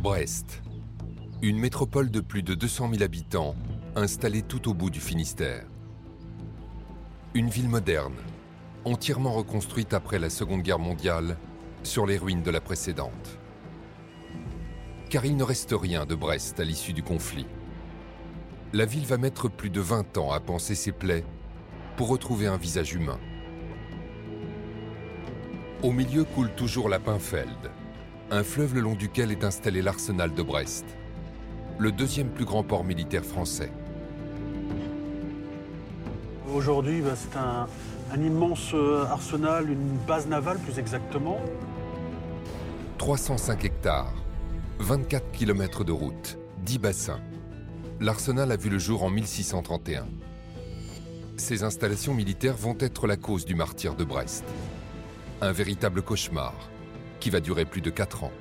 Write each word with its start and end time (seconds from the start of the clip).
Brest, 0.00 0.62
une 1.42 1.58
métropole 1.58 2.10
de 2.10 2.20
plus 2.20 2.42
de 2.42 2.54
200 2.54 2.88
000 2.90 3.02
habitants 3.02 3.54
installée 3.94 4.40
tout 4.40 4.70
au 4.70 4.72
bout 4.72 4.88
du 4.88 4.98
Finistère. 4.98 5.66
Une 7.34 7.50
ville 7.50 7.68
moderne, 7.68 8.14
entièrement 8.86 9.34
reconstruite 9.34 9.92
après 9.92 10.18
la 10.18 10.30
Seconde 10.30 10.62
Guerre 10.62 10.78
mondiale 10.78 11.36
sur 11.82 12.06
les 12.06 12.16
ruines 12.16 12.42
de 12.42 12.50
la 12.50 12.62
précédente. 12.62 13.38
Car 15.10 15.26
il 15.26 15.36
ne 15.36 15.44
reste 15.44 15.74
rien 15.78 16.06
de 16.06 16.14
Brest 16.14 16.58
à 16.60 16.64
l'issue 16.64 16.94
du 16.94 17.02
conflit. 17.02 17.46
La 18.72 18.86
ville 18.86 19.04
va 19.04 19.18
mettre 19.18 19.50
plus 19.50 19.68
de 19.68 19.82
20 19.82 20.16
ans 20.16 20.32
à 20.32 20.40
penser 20.40 20.74
ses 20.74 20.92
plaies 20.92 21.26
pour 21.98 22.08
retrouver 22.08 22.46
un 22.46 22.56
visage 22.56 22.94
humain. 22.94 23.20
Au 25.82 25.92
milieu 25.92 26.24
coule 26.24 26.54
toujours 26.54 26.88
la 26.88 27.00
Pinfeld, 27.00 27.70
un 28.32 28.44
fleuve 28.44 28.74
le 28.74 28.80
long 28.80 28.94
duquel 28.94 29.32
est 29.32 29.42
installé 29.42 29.82
l'arsenal 29.82 30.32
de 30.32 30.42
Brest, 30.42 30.84
le 31.78 31.90
deuxième 31.90 32.28
plus 32.28 32.44
grand 32.44 32.62
port 32.62 32.84
militaire 32.84 33.24
français. 33.24 33.72
Aujourd'hui, 36.54 37.00
bah, 37.00 37.14
c'est 37.16 37.36
un, 37.36 37.66
un 38.12 38.22
immense 38.22 38.72
euh, 38.74 39.04
arsenal, 39.06 39.70
une 39.70 39.96
base 40.06 40.28
navale 40.28 40.58
plus 40.58 40.78
exactement. 40.78 41.40
305 42.98 43.64
hectares, 43.64 44.14
24 44.78 45.32
km 45.32 45.82
de 45.84 45.92
route, 45.92 46.38
10 46.64 46.78
bassins. 46.78 47.20
L'arsenal 47.98 48.52
a 48.52 48.56
vu 48.56 48.70
le 48.70 48.78
jour 48.78 49.02
en 49.02 49.10
1631. 49.10 50.06
Ces 51.36 51.64
installations 51.64 52.14
militaires 52.14 52.56
vont 52.56 52.76
être 52.78 53.06
la 53.06 53.16
cause 53.16 53.44
du 53.44 53.54
martyr 53.56 53.96
de 53.96 54.04
Brest. 54.04 54.44
Un 55.40 55.52
véritable 55.52 56.02
cauchemar 56.02 56.54
qui 57.20 57.30
va 57.30 57.40
durer 57.40 57.64
plus 57.64 57.82
de 57.82 57.90
4 57.90 58.24
ans. 58.24 58.32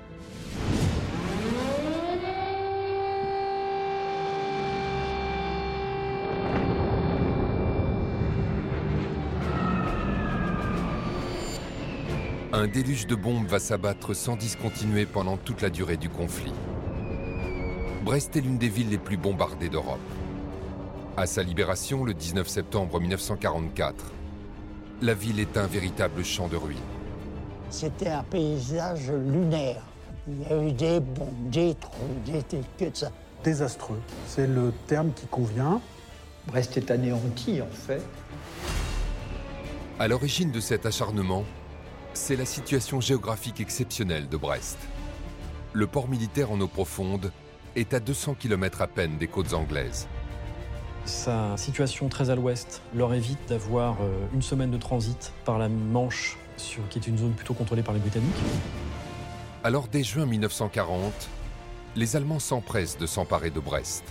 Un 12.52 12.67
déluge 12.67 13.07
de 13.07 13.16
bombes 13.16 13.47
va 13.47 13.59
s'abattre 13.59 14.13
sans 14.13 14.35
discontinuer 14.35 15.05
pendant 15.05 15.38
toute 15.38 15.61
la 15.61 15.69
durée 15.69 15.97
du 15.97 16.09
conflit. 16.09 16.52
Brest 18.03 18.35
est 18.35 18.41
l'une 18.41 18.57
des 18.57 18.69
villes 18.69 18.89
les 18.89 18.97
plus 18.97 19.17
bombardées 19.17 19.69
d'Europe. 19.69 20.00
À 21.16 21.25
sa 21.25 21.44
libération 21.44 22.03
le 22.03 22.13
19 22.13 22.47
septembre 22.47 23.00
1944, 23.00 24.11
la 25.02 25.13
ville 25.13 25.39
est 25.39 25.57
un 25.57 25.67
véritable 25.67 26.25
champ 26.25 26.47
de 26.47 26.57
ruines. 26.57 26.98
C'était 27.70 28.09
un 28.09 28.23
paysage 28.23 29.12
lunaire. 29.12 29.81
Il 30.28 30.42
y 30.42 30.45
a 30.45 30.64
eu 30.64 30.72
des 30.72 31.00
bombes, 31.00 31.50
des 31.50 31.75
trous, 31.75 31.92
des, 32.25 32.42
des 32.44 32.64
que 32.78 32.86
de 32.92 32.95
ça. 32.95 33.12
Désastreux, 33.44 34.02
c'est 34.28 34.48
le 34.48 34.73
terme 34.88 35.12
qui 35.14 35.25
convient. 35.28 35.80
Brest 36.47 36.78
est 36.78 36.92
anéanti 36.92 37.62
en 37.62 37.67
fait. 37.67 38.02
À 40.00 40.08
l'origine 40.08 40.52
de 40.52 40.59
cet 40.59 40.86
acharnement, 40.86 41.45
c'est 42.14 42.36
la 42.36 42.45
situation 42.45 43.00
géographique 43.02 43.59
exceptionnelle 43.59 44.28
de 44.28 44.38
Brest. 44.38 44.78
Le 45.73 45.88
port 45.88 46.09
militaire 46.09 46.52
en 46.52 46.59
eau 46.59 46.67
profonde 46.67 47.31
est 47.75 47.94
à 47.94 48.00
200 48.00 48.36
km 48.40 48.81
à 48.81 48.88
peine 48.88 49.17
des 49.17 49.28
côtes 49.28 49.53
anglaises. 49.53 50.08
Sa 51.06 51.56
situation 51.58 52.09
très 52.09 52.30
à 52.30 52.36
l'ouest 52.36 52.81
leur 52.95 53.14
évite 53.14 53.40
d'avoir 53.47 53.97
euh, 54.02 54.12
une 54.34 54.42
semaine 54.42 54.72
de 54.72 54.78
transit 54.78 55.34
par 55.45 55.58
la 55.58 55.70
Manche, 55.70 56.38
sur, 56.59 56.88
qui 56.89 56.99
est 56.99 57.07
une 57.07 57.17
zone 57.17 57.33
plutôt 57.33 57.53
contrôlée 57.53 57.83
par 57.83 57.93
les 57.93 57.99
Britanniques. 57.99 58.35
Alors 59.63 59.88
dès 59.88 60.03
juin 60.03 60.25
1940, 60.25 61.11
les 61.95 62.16
Allemands 62.16 62.39
s'empressent 62.39 62.97
de 62.97 63.07
s'emparer 63.07 63.49
de 63.49 63.59
Brest 63.59 64.03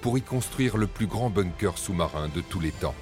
pour 0.00 0.18
y 0.18 0.22
construire 0.22 0.76
le 0.76 0.86
plus 0.86 1.06
grand 1.06 1.30
bunker 1.30 1.78
sous-marin 1.78 2.28
de 2.34 2.40
tous 2.40 2.60
les 2.60 2.70
temps. 2.70 2.94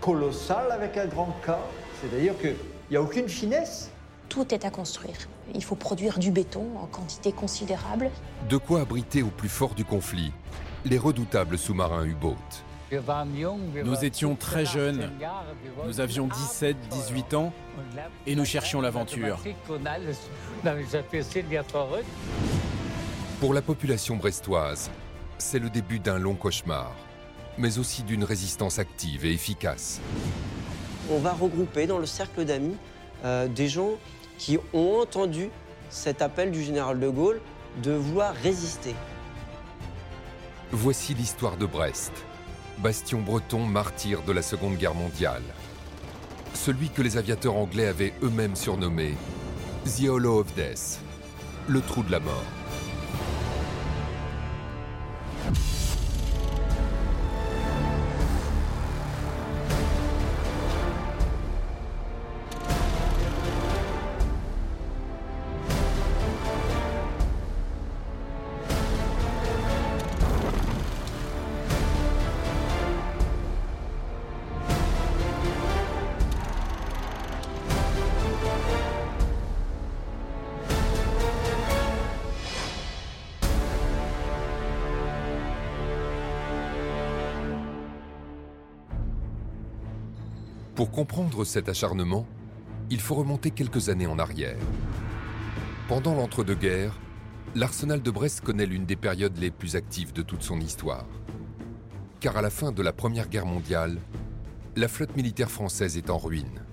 Colossal 0.00 0.70
avec 0.72 0.96
un 0.96 1.06
grand 1.06 1.34
K. 1.46 1.52
C'est-à-dire 2.00 2.36
qu'il 2.38 2.56
n'y 2.90 2.96
a 2.96 3.02
aucune 3.02 3.28
finesse. 3.28 3.90
Tout 4.28 4.52
est 4.52 4.64
à 4.64 4.70
construire. 4.70 5.16
Il 5.54 5.64
faut 5.64 5.76
produire 5.76 6.18
du 6.18 6.30
béton 6.30 6.66
en 6.78 6.86
quantité 6.86 7.32
considérable. 7.32 8.10
De 8.48 8.56
quoi 8.56 8.80
abriter 8.80 9.22
au 9.22 9.28
plus 9.28 9.48
fort 9.48 9.74
du 9.74 9.84
conflit 9.84 10.32
les 10.84 10.98
redoutables 10.98 11.58
sous-marins 11.58 12.04
U-boat. 12.04 12.36
Nous 12.90 14.04
étions 14.04 14.34
très 14.34 14.64
jeunes. 14.64 15.10
Nous 15.86 16.00
avions 16.00 16.26
17, 16.26 16.76
18 16.90 17.34
ans 17.34 17.52
et 18.26 18.34
nous 18.34 18.44
cherchions 18.44 18.80
l'aventure. 18.80 19.38
Pour 23.40 23.54
la 23.54 23.62
population 23.62 24.16
brestoise, 24.16 24.90
c'est 25.38 25.58
le 25.58 25.70
début 25.70 25.98
d'un 25.98 26.18
long 26.18 26.34
cauchemar, 26.34 26.92
mais 27.56 27.78
aussi 27.78 28.02
d'une 28.02 28.24
résistance 28.24 28.78
active 28.78 29.24
et 29.24 29.32
efficace. 29.32 30.00
On 31.10 31.18
va 31.18 31.32
regrouper 31.32 31.86
dans 31.86 31.98
le 31.98 32.06
cercle 32.06 32.44
d'amis 32.44 32.76
euh, 33.24 33.48
des 33.48 33.68
gens 33.68 33.92
qui 34.38 34.58
ont 34.72 35.00
entendu 35.00 35.50
cet 35.90 36.22
appel 36.22 36.50
du 36.50 36.62
général 36.62 37.00
de 37.00 37.08
Gaulle 37.08 37.40
de 37.82 37.92
vouloir 37.92 38.34
résister. 38.34 38.94
Voici 40.70 41.14
l'histoire 41.14 41.56
de 41.56 41.64
Brest, 41.66 42.12
bastion 42.78 43.20
breton 43.20 43.66
martyr 43.66 44.22
de 44.22 44.32
la 44.32 44.42
Seconde 44.42 44.76
Guerre 44.76 44.94
mondiale. 44.94 45.42
Celui 46.54 46.88
que 46.90 47.02
les 47.02 47.16
aviateurs 47.16 47.56
anglais 47.56 47.86
avaient 47.86 48.14
eux-mêmes 48.22 48.56
surnommé 48.56 49.14
The 49.84 50.08
Hollow 50.08 50.40
of 50.40 50.54
Death, 50.54 51.00
le 51.68 51.80
trou 51.80 52.02
de 52.02 52.12
la 52.12 52.20
mort. 52.20 52.57
Comprendre 90.98 91.44
cet 91.44 91.68
acharnement, 91.68 92.26
il 92.90 92.98
faut 92.98 93.14
remonter 93.14 93.52
quelques 93.52 93.88
années 93.88 94.08
en 94.08 94.18
arrière. 94.18 94.58
Pendant 95.86 96.12
l'entre-deux-guerres, 96.16 96.98
l'arsenal 97.54 98.02
de 98.02 98.10
Brest 98.10 98.40
connaît 98.40 98.66
l'une 98.66 98.84
des 98.84 98.96
périodes 98.96 99.38
les 99.38 99.52
plus 99.52 99.76
actives 99.76 100.12
de 100.12 100.22
toute 100.22 100.42
son 100.42 100.60
histoire. 100.60 101.06
Car 102.18 102.36
à 102.36 102.42
la 102.42 102.50
fin 102.50 102.72
de 102.72 102.82
la 102.82 102.92
Première 102.92 103.28
Guerre 103.28 103.46
mondiale, 103.46 104.00
la 104.74 104.88
flotte 104.88 105.14
militaire 105.14 105.52
française 105.52 105.96
est 105.96 106.10
en 106.10 106.18
ruine. 106.18 106.64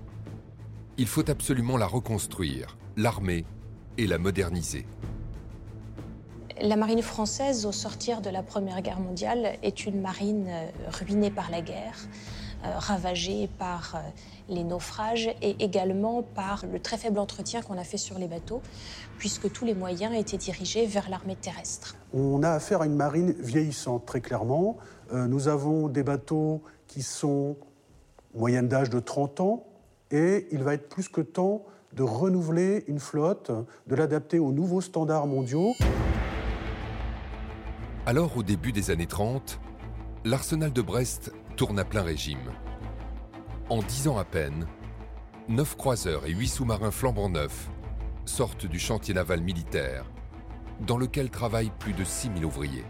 Il 0.97 1.05
faut 1.05 1.29
absolument 1.29 1.77
la 1.77 1.85
reconstruire, 1.85 2.79
l'armer 2.97 3.45
et 3.99 4.07
la 4.07 4.17
moderniser. 4.17 4.87
La 6.59 6.77
marine 6.77 7.03
française, 7.03 7.67
au 7.67 7.71
sortir 7.71 8.21
de 8.21 8.31
la 8.31 8.41
Première 8.41 8.81
Guerre 8.81 9.01
mondiale, 9.01 9.59
est 9.61 9.85
une 9.85 10.01
marine 10.01 10.47
euh, 10.47 10.67
ruinée 10.87 11.29
par 11.29 11.51
la 11.51 11.61
guerre, 11.61 11.99
euh, 12.65 12.77
ravagée 12.77 13.49
par 13.59 13.95
euh, 13.95 13.99
les 14.49 14.63
naufrages 14.63 15.29
et 15.41 15.55
également 15.59 16.23
par 16.23 16.65
le 16.71 16.79
très 16.79 16.97
faible 16.97 17.19
entretien 17.19 17.61
qu'on 17.61 17.77
a 17.77 17.83
fait 17.83 17.97
sur 17.97 18.17
les 18.17 18.27
bateaux, 18.27 18.61
puisque 19.17 19.51
tous 19.51 19.65
les 19.65 19.73
moyens 19.73 20.15
étaient 20.15 20.37
dirigés 20.37 20.85
vers 20.85 21.09
l'armée 21.09 21.35
terrestre. 21.35 21.95
On 22.13 22.41
a 22.43 22.49
affaire 22.49 22.81
à 22.81 22.85
une 22.85 22.95
marine 22.95 23.35
vieillissante, 23.39 24.05
très 24.05 24.21
clairement. 24.21 24.77
Euh, 25.13 25.27
nous 25.27 25.47
avons 25.47 25.87
des 25.89 26.03
bateaux 26.03 26.63
qui 26.87 27.01
sont 27.01 27.55
moyenne 28.33 28.67
d'âge 28.67 28.89
de 28.89 28.99
30 28.99 29.39
ans, 29.41 29.65
et 30.11 30.47
il 30.51 30.63
va 30.63 30.73
être 30.73 30.89
plus 30.89 31.07
que 31.07 31.21
temps 31.21 31.63
de 31.93 32.03
renouveler 32.03 32.83
une 32.87 32.99
flotte, 32.99 33.51
de 33.87 33.95
l'adapter 33.95 34.39
aux 34.39 34.51
nouveaux 34.51 34.81
standards 34.81 35.27
mondiaux. 35.27 35.73
Alors, 38.05 38.37
au 38.37 38.43
début 38.43 38.71
des 38.71 38.91
années 38.91 39.07
30, 39.07 39.59
l'arsenal 40.25 40.73
de 40.73 40.81
Brest 40.81 41.31
tourne 41.55 41.79
à 41.79 41.85
plein 41.85 42.01
régime. 42.01 42.51
En 43.69 43.81
dix 43.81 44.07
ans 44.07 44.17
à 44.17 44.25
peine, 44.25 44.67
neuf 45.47 45.75
croiseurs 45.77 46.25
et 46.25 46.31
huit 46.31 46.49
sous-marins 46.49 46.91
flambant 46.91 47.29
neufs 47.29 47.69
sortent 48.25 48.65
du 48.65 48.79
chantier 48.79 49.13
naval 49.13 49.41
militaire, 49.41 50.05
dans 50.85 50.97
lequel 50.97 51.29
travaillent 51.29 51.71
plus 51.79 51.93
de 51.93 52.03
6000 52.03 52.43
ouvriers. 52.43 52.83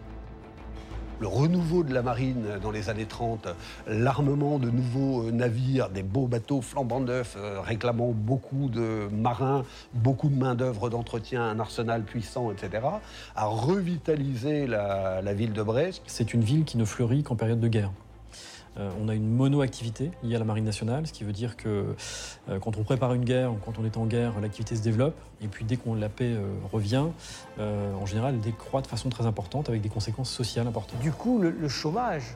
le 1.19 1.27
renouveau 1.27 1.83
de 1.83 1.93
la 1.93 2.01
marine 2.01 2.59
dans 2.61 2.71
les 2.71 2.89
années 2.89 3.05
30, 3.05 3.47
l'armement 3.87 4.59
de 4.59 4.69
nouveaux 4.69 5.31
navires, 5.31 5.89
des 5.89 6.03
beaux 6.03 6.27
bateaux 6.27 6.61
flambant 6.61 6.99
neufs, 6.99 7.37
euh, 7.37 7.61
réclamant 7.61 8.11
beaucoup 8.11 8.67
de 8.67 9.07
marins, 9.13 9.63
beaucoup 9.93 10.27
de 10.27 10.35
main-d'œuvre 10.35 10.89
d'entretien, 10.89 11.43
un 11.43 11.59
arsenal 11.59 12.03
puissant, 12.03 12.51
etc., 12.51 12.83
a 13.35 13.45
revitalisé 13.45 14.67
la, 14.67 15.21
la 15.21 15.33
ville 15.33 15.53
de 15.53 15.63
Brest. 15.63 16.03
C'est 16.05 16.33
une 16.33 16.41
ville 16.41 16.65
qui 16.65 16.77
ne 16.77 16.83
fleurit 16.83 17.23
qu'en 17.23 17.37
période 17.37 17.61
de 17.61 17.67
guerre. 17.69 17.91
Euh, 18.77 18.89
on 19.01 19.07
a 19.07 19.13
une 19.13 19.29
monoactivité 19.29 20.11
liée 20.23 20.35
à 20.35 20.39
la 20.39 20.45
marine 20.45 20.65
nationale, 20.65 21.07
ce 21.07 21.13
qui 21.13 21.23
veut 21.23 21.31
dire 21.31 21.55
que 21.55 21.95
euh, 22.49 22.59
quand 22.59 22.77
on 22.77 22.83
prépare 22.83 23.13
une 23.13 23.23
guerre 23.23 23.53
ou 23.53 23.57
quand 23.63 23.79
on 23.79 23.85
est 23.85 23.97
en 23.97 24.05
guerre, 24.05 24.33
l'activité 24.41 24.75
se 24.75 24.81
développe. 24.81 25.15
Et 25.41 25.47
puis 25.47 25.63
dès 25.63 25.77
qu'on 25.77 25.95
la 25.95 26.09
paix 26.09 26.33
euh, 26.33 26.53
revient, 26.71 27.05
en 27.57 28.05
général, 28.05 28.35
elle 28.35 28.41
décroît 28.41 28.81
de 28.81 28.87
façon 28.87 29.09
très 29.09 29.25
importante 29.25 29.69
avec 29.69 29.81
des 29.81 29.89
conséquences 29.89 30.29
sociales 30.29 30.67
importantes. 30.67 30.99
Du 30.99 31.11
coup, 31.11 31.39
le, 31.39 31.67
chômage 31.69 32.35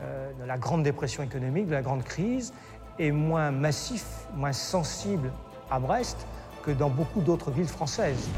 de 0.00 0.44
la 0.44 0.58
grande 0.58 0.82
dépression 0.82 1.22
économique, 1.22 1.66
de 1.66 1.72
la 1.72 1.82
grande 1.82 2.02
crise, 2.02 2.52
est 2.98 3.10
moins 3.10 3.50
massif, 3.50 4.04
moins 4.34 4.52
sensible 4.52 5.30
à 5.70 5.78
Brest 5.78 6.26
que 6.62 6.70
dans 6.70 6.90
beaucoup 6.90 7.20
d'autres 7.20 7.50
villes 7.50 7.68
françaises. 7.68 8.28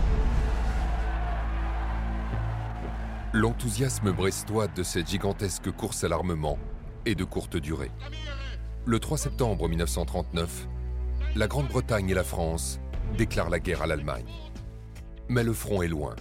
L'enthousiasme 3.32 4.12
brestois 4.12 4.66
de 4.66 4.82
cette 4.82 5.08
gigantesque 5.08 5.70
course 5.70 6.04
à 6.04 6.08
l'armement 6.08 6.58
et 7.06 7.14
de 7.14 7.24
courte 7.24 7.56
durée. 7.56 7.90
Le 8.84 8.98
3 8.98 9.16
septembre 9.16 9.68
1939, 9.68 10.68
la 11.36 11.46
Grande-Bretagne 11.46 12.10
et 12.10 12.14
la 12.14 12.24
France 12.24 12.80
déclarent 13.16 13.50
la 13.50 13.60
guerre 13.60 13.82
à 13.82 13.86
l'Allemagne. 13.86 14.26
Mais 15.28 15.42
le 15.42 15.52
front 15.52 15.82
est 15.82 15.88
loin. 15.88 16.14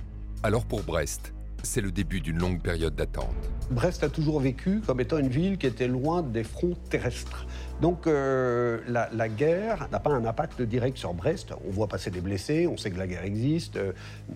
Alors 0.44 0.66
pour 0.66 0.84
Brest, 0.84 1.34
c'est 1.64 1.82
le 1.82 1.92
début 1.92 2.22
d'une 2.22 2.38
longue 2.38 2.62
période 2.62 2.96
d'attente. 2.96 3.36
Brest 3.72 4.04
a 4.04 4.10
toujours 4.10 4.40
vécu 4.40 4.82
comme 4.86 5.00
étant 5.00 5.18
une 5.18 5.28
ville 5.28 5.58
qui 5.58 5.66
était 5.66 5.88
loin 5.88 6.22
des 6.22 6.44
fronts 6.44 6.76
terrestres. 6.90 7.48
Donc 7.82 8.08
euh, 8.08 8.80
la, 8.88 9.30
guerre 9.30 9.90
n'a 9.92 10.00
pas 10.00 10.12
un 10.12 10.26
impact 10.26 10.62
direct 10.62 10.98
sur 10.98 11.14
Brest. 11.14 11.54
On 11.68 11.72
voit 11.72 11.88
passer 11.88 12.12
des 12.12 12.22
blessés, 12.22 12.68
on 12.68 12.78
sait 12.78 12.92
que 12.92 12.98
la 12.98 13.08
guerre 13.08 13.24
existe, 13.24 13.76
euh, 13.78 13.92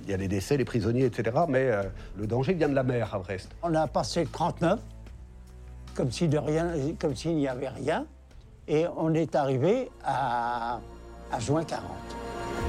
il 0.05 0.09
y 0.09 0.13
a 0.13 0.17
des 0.17 0.27
décès, 0.27 0.57
des 0.57 0.65
prisonniers, 0.65 1.05
etc. 1.05 1.37
Mais 1.47 1.69
euh, 1.69 1.83
le 2.17 2.27
danger 2.27 2.53
vient 2.53 2.69
de 2.69 2.75
la 2.75 2.83
mer 2.83 3.13
à 3.13 3.19
Brest. 3.19 3.49
On 3.61 3.73
a 3.75 3.87
passé 3.87 4.23
le 4.23 4.29
39, 4.29 4.79
comme 5.99 6.11
si 6.11 6.29
de 6.29 6.37
rien, 6.37 6.71
comme 6.97 7.13
s'il 7.13 7.35
n'y 7.35 7.49
avait 7.49 7.67
rien. 7.67 8.05
Et 8.69 8.85
on 8.95 9.13
est 9.13 9.35
arrivé 9.35 9.91
à, 10.01 10.79
à 11.29 11.39
juin 11.41 11.65
40. 11.65 11.83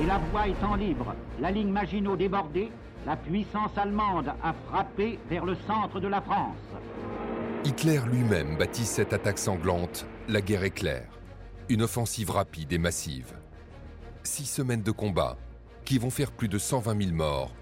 Et 0.03 0.07
la 0.07 0.19
voie 0.19 0.49
étant 0.49 0.75
libre, 0.75 1.15
la 1.41 1.53
ligne 1.53 1.71
Maginot 1.71 2.17
débordée, 2.17 2.73
la 3.07 3.15
puissance 3.15 3.71
allemande 3.77 4.33
a 4.43 4.53
frappé 4.67 5.21
vers 5.29 5.45
le 5.45 5.55
centre 5.65 6.01
de 6.01 6.09
la 6.09 6.21
France. 6.21 6.57
Hitler 7.65 8.01
lui-même 8.11 8.57
bâtit 8.59 8.85
cette 8.85 9.13
attaque 9.13 9.39
sanglante, 9.39 10.07
la 10.29 10.41
guerre 10.41 10.65
éclair. 10.65 11.07
Une 11.69 11.83
offensive 11.83 12.33
rapide 12.33 12.73
et 12.73 12.79
massive. 12.79 13.35
Six 14.25 14.47
semaines 14.47 14.83
de 14.83 14.91
combat 14.91 15.37
qui 15.85 15.99
vont 15.99 16.11
faire 16.11 16.33
plus 16.33 16.49
de 16.49 16.59
120 16.59 17.01
000 17.01 17.15
morts 17.15 17.53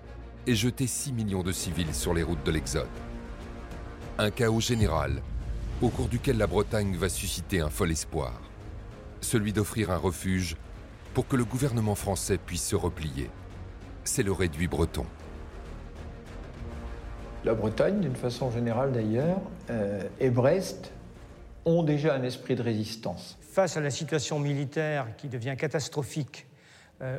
et 0.46 0.54
jeter 0.54 0.86
6 0.86 1.12
millions 1.12 1.42
de 1.42 1.52
civils 1.52 1.94
sur 1.94 2.14
les 2.14 2.22
routes 2.22 2.46
de 2.46 2.52
l'Exode. 2.52 2.88
Un 4.16 4.30
chaos 4.30 4.60
général 4.60 5.20
au 5.80 5.90
cours 5.90 6.08
duquel 6.08 6.38
la 6.38 6.48
Bretagne 6.48 6.96
va 6.96 7.08
susciter 7.08 7.60
un 7.60 7.70
fol 7.70 7.92
espoir, 7.92 8.40
celui 9.20 9.52
d'offrir 9.52 9.90
un 9.90 9.96
refuge 9.96 10.56
pour 11.14 11.28
que 11.28 11.36
le 11.36 11.44
gouvernement 11.44 11.94
français 11.94 12.36
puisse 12.36 12.66
se 12.66 12.76
replier. 12.76 13.30
C'est 14.02 14.24
le 14.24 14.32
réduit 14.32 14.66
breton. 14.66 15.06
La 17.44 17.54
Bretagne, 17.54 18.00
d'une 18.00 18.16
façon 18.16 18.50
générale 18.50 18.90
d'ailleurs, 18.90 19.40
euh, 19.70 20.02
et 20.18 20.30
Brest 20.30 20.90
ont 21.64 21.84
déjà 21.84 22.14
un 22.14 22.24
esprit 22.24 22.56
de 22.56 22.62
résistance. 22.62 23.38
Face 23.40 23.76
à 23.76 23.80
la 23.80 23.90
situation 23.90 24.40
militaire 24.40 25.06
qui 25.16 25.28
devient 25.28 25.54
catastrophique 25.56 26.47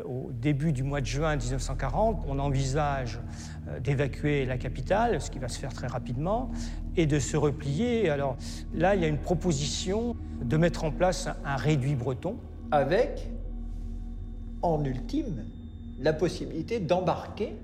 au 0.06 0.32
début 0.34 0.74
du 0.74 0.84
mois 0.84 1.00
de 1.00 1.06
juin 1.06 1.36
1940, 1.36 2.26
on 2.28 2.38
envisage 2.40 3.20
euh, 3.68 3.80
d'évacuer 3.80 4.46
la 4.46 4.58
capitale, 4.58 5.22
ce 5.22 5.32
qui 5.32 5.40
va 5.40 5.48
se 5.48 5.60
faire 5.60 5.74
très 5.74 5.88
rapidement, 5.88 6.52
et 6.98 7.06
de 7.06 7.20
se 7.20 7.38
replier. 7.38 8.10
Alors 8.10 8.36
là, 8.74 8.96
il 8.96 9.02
y 9.02 9.06
a 9.06 9.08
une 9.08 9.20
proposition 9.20 10.16
de 10.44 10.58
mettre 10.58 10.84
en 10.84 10.92
place 10.92 11.30
un 11.46 11.56
réduit 11.56 11.96
breton. 11.96 12.38
Avec, 12.72 13.30
en 14.62 14.84
ultime, 14.84 15.46
la 16.00 16.14
possibilité 16.14 16.80
d'embarquer 16.80 17.56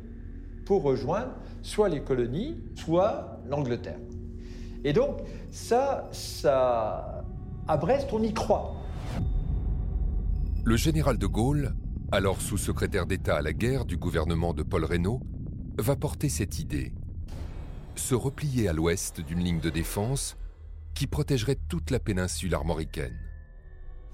pour 0.65 0.83
rejoindre 0.83 1.33
soit 1.61 1.89
les 1.89 2.01
colonies, 2.01 2.57
soit 2.75 3.41
l'Angleterre. 3.47 3.99
Et 4.83 4.93
donc, 4.93 5.17
ça, 5.51 6.07
ça, 6.11 7.25
à 7.67 7.77
Brest, 7.77 8.09
on 8.13 8.21
y 8.21 8.33
croit. 8.33 8.73
Le 10.63 10.77
général 10.77 11.17
de 11.17 11.27
Gaulle 11.27 11.73
alors 12.11 12.41
sous-secrétaire 12.41 13.05
d'État 13.05 13.37
à 13.37 13.41
la 13.41 13.53
guerre 13.53 13.85
du 13.85 13.97
gouvernement 13.97 14.53
de 14.53 14.63
Paul 14.63 14.85
Reynaud, 14.85 15.21
va 15.77 15.95
porter 15.95 16.29
cette 16.29 16.59
idée. 16.59 16.93
Se 17.95 18.15
replier 18.15 18.67
à 18.67 18.73
l'ouest 18.73 19.21
d'une 19.21 19.39
ligne 19.39 19.59
de 19.59 19.69
défense 19.69 20.37
qui 20.93 21.07
protégerait 21.07 21.57
toute 21.67 21.91
la 21.91 21.99
péninsule 21.99 22.53
armoricaine. 22.53 23.24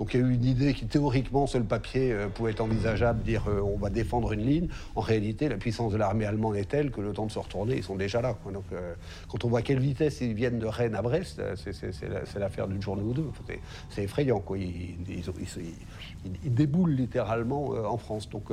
Donc 0.01 0.15
il 0.15 0.19
y 0.19 0.24
a 0.24 0.25
eu 0.25 0.33
une 0.33 0.45
idée 0.45 0.74
qui 0.74 0.88
théoriquement 0.88 1.45
sur 1.45 1.59
le 1.59 1.65
papier 1.65 2.12
euh, 2.12 2.27
pouvait 2.27 2.50
être 2.50 2.62
envisageable, 2.62 3.21
dire 3.21 3.44
euh, 3.48 3.62
on 3.62 3.77
va 3.77 3.92
défendre 3.92 4.31
une 4.31 4.44
ligne. 4.44 4.68
En 4.95 5.01
réalité, 5.01 5.48
la 5.48 5.57
puissance 5.57 5.94
de 5.94 5.98
l'armée 5.98 6.25
allemande 6.25 6.56
est 6.56 6.65
telle 6.65 6.89
que 6.89 7.01
le 7.01 7.13
temps 7.13 7.27
de 7.27 7.31
se 7.31 7.38
retourner, 7.38 7.75
ils 7.75 7.83
sont 7.83 7.98
déjà 7.98 8.19
là. 8.19 8.36
Donc 8.51 8.63
euh, 8.74 8.95
quand 9.30 9.45
on 9.45 9.50
voit 9.50 9.59
à 9.59 9.62
quelle 9.62 9.77
vitesse 9.77 10.19
ils 10.21 10.33
viennent 10.33 10.57
de 10.57 10.65
Rennes 10.65 10.95
à 10.95 11.03
Brest, 11.03 11.39
c'est 11.56 12.39
l'affaire 12.39 12.68
d'une 12.68 12.81
journée 12.81 13.03
ou 13.03 13.13
deux. 13.13 13.30
C'est 13.92 14.01
effrayant. 14.01 14.39
Quoi. 14.39 14.57
Ils, 14.57 14.95
déboulent 16.45 16.95
littéralement 16.95 17.69
en 17.69 17.97
France. 17.97 18.27
Donc 18.27 18.45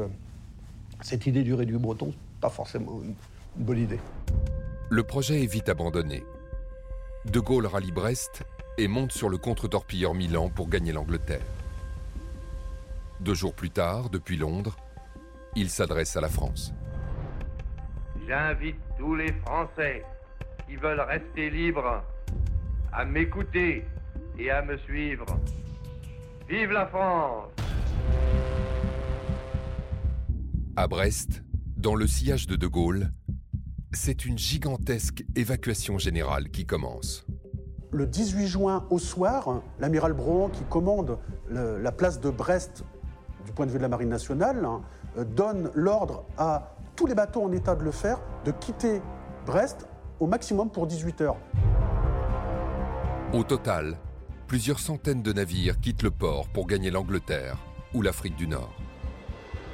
cette 1.01 1.27
idée 1.27 1.45
du 1.45 1.55
réduit 1.55 1.79
breton, 1.79 2.13
pas 2.43 2.51
forcément 2.51 3.01
une 3.03 3.15
bonne 3.65 3.79
idée. 3.79 4.01
Le 4.91 5.03
projet 5.03 5.45
est 5.45 5.51
vite 5.51 5.71
abandonné. 5.71 6.23
De 7.25 7.41
Gaulle 7.41 7.65
rallie 7.65 7.93
Brest 7.93 8.45
et 8.79 8.87
monte 8.87 9.13
sur 9.13 9.29
le 9.29 9.39
contre-torpilleur 9.39 10.15
Milan 10.15 10.49
pour 10.49 10.69
gagner 10.69 10.93
l'Angleterre. 10.93 11.45
Deux 13.21 13.35
jours 13.35 13.53
plus 13.53 13.71
tard, 13.71 14.09
depuis 14.09 14.37
Londres, 14.37 14.77
il 15.57 15.69
s'adresse 15.69 16.17
à 16.17 16.21
la 16.21 16.29
France. 16.29 16.73
J'invite 18.27 18.79
tous 18.97 19.17
les 19.17 19.33
Français 19.45 20.05
qui 20.67 20.77
veulent 20.77 21.01
rester 21.01 21.51
libres 21.51 22.05
à 22.93 23.05
m'écouter 23.05 23.85
et 24.39 24.51
à 24.51 24.63
me 24.63 24.79
suivre. 24.79 25.27
Vive 26.49 26.71
la 26.71 26.87
France 26.87 27.51
À 30.77 30.87
Brest, 30.87 31.43
dans 31.77 31.97
le 31.97 32.07
sillage 32.07 32.47
de 32.47 32.55
De 32.55 32.69
Gaulle, 32.69 33.11
c'est 33.93 34.25
une 34.25 34.39
gigantesque 34.39 35.25
évacuation 35.35 35.99
générale 35.99 36.51
qui 36.51 36.65
commence 36.65 37.27
le 37.91 38.07
18 38.07 38.47
juin 38.47 38.85
au 38.91 38.99
soir, 38.99 39.63
l'amiral 39.79 40.13
Brohan, 40.13 40.49
qui 40.49 40.63
commande 40.65 41.19
la 41.51 41.93
place 41.93 42.21
de 42.21 42.31
Brest 42.31 42.85
du 43.45 43.53
point 43.53 43.67
de 43.67 43.71
vue 43.71 43.79
de 43.79 43.83
la 43.83 43.89
Marine 43.89 44.11
nationale, 44.11 44.65
hein, 44.65 44.83
donne 45.25 45.71
l'ordre 45.75 46.25
à 46.37 46.75
tous 46.97 47.07
les 47.07 47.15
bateaux 47.15 47.43
en 47.43 47.53
état 47.53 47.75
de 47.75 47.83
le 47.83 47.91
faire 47.91 48.21
de 48.45 48.51
quitter 48.51 49.01
Brest 49.47 49.87
au 50.21 50.27
maximum 50.27 50.71
pour 50.71 50.87
18 50.87 51.21
heures. 51.23 51.37
Au 53.33 53.43
total, 53.45 53.97
plusieurs 54.47 54.79
centaines 54.79 55.23
de 55.23 55.33
navires 55.33 55.81
quittent 55.81 56.03
le 56.03 56.11
port 56.11 56.49
pour 56.49 56.67
gagner 56.67 56.91
l'Angleterre 56.91 57.57
ou 57.95 58.03
l'Afrique 58.03 58.37
du 58.37 58.49
Nord. 58.49 58.75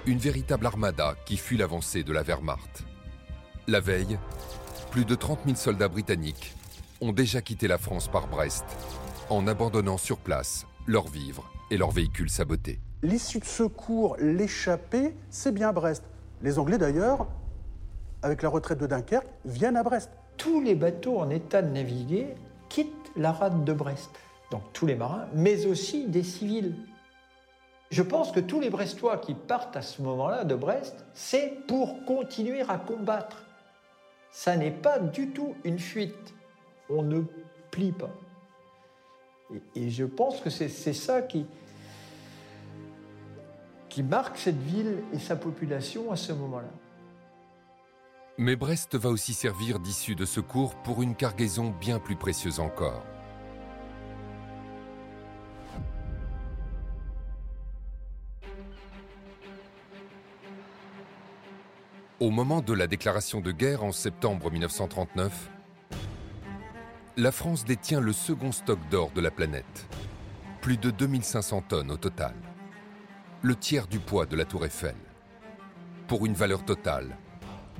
Une 0.06 0.18
véritable 0.18 0.66
armada 0.66 1.14
qui 1.24 1.36
fuit 1.36 1.56
l'avancée 1.56 2.04
de 2.04 2.12
la 2.12 2.22
Wehrmacht. 2.22 2.84
La 3.66 3.80
veille, 3.80 4.18
plus 4.90 5.04
de 5.04 5.14
30 5.14 5.40
000 5.46 5.56
soldats 5.56 5.88
britanniques 5.88 6.54
ont 7.00 7.12
déjà 7.12 7.40
quitté 7.40 7.68
la 7.68 7.78
France 7.78 8.08
par 8.08 8.26
Brest, 8.28 8.64
en 9.30 9.46
abandonnant 9.46 9.98
sur 9.98 10.18
place 10.18 10.66
leurs 10.86 11.08
vivres 11.08 11.50
et 11.70 11.76
leurs 11.76 11.90
véhicules 11.90 12.30
sabotés. 12.30 12.80
L'issue 13.02 13.38
de 13.38 13.44
secours, 13.44 14.16
l'échappée, 14.18 15.14
c'est 15.30 15.52
bien 15.52 15.72
Brest. 15.72 16.04
Les 16.42 16.58
Anglais 16.58 16.78
d'ailleurs, 16.78 17.26
avec 18.22 18.42
la 18.42 18.48
retraite 18.48 18.78
de 18.78 18.86
Dunkerque, 18.86 19.28
viennent 19.44 19.76
à 19.76 19.82
Brest. 19.82 20.10
Tous 20.36 20.60
les 20.60 20.74
bateaux 20.74 21.18
en 21.18 21.30
état 21.30 21.62
de 21.62 21.70
naviguer 21.70 22.34
quittent 22.68 23.12
la 23.16 23.32
rade 23.32 23.64
de 23.64 23.72
Brest. 23.72 24.10
Donc 24.50 24.62
tous 24.72 24.86
les 24.86 24.94
marins, 24.94 25.26
mais 25.34 25.66
aussi 25.66 26.06
des 26.06 26.22
civils. 26.22 26.74
Je 27.90 28.02
pense 28.02 28.32
que 28.32 28.40
tous 28.40 28.60
les 28.60 28.70
Brestois 28.70 29.18
qui 29.18 29.34
partent 29.34 29.76
à 29.76 29.82
ce 29.82 30.02
moment-là 30.02 30.44
de 30.44 30.54
Brest, 30.54 31.04
c'est 31.14 31.66
pour 31.68 32.04
continuer 32.04 32.62
à 32.62 32.78
combattre. 32.78 33.44
Ça 34.32 34.56
n'est 34.56 34.70
pas 34.70 34.98
du 34.98 35.30
tout 35.30 35.54
une 35.64 35.78
fuite 35.78 36.33
on 36.88 37.02
ne 37.02 37.22
plie 37.70 37.92
pas. 37.92 38.14
Et, 39.74 39.90
je 39.90 40.04
pense 40.04 40.40
que 40.40 40.50
c'est 40.50 40.68
ça 40.68 41.22
qui, 41.22 41.46
marque 44.02 44.38
cette 44.38 44.60
ville 44.60 45.04
et 45.12 45.18
sa 45.18 45.36
population 45.36 46.10
à 46.10 46.16
ce 46.16 46.32
moment-là. 46.32 46.70
Mais 48.36 48.56
Brest 48.56 48.96
va 48.96 49.10
aussi 49.10 49.32
servir 49.32 49.78
d'issue 49.78 50.16
de 50.16 50.24
secours 50.24 50.74
pour 50.82 51.02
une 51.02 51.14
cargaison 51.14 51.70
bien 51.70 52.00
plus 52.00 52.16
précieuse 52.16 52.58
encore. 52.58 53.04
Au 62.18 62.30
moment 62.30 62.60
de 62.62 62.72
la 62.72 62.88
déclaration 62.88 63.40
de 63.40 63.52
guerre 63.52 63.84
en 63.84 63.92
septembre 63.92 64.50
1939, 64.50 65.50
la 67.16 67.30
France 67.30 67.64
détient 67.64 68.00
le 68.00 68.12
second 68.12 68.50
stock 68.50 68.78
d'or 68.90 69.12
de 69.14 69.20
la 69.20 69.30
planète, 69.30 69.86
plus 70.60 70.76
de 70.76 70.90
2500 70.90 71.62
tonnes 71.68 71.92
au 71.92 71.96
total, 71.96 72.34
le 73.40 73.54
tiers 73.54 73.86
du 73.86 74.00
poids 74.00 74.26
de 74.26 74.34
la 74.34 74.44
tour 74.44 74.64
Eiffel, 74.64 74.96
pour 76.08 76.26
une 76.26 76.34
valeur 76.34 76.64
totale 76.64 77.16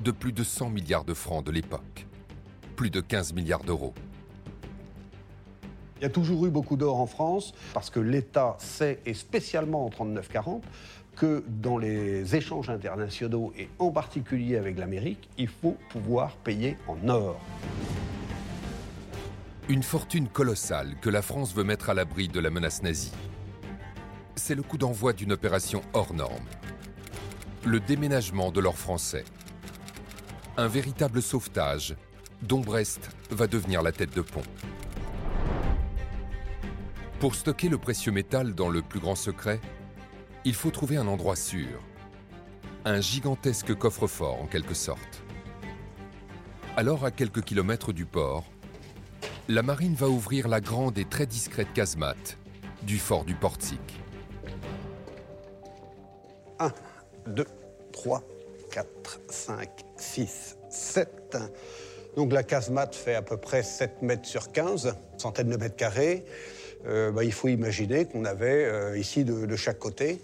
de 0.01 0.11
plus 0.11 0.31
de 0.31 0.43
100 0.43 0.69
milliards 0.69 1.03
de 1.03 1.13
francs 1.13 1.45
de 1.45 1.51
l'époque, 1.51 2.07
plus 2.77 2.89
de 2.89 3.01
15 3.01 3.33
milliards 3.33 3.63
d'euros. 3.63 3.93
Il 5.97 6.03
y 6.03 6.05
a 6.05 6.09
toujours 6.09 6.45
eu 6.45 6.49
beaucoup 6.49 6.77
d'or 6.77 6.97
en 6.97 7.05
France 7.05 7.53
parce 7.73 7.89
que 7.89 7.99
l'État 7.99 8.55
sait, 8.59 9.01
et 9.05 9.13
spécialement 9.13 9.85
en 9.85 9.89
39-40, 9.89 10.61
que 11.17 11.43
dans 11.47 11.77
les 11.77 12.37
échanges 12.37 12.69
internationaux 12.69 13.51
et 13.57 13.67
en 13.79 13.91
particulier 13.91 14.55
avec 14.55 14.77
l'Amérique, 14.77 15.29
il 15.37 15.49
faut 15.49 15.75
pouvoir 15.89 16.37
payer 16.37 16.77
en 16.87 17.09
or. 17.09 17.39
Une 19.67 19.81
fortune 19.81 20.27
colossale 20.27 20.95
que 21.01 21.09
la 21.09 21.23
France 21.23 21.55
veut 21.55 21.63
mettre 21.63 21.89
à 21.89 21.95
l'abri 21.95 22.27
de 22.27 22.39
la 22.39 22.51
menace 22.51 22.83
nazie. 22.83 23.11
C'est 24.35 24.53
le 24.53 24.61
coup 24.61 24.77
d'envoi 24.77 25.11
d'une 25.13 25.31
opération 25.31 25.81
hors 25.93 26.13
norme. 26.13 26.45
Le 27.65 27.79
déménagement 27.79 28.51
de 28.51 28.59
l'or 28.59 28.77
français 28.77 29.25
un 30.57 30.67
véritable 30.67 31.21
sauvetage 31.21 31.95
dont 32.41 32.61
Brest 32.61 33.09
va 33.29 33.47
devenir 33.47 33.81
la 33.81 33.91
tête 33.91 34.15
de 34.15 34.21
pont. 34.21 34.43
Pour 37.19 37.35
stocker 37.35 37.67
le 37.67 37.77
précieux 37.77 38.11
métal 38.11 38.55
dans 38.55 38.69
le 38.69 38.81
plus 38.81 38.99
grand 38.99 39.15
secret, 39.15 39.59
il 40.45 40.53
faut 40.53 40.71
trouver 40.71 40.95
un 40.95 41.07
endroit 41.07 41.35
sûr, 41.35 41.81
un 42.85 43.01
gigantesque 43.01 43.73
coffre-fort 43.75 44.41
en 44.41 44.47
quelque 44.47 44.75
sorte. 44.75 45.23
Alors 46.77 47.03
à 47.03 47.11
quelques 47.11 47.41
kilomètres 47.41 47.91
du 47.91 48.05
port, 48.05 48.45
la 49.47 49.61
marine 49.61 49.93
va 49.93 50.07
ouvrir 50.07 50.47
la 50.47 50.59
grande 50.59 50.97
et 50.97 51.05
très 51.05 51.25
discrète 51.25 51.71
casemate 51.73 52.37
du 52.83 52.97
fort 52.97 53.25
du 53.25 53.35
Portique. 53.35 53.99
1, 56.59 56.71
2, 57.27 57.45
3, 57.91 58.23
4, 58.71 59.19
5, 59.29 59.69
6, 59.97 60.57
7. 60.69 61.37
Donc 62.15 62.33
la 62.33 62.43
casemate 62.43 62.95
fait 62.95 63.15
à 63.15 63.21
peu 63.21 63.37
près 63.37 63.61
7 63.61 64.01
mètres 64.01 64.25
sur 64.25 64.51
15, 64.51 64.95
centaines 65.17 65.49
de 65.49 65.57
mètres 65.57 65.75
carrés. 65.75 66.25
Euh, 66.87 67.11
bah, 67.11 67.23
il 67.23 67.33
faut 67.33 67.47
imaginer 67.47 68.05
qu'on 68.05 68.25
avait 68.25 68.65
euh, 68.65 68.97
ici 68.97 69.25
de, 69.25 69.55
chaque 69.55 69.79
côté 69.79 70.21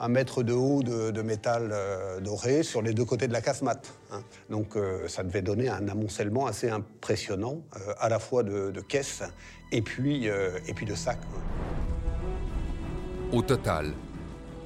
un 0.00 0.08
mètre 0.08 0.42
de 0.42 0.52
haut 0.52 0.82
de, 0.82 1.22
métal 1.22 1.70
euh, 1.72 2.20
doré 2.20 2.62
sur 2.62 2.82
les 2.82 2.92
deux 2.92 3.04
côtés 3.04 3.28
de 3.28 3.32
la 3.32 3.40
casemate. 3.40 3.92
Hein. 4.12 4.22
Donc 4.50 4.76
ça 5.08 5.22
devait 5.22 5.42
donner 5.42 5.68
un 5.68 5.88
amoncellement 5.88 6.46
assez 6.46 6.68
impressionnant, 6.68 7.62
à 7.98 8.08
la 8.08 8.18
fois 8.18 8.42
de, 8.42 8.80
caisses 8.80 9.22
et 9.72 9.82
puis, 9.82 10.26
et 10.26 10.74
puis 10.74 10.86
de 10.86 10.94
sacs. 10.94 11.18
Au 13.32 13.42
total, 13.42 13.92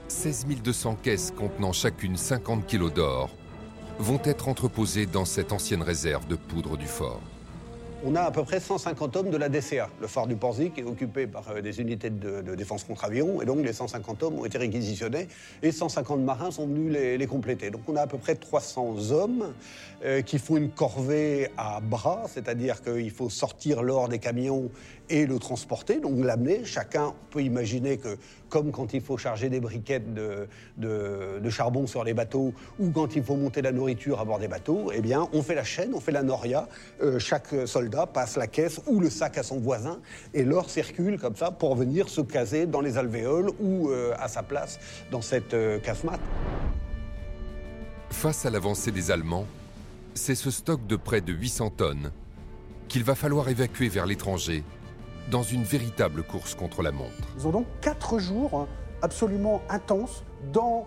16 0.08 0.46
200 0.62 0.96
caisses 1.02 1.32
contenant 1.36 1.72
chacune 1.72 2.16
50 2.16 2.66
kilos 2.66 2.92
d'or 2.92 3.30
vont 3.98 4.20
être 4.24 4.48
entreposées 4.48 5.06
dans 5.06 5.24
cette 5.24 5.52
ancienne 5.52 5.82
réserve 5.82 6.26
de 6.26 6.36
poudre 6.36 6.76
du 6.76 6.86
fort. 6.86 7.20
On 8.04 8.14
a 8.14 8.20
à 8.20 8.30
peu 8.30 8.44
près 8.44 8.60
150 8.60 9.16
hommes 9.16 9.30
de 9.30 9.36
la 9.36 9.48
DCA. 9.48 9.90
Le 10.00 10.06
phare 10.06 10.28
du 10.28 10.36
Porzic 10.36 10.78
est 10.78 10.84
occupé 10.84 11.26
par 11.26 11.48
euh, 11.50 11.60
des 11.60 11.80
unités 11.80 12.10
de, 12.10 12.54
défense 12.54 12.84
contre 12.84 13.04
avion, 13.04 13.42
et 13.42 13.44
donc 13.44 13.64
les 13.64 13.72
150 13.72 14.22
hommes 14.22 14.38
ont 14.38 14.44
été 14.44 14.56
réquisitionnés, 14.56 15.26
et 15.64 15.72
150 15.72 16.20
marins 16.20 16.52
sont 16.52 16.68
venus 16.68 16.92
les, 16.92 17.26
compléter. 17.26 17.70
Donc 17.70 17.80
on 17.88 17.96
a 17.96 18.02
à 18.02 18.06
peu 18.06 18.18
près 18.18 18.36
300 18.36 19.10
hommes 19.10 19.52
euh, 20.04 20.22
qui 20.22 20.38
font 20.38 20.56
une 20.56 20.70
corvée 20.70 21.48
à 21.56 21.80
bras, 21.80 22.26
c'est-à-dire 22.28 22.82
qu'il 22.82 23.10
faut 23.10 23.30
sortir 23.30 23.82
l'or 23.82 24.08
des 24.08 24.20
camions 24.20 24.70
et 25.10 25.26
le 25.26 25.38
transporter, 25.38 26.00
donc 26.00 26.24
l'amener. 26.24 26.64
Chacun 26.64 27.14
peut 27.30 27.42
imaginer 27.42 27.98
que, 27.98 28.16
comme 28.48 28.72
quand 28.72 28.94
il 28.94 29.00
faut 29.00 29.16
charger 29.16 29.48
des 29.48 29.60
briquettes 29.60 30.14
de, 30.14 30.48
de, 30.76 31.50
charbon 31.50 31.86
sur 31.86 32.04
les 32.04 32.14
bateaux 32.14 32.52
ou 32.78 32.90
quand 32.90 33.16
il 33.16 33.22
faut 33.22 33.36
monter 33.36 33.62
la 33.62 33.72
nourriture 33.72 34.20
à 34.20 34.24
bord 34.24 34.38
des 34.38 34.48
bateaux, 34.48 34.90
eh 34.94 35.00
bien, 35.00 35.28
on 35.32 35.42
fait 35.42 35.54
la 35.54 35.64
chaîne, 35.64 35.94
on 35.94 36.00
fait 36.00 36.12
la 36.12 36.22
noria. 36.22 36.68
Euh, 37.02 37.18
chaque 37.18 37.54
soldat 37.66 38.06
passe 38.06 38.36
la 38.36 38.46
caisse 38.46 38.80
ou 38.86 39.00
le 39.00 39.10
sac 39.10 39.38
à 39.38 39.42
son 39.42 39.58
voisin 39.58 40.00
et 40.34 40.44
l'or 40.44 40.70
circule 40.70 41.18
comme 41.18 41.36
ça 41.36 41.50
pour 41.50 41.74
venir 41.74 42.08
se 42.08 42.20
caser 42.20 42.66
dans 42.66 42.80
les 42.80 42.98
alvéoles 42.98 43.50
ou 43.60 43.90
euh, 43.90 44.14
à 44.18 44.28
sa 44.28 44.42
place 44.42 44.78
dans 45.10 45.22
cette 45.22 45.54
euh, 45.54 45.78
casemate. 45.78 46.20
Face 48.10 48.46
à 48.46 48.50
l'avancée 48.50 48.90
des 48.90 49.10
Allemands, 49.10 49.46
c'est 50.14 50.34
ce 50.34 50.50
stock 50.50 50.86
de 50.86 50.96
près 50.96 51.20
de 51.20 51.32
800 51.32 51.70
tonnes 51.70 52.10
qu'il 52.88 53.04
va 53.04 53.14
falloir 53.14 53.48
évacuer 53.48 53.88
vers 53.88 54.06
l'étranger 54.06 54.64
dans 55.30 55.42
une 55.42 55.62
véritable 55.62 56.22
course 56.22 56.54
contre 56.54 56.82
la 56.82 56.92
montre. 56.92 57.28
Ils 57.36 57.46
ont 57.46 57.50
donc 57.50 57.66
quatre 57.80 58.18
jours 58.18 58.66
absolument 59.02 59.62
intenses 59.68 60.24
dans 60.52 60.86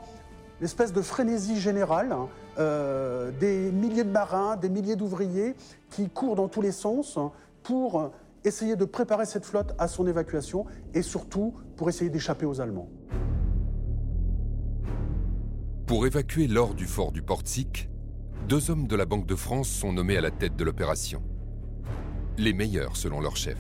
l'espèce 0.60 0.94
de 0.94 1.02
frénésie 1.02 1.60
générale, 1.60 2.16
euh, 2.60 3.32
des 3.40 3.72
milliers 3.72 4.04
de 4.04 4.12
marins, 4.12 4.56
des 4.58 4.70
milliers 4.70 4.96
d'ouvriers 4.96 5.56
qui 5.90 6.10
courent 6.10 6.36
dans 6.36 6.48
tous 6.48 6.62
les 6.62 6.72
sens 6.72 7.18
pour 7.64 8.12
essayer 8.44 8.76
de 8.76 8.86
préparer 8.86 9.26
cette 9.26 9.46
flotte 9.46 9.74
à 9.78 9.88
son 9.88 10.08
évacuation 10.08 10.66
et 10.94 11.02
surtout 11.02 11.54
pour 11.76 11.90
essayer 11.90 12.10
d'échapper 12.10 12.46
aux 12.46 12.60
Allemands. 12.62 12.90
Pour 15.86 16.06
évacuer 16.06 16.48
l'or 16.48 16.74
du 16.74 16.86
fort 16.86 17.12
du 17.12 17.22
Portique, 17.22 17.90
deux 18.48 18.72
hommes 18.72 18.88
de 18.88 18.96
la 18.96 19.06
Banque 19.06 19.28
de 19.28 19.36
France 19.36 19.68
sont 19.68 19.94
nommés 19.94 20.18
à 20.18 20.22
la 20.22 20.32
tête 20.32 20.56
de 20.56 20.64
l'opération. 20.64 21.22
Les 22.38 22.54
meilleurs 22.54 22.96
selon 22.98 23.20
leur 23.20 23.36
chef. 23.36 23.58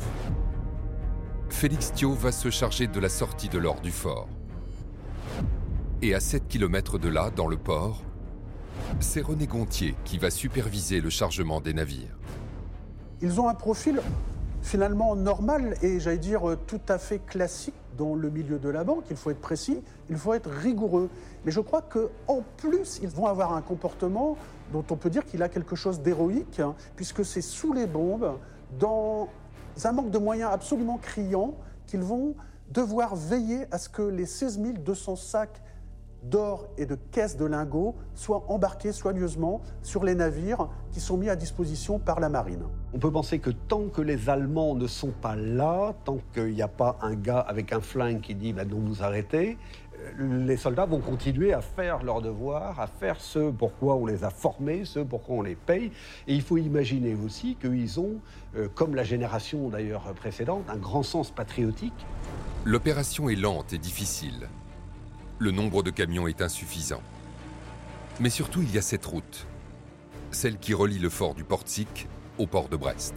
Félix 1.51 1.93
Thio 1.93 2.13
va 2.13 2.31
se 2.31 2.49
charger 2.49 2.87
de 2.87 2.99
la 2.99 3.09
sortie 3.09 3.49
de 3.49 3.59
l'or 3.59 3.81
du 3.81 3.91
fort. 3.91 4.27
Et 6.01 6.15
à 6.15 6.19
7 6.19 6.47
km 6.47 6.97
de 6.97 7.07
là, 7.07 7.29
dans 7.29 7.47
le 7.47 7.57
port, 7.57 8.01
c'est 8.99 9.21
René 9.21 9.45
Gontier 9.45 9.95
qui 10.03 10.17
va 10.17 10.31
superviser 10.31 11.01
le 11.01 11.11
chargement 11.11 11.61
des 11.61 11.73
navires. 11.73 12.17
Ils 13.21 13.39
ont 13.39 13.47
un 13.47 13.53
profil 13.53 14.01
finalement 14.63 15.15
normal 15.15 15.75
et 15.83 15.99
j'allais 15.99 16.17
dire 16.17 16.57
tout 16.65 16.81
à 16.87 16.97
fait 16.97 17.19
classique 17.19 17.75
dans 17.95 18.15
le 18.15 18.31
milieu 18.31 18.57
de 18.57 18.69
la 18.69 18.83
banque. 18.83 19.03
Il 19.11 19.17
faut 19.17 19.29
être 19.29 19.41
précis, 19.41 19.81
il 20.09 20.15
faut 20.15 20.33
être 20.33 20.49
rigoureux. 20.49 21.09
Mais 21.45 21.51
je 21.51 21.59
crois 21.59 21.83
qu'en 21.83 22.43
plus, 22.57 22.99
ils 23.03 23.09
vont 23.09 23.27
avoir 23.27 23.53
un 23.53 23.61
comportement 23.61 24.35
dont 24.73 24.85
on 24.89 24.95
peut 24.95 25.11
dire 25.11 25.25
qu'il 25.25 25.43
a 25.43 25.49
quelque 25.49 25.75
chose 25.75 26.01
d'héroïque, 26.01 26.59
hein, 26.59 26.73
puisque 26.95 27.23
c'est 27.23 27.41
sous 27.41 27.73
les 27.73 27.85
bombes, 27.85 28.37
dans 28.79 29.27
un 29.83 29.91
manque 29.91 30.11
de 30.11 30.17
moyens 30.17 30.51
absolument 30.51 30.97
criant 30.97 31.55
qu'ils 31.87 32.01
vont 32.01 32.35
devoir 32.71 33.15
veiller 33.15 33.65
à 33.71 33.77
ce 33.77 33.89
que 33.89 34.01
les 34.01 34.25
16 34.25 34.59
200 34.59 35.15
sacs 35.15 35.61
d'or 36.23 36.67
et 36.77 36.85
de 36.85 36.95
caisses 36.95 37.35
de 37.35 37.45
lingots 37.45 37.95
soient 38.13 38.43
embarqués 38.47 38.91
soigneusement 38.91 39.61
sur 39.81 40.03
les 40.03 40.15
navires 40.15 40.69
qui 40.91 40.99
sont 40.99 41.17
mis 41.17 41.29
à 41.29 41.35
disposition 41.35 41.99
par 41.99 42.19
la 42.19 42.29
marine. 42.29 42.63
On 42.93 42.99
peut 42.99 43.11
penser 43.11 43.39
que 43.39 43.49
tant 43.49 43.87
que 43.87 44.01
les 44.01 44.29
Allemands 44.29 44.75
ne 44.75 44.87
sont 44.87 45.11
pas 45.21 45.35
là, 45.35 45.93
tant 46.05 46.19
qu'il 46.33 46.53
n'y 46.53 46.61
a 46.61 46.67
pas 46.67 46.97
un 47.01 47.15
gars 47.15 47.39
avec 47.39 47.73
un 47.73 47.81
flingue 47.81 48.21
qui 48.21 48.35
dit 48.35 48.53
bah, 48.53 48.65
non 48.65 48.79
nous 48.79 49.01
arrêter, 49.01 49.57
les 50.17 50.57
soldats 50.57 50.85
vont 50.85 50.99
continuer 50.99 51.53
à 51.53 51.61
faire 51.61 52.03
leur 52.03 52.21
devoir, 52.21 52.79
à 52.79 52.87
faire 52.87 53.19
ce 53.19 53.51
pourquoi 53.51 53.95
on 53.95 54.05
les 54.05 54.23
a 54.23 54.29
formés, 54.29 54.85
ce 54.85 54.99
pourquoi 54.99 55.35
on 55.35 55.41
les 55.41 55.55
paye. 55.55 55.91
Et 56.27 56.35
il 56.35 56.41
faut 56.41 56.57
imaginer 56.57 57.15
aussi 57.15 57.55
qu'ils 57.55 57.99
ont, 57.99 58.19
euh, 58.55 58.67
comme 58.73 58.95
la 58.95 59.03
génération 59.03 59.69
d'ailleurs 59.69 60.13
précédente, 60.13 60.63
un 60.69 60.77
grand 60.77 61.03
sens 61.03 61.31
patriotique. 61.31 62.05
L'opération 62.65 63.29
est 63.29 63.35
lente 63.35 63.73
et 63.73 63.77
difficile. 63.77 64.47
Le 65.39 65.51
nombre 65.51 65.83
de 65.83 65.89
camions 65.89 66.27
est 66.27 66.41
insuffisant. 66.41 67.01
Mais 68.19 68.29
surtout, 68.29 68.61
il 68.61 68.73
y 68.73 68.77
a 68.77 68.81
cette 68.81 69.05
route, 69.05 69.47
celle 70.29 70.57
qui 70.57 70.73
relie 70.73 70.99
le 70.99 71.09
fort 71.09 71.33
du 71.33 71.43
Portique 71.43 72.07
au 72.37 72.45
port 72.45 72.69
de 72.69 72.77
Brest. 72.77 73.15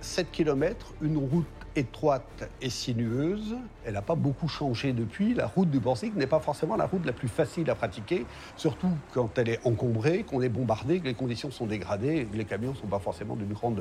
7 0.00 0.30
km, 0.30 0.94
une 1.00 1.16
route 1.16 1.46
étroite 1.78 2.48
et 2.60 2.70
sinueuse. 2.70 3.56
Elle 3.84 3.94
n'a 3.94 4.02
pas 4.02 4.14
beaucoup 4.14 4.48
changé 4.48 4.92
depuis. 4.92 5.34
La 5.34 5.46
route 5.46 5.70
du 5.70 5.78
Borsic 5.78 6.14
n'est 6.14 6.26
pas 6.26 6.40
forcément 6.40 6.76
la 6.76 6.86
route 6.86 7.06
la 7.06 7.12
plus 7.12 7.28
facile 7.28 7.70
à 7.70 7.74
pratiquer, 7.74 8.26
surtout 8.56 8.90
quand 9.14 9.38
elle 9.38 9.48
est 9.48 9.66
encombrée, 9.66 10.24
qu'on 10.24 10.42
est 10.42 10.48
bombardé, 10.48 11.00
que 11.00 11.06
les 11.06 11.14
conditions 11.14 11.50
sont 11.50 11.66
dégradées 11.66 12.26
que 12.30 12.36
les 12.36 12.44
camions 12.44 12.72
ne 12.72 12.76
sont 12.76 12.86
pas 12.86 12.98
forcément 12.98 13.36
d'une 13.36 13.52
grande, 13.52 13.80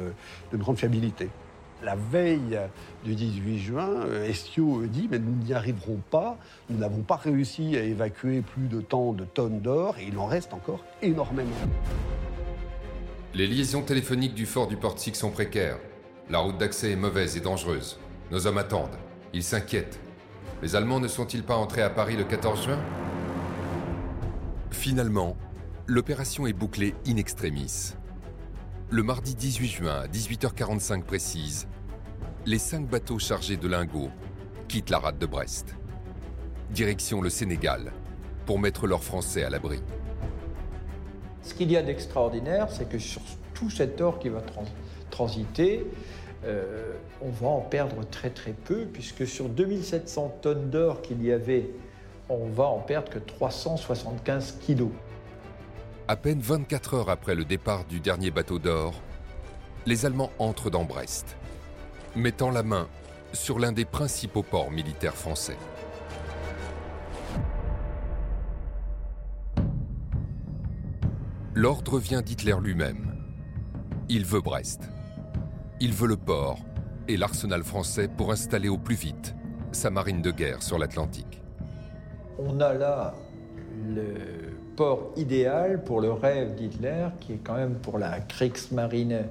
fiabilité. 0.77 1.29
La 1.83 1.95
veille 1.95 2.59
du 3.05 3.13
18 3.13 3.59
juin, 3.59 3.89
Estio 4.25 4.83
dit 4.87 5.07
Mais 5.11 5.19
nous 5.19 5.35
n'y 5.43 5.53
arriverons 5.53 6.01
pas, 6.09 6.37
nous 6.69 6.77
n'avons 6.77 7.01
pas 7.01 7.17
réussi 7.17 7.77
à 7.77 7.83
évacuer 7.83 8.41
plus 8.41 8.67
de 8.67 8.81
tant 8.81 9.13
de 9.13 9.25
tonnes 9.25 9.59
d'or 9.59 9.95
et 9.99 10.05
il 10.07 10.17
en 10.17 10.25
reste 10.25 10.53
encore 10.53 10.83
énormément. 11.01 11.51
Les 13.35 13.45
liaisons 13.45 13.83
téléphoniques 13.83 14.33
du 14.33 14.47
fort 14.47 14.67
du 14.67 14.77
Portique 14.77 15.15
sont 15.15 15.29
précaires. 15.29 15.77
La 16.29 16.39
route 16.39 16.57
d'accès 16.57 16.91
est 16.91 16.97
mauvaise 16.97 17.37
et 17.37 17.39
dangereuse. 17.39 17.97
Nos 18.31 18.47
hommes 18.47 18.57
attendent. 18.57 18.97
Ils 19.33 19.43
s'inquiètent. 19.43 19.97
Les 20.61 20.75
Allemands 20.75 20.99
ne 20.99 21.07
sont-ils 21.07 21.43
pas 21.43 21.55
entrés 21.55 21.81
à 21.81 21.89
Paris 21.89 22.17
le 22.17 22.25
14 22.25 22.65
juin? 22.65 22.79
Finalement, 24.71 25.37
l'opération 25.85 26.45
est 26.45 26.51
bouclée 26.53 26.95
in 27.07 27.15
extremis. 27.15 27.93
Le 28.89 29.03
mardi 29.03 29.35
18 29.35 29.67
juin 29.67 30.01
à 30.01 30.07
18h45 30.07 31.03
précise, 31.03 31.67
les 32.45 32.59
cinq 32.59 32.87
bateaux 32.87 33.19
chargés 33.19 33.57
de 33.57 33.67
lingots 33.69 34.11
quittent 34.67 34.89
la 34.89 34.99
rade 34.99 35.19
de 35.19 35.25
Brest. 35.25 35.75
Direction 36.71 37.21
le 37.21 37.29
Sénégal, 37.29 37.93
pour 38.45 38.59
mettre 38.59 38.85
leurs 38.85 39.03
Français 39.03 39.43
à 39.43 39.49
l'abri. 39.49 39.81
Ce 41.41 41.53
qu'il 41.53 41.71
y 41.71 41.77
a 41.77 41.83
d'extraordinaire, 41.83 42.69
c'est 42.69 42.89
que 42.89 42.99
sur 42.99 43.21
tout 43.53 43.69
cet 43.69 44.01
or 44.01 44.19
qui 44.19 44.27
va 44.27 44.41
transiter, 45.09 45.85
euh, 46.45 46.93
on 47.21 47.29
va 47.29 47.47
en 47.47 47.61
perdre 47.61 48.05
très 48.09 48.29
très 48.29 48.53
peu, 48.53 48.85
puisque 48.85 49.25
sur 49.25 49.49
2700 49.49 50.39
tonnes 50.41 50.69
d'or 50.69 51.01
qu'il 51.01 51.23
y 51.23 51.31
avait, 51.31 51.69
on 52.29 52.47
va 52.47 52.65
en 52.65 52.79
perdre 52.79 53.09
que 53.09 53.19
375 53.19 54.57
kilos. 54.61 54.91
À 56.07 56.15
peine 56.15 56.39
24 56.39 56.93
heures 56.93 57.09
après 57.09 57.35
le 57.35 57.45
départ 57.45 57.85
du 57.85 57.99
dernier 57.99 58.31
bateau 58.31 58.59
d'or, 58.59 58.93
les 59.85 60.05
Allemands 60.05 60.31
entrent 60.39 60.69
dans 60.69 60.83
Brest, 60.83 61.37
mettant 62.15 62.51
la 62.51 62.63
main 62.63 62.87
sur 63.33 63.59
l'un 63.59 63.71
des 63.71 63.85
principaux 63.85 64.43
ports 64.43 64.71
militaires 64.71 65.15
français. 65.15 65.57
L'ordre 71.53 71.97
vient 71.97 72.21
d'Hitler 72.21 72.55
lui-même. 72.61 73.15
Il 74.09 74.25
veut 74.25 74.41
Brest. 74.41 74.89
Il 75.79 75.93
veut 75.93 76.07
le 76.07 76.17
port 76.17 76.57
et 77.07 77.17
l'arsenal 77.17 77.61
français 77.61 78.07
pour 78.07 78.31
installer 78.31 78.67
au 78.67 78.79
plus 78.79 78.95
vite 78.95 79.35
sa 79.71 79.91
marine 79.91 80.23
de 80.23 80.31
guerre 80.31 80.63
sur 80.63 80.79
l'Atlantique. 80.79 81.39
On 82.39 82.59
a 82.61 82.73
là 82.73 83.13
le 83.87 84.55
port 84.75 85.11
idéal 85.17 85.83
pour 85.83 86.01
le 86.01 86.11
rêve 86.11 86.55
d'Hitler, 86.55 87.09
qui 87.19 87.33
est 87.33 87.41
quand 87.43 87.53
même 87.53 87.75
pour 87.75 87.99
la 87.99 88.19
Kriegsmarine 88.21 89.25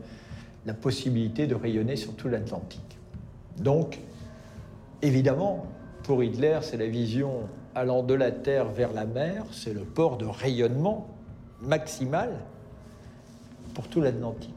la 0.67 0.75
possibilité 0.75 1.49
de 1.49 1.57
rayonner 1.57 1.97
sur 1.97 2.15
tout 2.15 2.29
l'Atlantique. 2.29 2.97
Donc, 3.59 3.99
évidemment, 5.03 5.67
pour 6.05 6.23
Hitler, 6.23 6.61
c'est 6.63 6.77
la 6.77 6.87
vision 6.87 7.49
allant 7.75 8.05
de 8.05 8.15
la 8.15 8.31
terre 8.31 8.67
vers 8.67 8.93
la 8.93 9.05
mer, 9.05 9.45
c'est 9.51 9.75
le 9.75 9.83
port 9.83 10.17
de 10.17 10.27
rayonnement 10.27 11.09
maximal 11.61 12.31
pour 13.75 13.89
tout 13.89 14.01
l'Atlantique. 14.01 14.56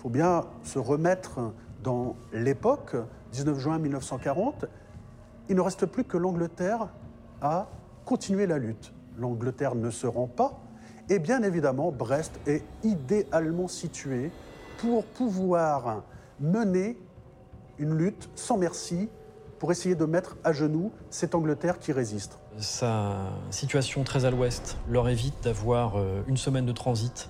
Faut 0.00 0.08
bien 0.08 0.46
se 0.62 0.78
remettre 0.78 1.52
dans 1.82 2.16
l'époque, 2.32 2.96
19 3.32 3.58
juin 3.58 3.78
1940, 3.78 4.64
il 5.50 5.56
ne 5.56 5.60
reste 5.60 5.84
plus 5.84 6.04
que 6.04 6.16
l'Angleterre 6.16 6.88
à 7.42 7.68
continuer 8.06 8.46
la 8.46 8.56
lutte. 8.56 8.94
L'Angleterre 9.18 9.74
ne 9.74 9.90
se 9.90 10.06
rend 10.06 10.26
pas, 10.26 10.58
et 11.10 11.18
bien 11.18 11.42
évidemment, 11.42 11.92
Brest 11.92 12.40
est 12.46 12.62
idéalement 12.82 13.68
situé 13.68 14.30
pour 14.78 15.04
pouvoir 15.04 16.02
mener 16.40 16.96
une 17.78 17.94
lutte 17.94 18.30
sans 18.34 18.56
merci 18.56 19.10
pour 19.58 19.70
essayer 19.70 19.96
de 19.96 20.06
mettre 20.06 20.38
à 20.44 20.54
genoux 20.54 20.92
cette 21.10 21.34
Angleterre 21.34 21.78
qui 21.78 21.92
résiste. 21.92 22.38
Sa 22.56 23.16
situation 23.50 24.02
très 24.02 24.24
à 24.24 24.30
l'ouest 24.30 24.78
leur 24.88 25.10
évite 25.10 25.44
d'avoir 25.44 25.98
euh, 25.98 26.22
une 26.26 26.38
semaine 26.38 26.64
de 26.64 26.72
transit 26.72 27.28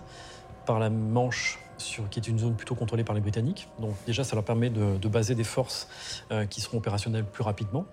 par 0.67 0.79
la 0.79 0.89
Manche, 0.89 1.59
sur, 1.81 2.09
qui 2.09 2.21
est 2.21 2.29
une 2.29 2.39
zone 2.39 2.55
plutôt 2.55 2.75
contrôlée 2.75 3.05
par 3.05 3.15
les 3.15 3.21
Britanniques. 3.21 3.69
Donc 3.81 3.95
déjà, 4.07 4.25
ça 4.25 4.37
leur 4.37 4.45
permet 4.45 4.71
de, 4.71 5.09
baser 5.09 5.35
des 5.35 5.45
forces 5.45 5.89
euh, 6.31 6.47
qui 6.47 6.61
seront 6.61 6.79
opérationnelles 6.79 7.25
plus 7.25 7.43
rapidement. 7.43 7.87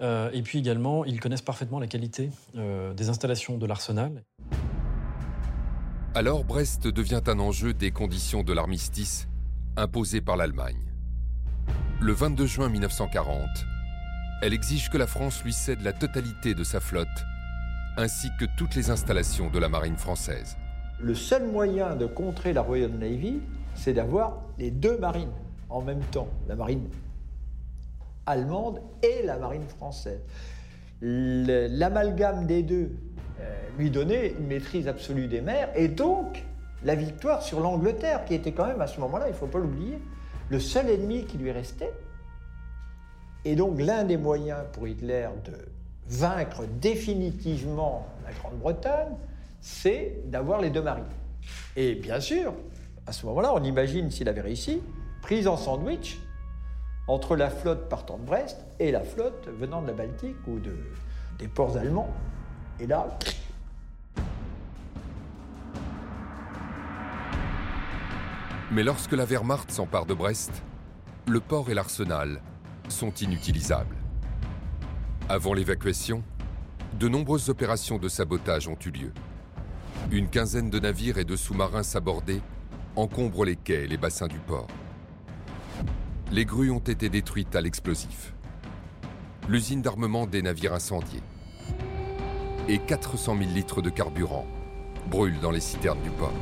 Euh, 0.00 0.30
et 0.32 0.42
puis 0.42 0.58
également, 0.58 1.04
ils 1.04 1.20
connaissent 1.20 1.42
parfaitement 1.42 1.78
la 1.78 1.86
qualité 1.86 2.30
des 2.54 3.08
installations 3.08 3.56
de 3.56 3.66
l'arsenal. 3.66 4.24
Alors 6.14 6.44
Brest 6.44 6.86
devient 6.86 7.22
un 7.26 7.38
enjeu 7.38 7.72
des 7.72 7.90
conditions 7.90 8.42
de 8.42 8.52
l'armistice 8.52 9.28
imposé 9.78 10.20
par 10.20 10.36
l'Allemagne. 10.36 10.92
Le 12.00 12.12
22 12.12 12.44
juin 12.46 12.68
1940, 12.68 13.48
elle 14.42 14.52
exige 14.52 14.90
que 14.90 14.98
la 14.98 15.06
France 15.06 15.42
lui 15.44 15.52
cède 15.52 15.80
la 15.82 15.92
totalité 15.92 16.54
de 16.54 16.64
sa 16.64 16.80
flotte, 16.80 17.06
ainsi 17.96 18.28
que 18.38 18.44
toutes 18.58 18.74
les 18.74 18.90
installations 18.90 19.48
de 19.48 19.58
la 19.58 19.68
marine 19.68 19.96
française. 19.96 20.58
Le 21.02 21.14
seul 21.14 21.46
moyen 21.48 21.96
de 21.96 22.06
contrer 22.06 22.52
la 22.52 22.62
Royal 22.62 22.90
Navy, 22.92 23.40
c'est 23.74 23.92
d'avoir 23.92 24.40
les 24.58 24.70
deux 24.70 24.98
marines 24.98 25.32
en 25.68 25.80
même 25.80 26.02
temps, 26.12 26.28
la 26.46 26.54
marine 26.54 26.88
allemande 28.26 28.80
et 29.02 29.24
la 29.24 29.36
marine 29.36 29.66
française. 29.66 30.20
L'amalgame 31.00 32.46
des 32.46 32.62
deux 32.62 32.92
euh, 33.40 33.68
lui 33.78 33.90
donnait 33.90 34.28
une 34.38 34.46
maîtrise 34.46 34.86
absolue 34.86 35.26
des 35.26 35.40
mers 35.40 35.70
et 35.74 35.88
donc 35.88 36.44
la 36.84 36.94
victoire 36.94 37.42
sur 37.42 37.58
l'Angleterre, 37.58 38.24
qui 38.24 38.34
était 38.34 38.52
quand 38.52 38.66
même 38.66 38.80
à 38.80 38.86
ce 38.86 39.00
moment-là, 39.00 39.26
il 39.26 39.32
ne 39.32 39.36
faut 39.36 39.48
pas 39.48 39.58
l'oublier, 39.58 39.98
le 40.50 40.60
seul 40.60 40.88
ennemi 40.88 41.24
qui 41.24 41.38
lui 41.38 41.50
restait. 41.50 41.92
Et 43.44 43.56
donc 43.56 43.80
l'un 43.80 44.04
des 44.04 44.16
moyens 44.16 44.60
pour 44.72 44.86
Hitler 44.86 45.28
de 45.44 45.52
vaincre 46.08 46.62
définitivement 46.80 48.06
la 48.24 48.32
Grande-Bretagne, 48.32 49.16
c'est 49.62 50.20
d'avoir 50.26 50.60
les 50.60 50.68
deux 50.68 50.82
marines. 50.82 51.04
Et 51.76 51.94
bien 51.94 52.20
sûr, 52.20 52.52
à 53.06 53.12
ce 53.12 53.24
moment-là, 53.26 53.54
on 53.54 53.62
imagine 53.62 54.10
s'il 54.10 54.28
avait 54.28 54.42
réussi, 54.42 54.82
prise 55.22 55.48
en 55.48 55.56
sandwich 55.56 56.20
entre 57.08 57.36
la 57.36 57.48
flotte 57.48 57.88
partant 57.88 58.18
de 58.18 58.24
Brest 58.24 58.58
et 58.78 58.90
la 58.90 59.00
flotte 59.00 59.48
venant 59.48 59.80
de 59.80 59.86
la 59.86 59.92
Baltique 59.94 60.36
ou 60.46 60.58
de, 60.58 60.76
des 61.38 61.48
ports 61.48 61.76
allemands. 61.76 62.12
Et 62.78 62.86
là, 62.86 63.18
Mais 68.72 68.82
lorsque 68.82 69.12
la 69.12 69.26
Wehrmacht 69.26 69.70
s'empare 69.70 70.06
de 70.06 70.14
Brest, 70.14 70.50
le 71.28 71.40
port 71.40 71.68
et 71.68 71.74
l'arsenal 71.74 72.40
sont 72.88 73.12
inutilisables. 73.12 73.94
Avant 75.28 75.52
l'évacuation, 75.52 76.22
de 76.98 77.06
nombreuses 77.06 77.50
opérations 77.50 77.98
de 77.98 78.08
sabotage 78.08 78.68
ont 78.68 78.78
eu 78.86 78.90
lieu. 78.90 79.12
Une 80.10 80.28
quinzaine 80.28 80.70
de 80.70 80.78
navires 80.78 81.18
et 81.18 81.24
de 81.24 81.36
sous-marins 81.36 81.82
sabordés 81.82 82.42
encombrent 82.96 83.44
les 83.44 83.56
quais 83.56 83.84
et 83.84 83.86
les 83.86 83.96
bassins 83.96 84.26
du 84.26 84.38
port. 84.38 84.66
Les 86.30 86.44
grues 86.44 86.70
ont 86.70 86.78
été 86.78 87.08
détruites 87.08 87.54
à 87.56 87.60
l'explosif. 87.60 88.34
L'usine 89.48 89.82
d'armement 89.82 90.26
des 90.26 90.42
navires 90.42 90.74
incendiés 90.74 91.22
et 92.68 92.78
400 92.78 93.36
000 93.38 93.50
litres 93.50 93.82
de 93.82 93.90
carburant 93.90 94.46
brûlent 95.10 95.40
dans 95.40 95.50
les 95.50 95.60
citernes 95.60 96.00
du 96.02 96.10
port. 96.10 96.32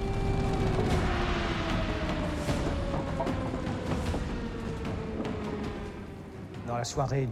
Dans 6.66 6.76
la 6.76 6.84
soirée 6.84 7.28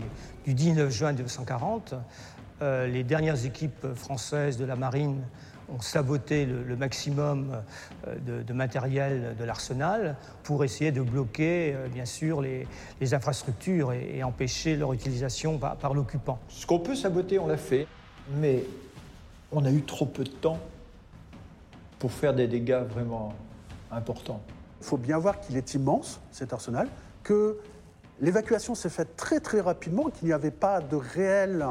du 0.47 0.55
19 0.55 0.91
juin 0.91 1.13
1940, 1.13 1.95
euh, 2.61 2.89
les 2.89 3.05
dernières 3.05 3.45
équipes 3.45 3.87
françaises 3.95 4.57
de 4.57 4.65
la 4.65 4.75
marine 4.75 5.23
ont 5.69 5.81
saboté 5.81 6.47
le, 6.47 6.77
maximum 6.77 7.61
euh, 8.07 8.43
de, 8.43 8.53
matériel 8.53 9.37
de 9.39 9.45
l'arsenal 9.45 10.17
pour 10.43 10.65
essayer 10.65 10.93
de 10.93 11.03
bloquer, 11.03 11.75
euh, 11.75 11.89
bien 11.89 12.07
sûr, 12.07 12.41
les, 12.41 12.67
infrastructures 13.13 13.93
et, 13.93 14.23
empêcher 14.23 14.77
leur 14.77 14.93
utilisation 14.93 15.59
par 15.59 15.95
l'occupant. 15.95 16.39
Ce 16.49 16.67
qu'on 16.67 16.79
peut 16.79 16.95
saboter, 16.95 17.39
on 17.39 17.47
l'a 17.47 17.57
fait 17.57 17.87
mais 18.37 18.65
on 19.53 19.65
a 19.65 19.71
eu 19.71 19.83
trop 19.83 20.07
peu 20.07 20.25
de 20.25 20.31
temps 20.31 20.59
pour 21.99 22.13
faire 22.13 22.35
des 22.35 22.47
dégâts 22.47 22.83
vraiment 22.89 23.33
importants. 23.91 24.41
Il 24.81 24.87
faut 24.87 24.97
bien 24.97 25.19
voir 25.19 25.41
qu'il 25.41 25.57
est 25.57 25.75
immense, 25.75 26.21
cet 26.31 26.53
arsenal, 26.53 26.89
que 27.23 27.59
l'évacuation 28.21 28.75
s'est 28.75 28.91
faite 28.91 29.17
très 29.17 29.41
très 29.41 29.61
rapidement, 29.61 30.11
qu'il 30.11 30.29
n'y 30.29 30.35
avait 30.35 30.51
pas 30.51 30.81
de 30.81 30.97
réel 30.97 31.67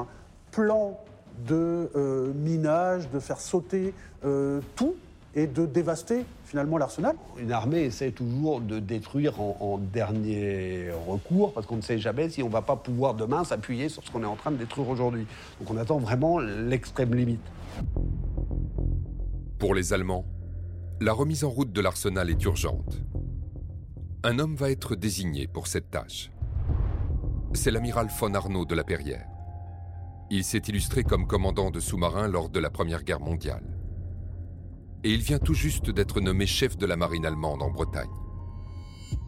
plan 0.51 0.99
de 1.45 1.89
euh, 1.95 2.33
minage, 2.33 3.09
de 3.09 3.19
faire 3.19 3.39
sauter 3.39 3.93
euh, 4.25 4.61
tout 4.75 4.95
et 5.35 5.45
de 5.45 5.65
dévaster 5.65 6.25
finalement 6.45 6.77
l'arsenal. 6.77 7.15
Une 7.37 7.51
armée 7.51 7.81
essaie 7.81 8.11
toujours 8.11 8.59
de 8.59 8.79
détruire 8.79 9.39
en, 9.39 9.77
dernier 9.77 10.89
recours 11.07 11.53
parce 11.53 11.67
qu'on 11.67 11.75
ne 11.75 11.81
sait 11.81 11.99
jamais 11.99 12.29
si 12.29 12.41
on 12.41 12.47
ne 12.47 12.51
va 12.51 12.63
pas 12.63 12.75
pouvoir 12.75 13.13
demain 13.13 13.43
s'appuyer 13.43 13.89
sur 13.89 14.03
ce 14.03 14.11
qu'on 14.11 14.23
est 14.23 14.27
en 14.27 14.35
train 14.35 14.51
de 14.51 14.57
détruire 14.57 14.89
aujourd'hui. 14.89 15.27
Donc 15.59 15.69
on 15.69 15.77
attend 15.77 15.99
vraiment 15.99 16.39
l'extrême 16.39 17.13
limite. 17.13 17.41
Pour 19.59 19.75
les 19.75 19.93
Allemands, 19.93 20.25
la 20.99 21.13
remise 21.13 21.43
en 21.43 21.49
route 21.49 21.71
de 21.71 21.81
l'arsenal 21.81 22.29
est 22.31 22.43
urgente. 22.43 23.01
Un 24.23 24.39
homme 24.39 24.55
va 24.55 24.71
être 24.71 24.95
désigné 24.95 25.47
pour 25.47 25.67
cette 25.67 25.91
tâche. 25.91 26.31
C'est 27.53 27.71
l'amiral 27.71 28.07
von 28.19 28.33
Arnaud 28.33 28.65
de 28.65 28.73
la 28.73 28.83
Perrière. 28.83 29.36
Il 30.29 30.43
s'est 30.43 30.61
illustré 30.67 31.03
comme 31.03 31.25
commandant 31.25 31.71
de 31.71 31.79
sous-marins 31.79 32.27
lors 32.27 32.49
de 32.49 32.59
la 32.59 32.69
Première 32.69 33.03
Guerre 33.03 33.21
mondiale. 33.21 33.63
et 35.03 35.11
il 35.11 35.21
vient 35.21 35.39
tout 35.39 35.53
juste 35.53 35.89
d'être 35.89 36.19
nommé 36.19 36.45
chef 36.45 36.75
de 36.75 36.85
la 36.85 36.97
marine 36.97 37.25
allemande 37.25 37.61
en 37.61 37.69
Bretagne. 37.69 38.09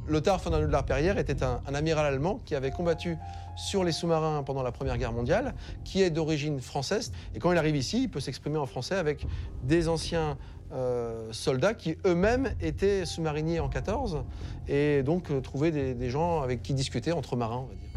Lothar 0.10 0.40
von 0.40 0.50
la 0.50 0.84
Perrière 0.84 1.18
était 1.18 1.44
un, 1.44 1.62
amiral 1.74 2.06
allemand 2.06 2.42
qui 2.44 2.56
avait 2.56 2.72
combattu 2.72 3.16
sur 3.56 3.84
les 3.84 3.92
sous-marins 3.92 4.44
pendant 4.44 4.64
la 4.64 4.72
Première 4.72 4.98
Guerre 4.98 5.14
mondiale, 5.14 5.54
qui 5.86 6.02
est 6.02 6.10
d'origine 6.10 6.60
française. 6.60 7.14
Et 7.36 7.40
quand 7.40 7.52
il 7.52 7.58
arrive 7.58 7.76
ici, 7.76 8.04
il 8.04 8.10
peut 8.10 8.20
s'exprimer 8.20 8.58
en 8.58 8.66
français 8.66 8.96
avec 8.96 9.26
des 9.64 9.88
anciens 9.88 10.38
euh, 10.74 11.32
soldats 11.32 11.76
qui 11.76 11.98
eux-mêmes 12.06 12.54
étaient 12.60 13.06
sous-mariniers 13.06 13.60
en 13.60 13.70
14 13.70 14.24
et 14.68 15.04
donc 15.04 15.32
euh, 15.32 15.40
trouver 15.40 15.72
des, 15.72 15.94
des, 15.94 16.10
gens 16.10 16.42
avec 16.42 16.62
qui 16.62 16.74
discuter 16.74 17.12
entre 17.12 17.36
marins, 17.36 17.64
on 17.64 17.68
va 17.68 17.76
dire. 17.76 17.89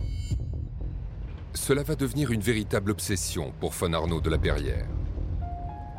Cela 1.54 1.82
va 1.82 1.96
devenir 1.96 2.30
une 2.30 2.40
véritable 2.40 2.90
obsession 2.90 3.52
pour 3.60 3.72
von 3.72 3.92
Arnaud 3.92 4.22
de 4.22 4.30
la 4.30 4.38
Perrière. 4.38 4.88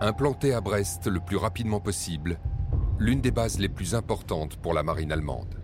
Implanté 0.01 0.51
à 0.53 0.61
Brest 0.61 1.05
le 1.05 1.19
plus 1.19 1.37
rapidement 1.37 1.79
possible, 1.79 2.39
l'une 2.97 3.21
des 3.21 3.29
bases 3.29 3.59
les 3.59 3.69
plus 3.69 3.93
importantes 3.93 4.57
pour 4.57 4.73
la 4.73 4.81
marine 4.81 5.11
allemande. 5.11 5.61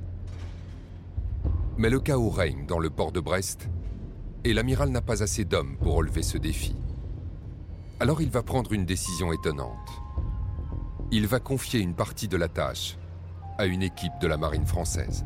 Mais 1.77 1.89
le 1.89 1.99
chaos 1.99 2.29
règne 2.29 2.67
dans 2.67 2.77
le 2.77 2.91
port 2.91 3.11
de 3.11 3.19
Brest 3.19 3.67
et 4.43 4.53
l'amiral 4.53 4.89
n'a 4.89 5.01
pas 5.01 5.23
assez 5.23 5.43
d'hommes 5.43 5.77
pour 5.77 5.95
relever 5.95 6.23
ce 6.23 6.37
défi. 6.37 6.75
Alors 7.99 8.21
il 8.21 8.29
va 8.29 8.43
prendre 8.43 8.73
une 8.73 8.85
décision 8.85 9.33
étonnante. 9.33 9.89
Il 11.11 11.25
va 11.25 11.39
confier 11.39 11.79
une 11.79 11.95
partie 11.95 12.27
de 12.27 12.37
la 12.37 12.47
tâche 12.47 12.97
à 13.57 13.65
une 13.65 13.81
équipe 13.81 14.19
de 14.21 14.27
la 14.27 14.37
marine 14.37 14.67
française. 14.67 15.25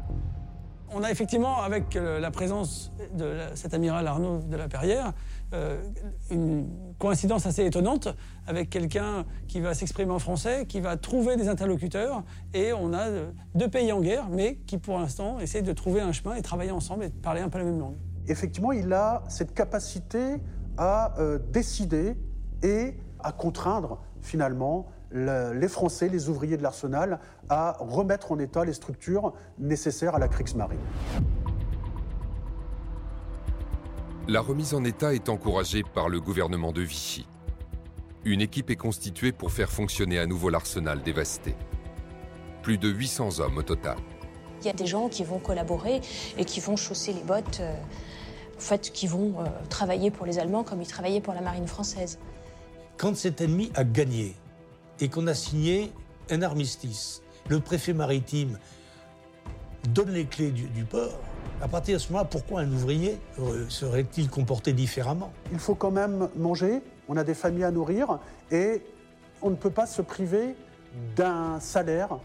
On 0.95 1.01
a 1.03 1.09
effectivement, 1.09 1.61
avec 1.61 1.95
euh, 1.95 2.19
la 2.19 2.29
présence 2.29 2.91
de 3.15 3.37
cet 3.55 3.73
amiral 3.73 4.05
Arnaud 4.05 4.41
de 4.41 4.55
la 4.55 4.67
Perrière, 4.67 5.13
euh, 5.53 5.81
une 6.29 6.67
coïncidence 6.99 7.47
assez 7.47 7.65
étonnante 7.65 8.09
avec 8.45 8.69
quelqu'un 8.69 9.25
qui 9.47 9.59
va 9.59 9.73
s'exprimer 9.73 10.11
en 10.11 10.19
français, 10.19 10.67
qui 10.67 10.81
va 10.81 10.95
trouver 10.95 11.35
des 11.35 11.47
interlocuteurs, 11.47 12.23
et 12.53 12.73
on 12.73 12.93
a 12.93 13.07
deux 13.55 13.67
pays 13.69 13.91
en 13.91 14.01
guerre, 14.01 14.29
mais 14.29 14.57
qui 14.67 14.77
pour 14.77 14.99
l'instant 14.99 15.39
essaient 15.39 15.63
de 15.63 15.73
trouver 15.73 16.01
un 16.01 16.11
chemin 16.11 16.35
et 16.35 16.43
travailler 16.43 16.71
ensemble 16.71 17.05
et 17.05 17.09
de 17.09 17.15
parler 17.15 17.41
un 17.41 17.49
peu 17.49 17.57
la 17.57 17.65
même 17.65 17.79
langue. 17.79 17.97
Effectivement, 18.27 18.71
il 18.71 18.93
a 18.93 19.23
cette 19.29 19.55
capacité 19.55 20.35
à 20.77 21.19
euh, 21.19 21.39
décider 21.51 22.15
et 22.61 22.95
à 23.19 23.31
contraindre 23.31 23.99
finalement 24.21 24.87
les 25.13 25.67
Français, 25.67 26.09
les 26.09 26.29
ouvriers 26.29 26.57
de 26.57 26.63
l'arsenal, 26.63 27.19
à 27.49 27.77
remettre 27.79 28.31
en 28.31 28.39
état 28.39 28.65
les 28.65 28.73
structures 28.73 29.33
nécessaires 29.59 30.15
à 30.15 30.19
la 30.19 30.27
Kriegsmarine. 30.27 30.79
La 34.27 34.41
remise 34.41 34.73
en 34.73 34.83
état 34.83 35.13
est 35.13 35.29
encouragée 35.29 35.83
par 35.83 36.09
le 36.09 36.19
gouvernement 36.19 36.71
de 36.71 36.81
Vichy. 36.81 37.27
Une 38.25 38.39
équipe 38.39 38.69
est 38.69 38.77
constituée 38.77 39.33
pour 39.33 39.51
faire 39.51 39.69
fonctionner 39.69 40.17
à 40.17 40.25
nouveau 40.25 40.49
l'arsenal 40.49 41.01
dévasté. 41.01 41.55
Plus 42.61 42.77
de 42.77 42.87
800 42.87 43.41
hommes 43.41 43.57
au 43.57 43.63
total. 43.63 43.97
Il 44.61 44.67
y 44.67 44.69
a 44.69 44.73
des 44.73 44.85
gens 44.85 45.09
qui 45.09 45.25
vont 45.25 45.39
collaborer 45.39 45.99
et 46.37 46.45
qui 46.45 46.61
vont 46.61 46.77
chausser 46.77 47.11
les 47.11 47.21
bottes, 47.21 47.59
euh, 47.59 47.75
en 48.55 48.61
fait, 48.61 48.91
qui 48.93 49.07
vont 49.07 49.41
euh, 49.41 49.45
travailler 49.67 50.09
pour 50.09 50.25
les 50.25 50.39
Allemands 50.39 50.63
comme 50.63 50.81
ils 50.81 50.87
travaillaient 50.87 51.19
pour 51.19 51.33
la 51.33 51.41
marine 51.41 51.67
française. 51.67 52.17
Quand 52.95 53.17
cet 53.17 53.41
ennemi 53.41 53.73
a 53.75 53.83
gagné 53.83 54.35
et 54.99 55.09
qu'on 55.09 55.27
a 55.27 55.33
signé 55.33 55.91
un 56.29 56.41
armistice, 56.41 57.21
le 57.49 57.59
préfet 57.59 57.93
maritime 57.93 58.57
donne 59.89 60.11
les 60.11 60.25
clés 60.25 60.51
du 60.51 60.85
port, 60.85 61.19
à 61.61 61.67
partir 61.67 61.95
de 61.95 61.99
ce 61.99 62.11
moment-là, 62.11 62.27
pourquoi 62.29 62.59
un 62.59 62.71
ouvrier 62.71 63.19
euh, 63.39 63.65
serait-il 63.69 64.29
comporté 64.29 64.73
différemment? 64.73 65.31
Il 65.53 65.59
faut 65.59 65.75
quand 65.75 65.91
même 65.91 66.27
manger, 66.35 66.81
on 67.07 67.15
a 67.15 67.23
des 67.23 67.33
familles 67.33 67.63
à 67.63 67.71
nourrir 67.71 68.19
et 68.51 68.81
on 69.41 69.49
ne 69.49 69.55
peut 69.55 69.69
pas 69.69 69.85
se 69.85 70.01
priver 70.01 70.55
d'un 71.15 71.59
salaire, 71.61 72.17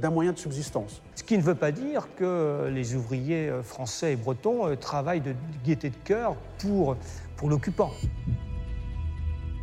d'un 0.00 0.10
moyen 0.10 0.32
de 0.32 0.38
subsistance. 0.38 1.00
Ce 1.14 1.22
qui 1.22 1.38
ne 1.38 1.42
veut 1.42 1.54
pas 1.54 1.72
dire 1.72 2.08
que 2.16 2.68
les 2.70 2.94
ouvriers 2.94 3.48
euh, 3.48 3.62
français 3.62 4.12
et 4.12 4.16
bretons 4.16 4.66
euh, 4.66 4.76
travaillent 4.76 5.22
de 5.22 5.34
gaieté 5.64 5.88
de 5.88 5.96
cœur 6.04 6.36
pour, 6.58 6.96
pour 7.36 7.48
l'occupant. 7.48 7.90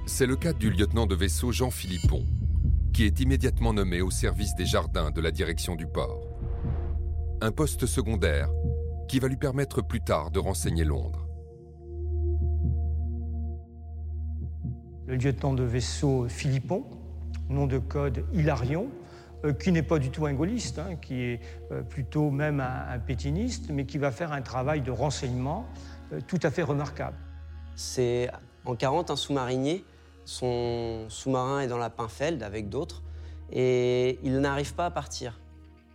C'est 0.07 0.25
le 0.25 0.35
cas 0.35 0.53
du 0.53 0.71
lieutenant 0.71 1.05
de 1.05 1.13
vaisseau 1.13 1.51
Jean 1.51 1.69
Philippon, 1.69 2.25
qui 2.93 3.06
est 3.06 3.19
immédiatement 3.19 3.73
nommé 3.73 4.01
au 4.01 4.12
service 4.12 4.56
des 4.56 4.65
jardins 4.65 5.12
de 5.12 5.21
la 5.21 5.32
direction 5.32 5.75
du 5.75 5.88
port. 5.88 6.27
Un 7.41 7.51
poste 7.51 7.86
secondaire 7.86 8.49
qui 9.08 9.19
va 9.19 9.27
lui 9.27 9.38
permettre 9.38 9.82
plus 9.82 10.01
tard 10.01 10.32
de 10.32 10.39
renseigner 10.39 10.84
Londres. 10.84 11.27
Le 15.08 15.15
lieutenant 15.15 15.54
de 15.54 15.63
vaisseau 15.63 16.27
Philippon, 16.30 16.86
nom 17.49 17.67
de 17.67 17.77
code 17.77 18.25
Hilarion, 18.34 18.89
euh, 19.43 19.54
qui 19.54 19.71
n'est 19.71 19.84
pas 19.84 19.99
du 19.99 20.12
tout 20.12 20.25
un 20.25 20.34
gaulliste, 20.34 20.80
hein, 20.80 20.95
qui 21.01 21.21
est 21.21 21.39
euh, 21.71 21.82
plutôt 21.82 22.30
même 22.30 22.60
un, 22.60 22.99
pétiniste, 22.99 23.69
mais 23.69 23.86
qui 23.86 23.97
va 23.97 24.12
faire 24.12 24.32
un 24.32 24.41
travail 24.41 24.82
de 24.82 24.91
renseignement 24.91 25.65
euh, 26.13 26.19
tout 26.27 26.39
à 26.43 26.51
fait 26.51 26.63
remarquable. 26.63 27.17
C'est 27.75 28.30
en 28.65 28.75
40 28.75 29.10
un 29.10 29.15
sous-marinier, 29.15 29.84
son 30.25 31.05
sous-marin 31.10 31.62
est 31.62 31.67
dans 31.67 31.77
la 31.77 31.89
Pinfeld 31.89 32.43
avec 32.43 32.69
d'autres, 32.69 33.01
et 33.51 34.19
il 34.23 34.39
n'arrive 34.39 34.73
pas 34.73 34.86
à 34.86 34.91
partir 34.91 35.41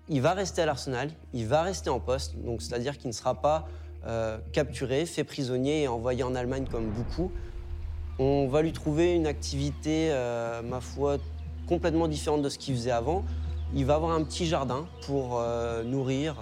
il 0.09 0.21
va 0.23 0.35
rester 0.35 0.63
à 0.63 0.67
l'arsenal, 0.67 1.11
il 1.33 1.47
va 1.47 1.63
rester 1.63 1.91
en 1.91 2.01
poste, 2.01 2.37
donc 2.37 2.63
c'est-à-dire 2.63 2.97
qu'il 2.99 3.09
ne 3.09 3.13
sera 3.13 3.35
pas 3.35 3.67
euh, 4.07 4.39
capturé, 4.53 5.05
fait 5.07 5.25
prisonnier 5.25 5.83
et 5.83 5.89
envoyé 5.89 6.23
en 6.23 6.35
Allemagne 6.35 6.67
comme 6.71 6.91
beaucoup. 6.91 7.33
On 8.19 8.47
va 8.47 8.63
lui 8.63 8.73
trouver 8.73 9.15
une 9.15 9.27
activité, 9.27 10.09
euh, 10.11 10.63
ma 10.63 10.81
foi, 10.81 11.19
complètement 11.69 12.09
différente 12.09 12.43
de 12.43 12.49
ce 12.49 12.59
qu'il 12.59 12.75
faisait 12.75 12.93
avant. 12.93 13.25
Il 13.75 13.85
va 13.85 13.97
avoir 13.97 14.13
un 14.13 14.23
petit 14.23 14.47
jardin 14.47 14.87
pour 15.03 15.41
euh, 15.41 15.83
nourrir 15.83 16.37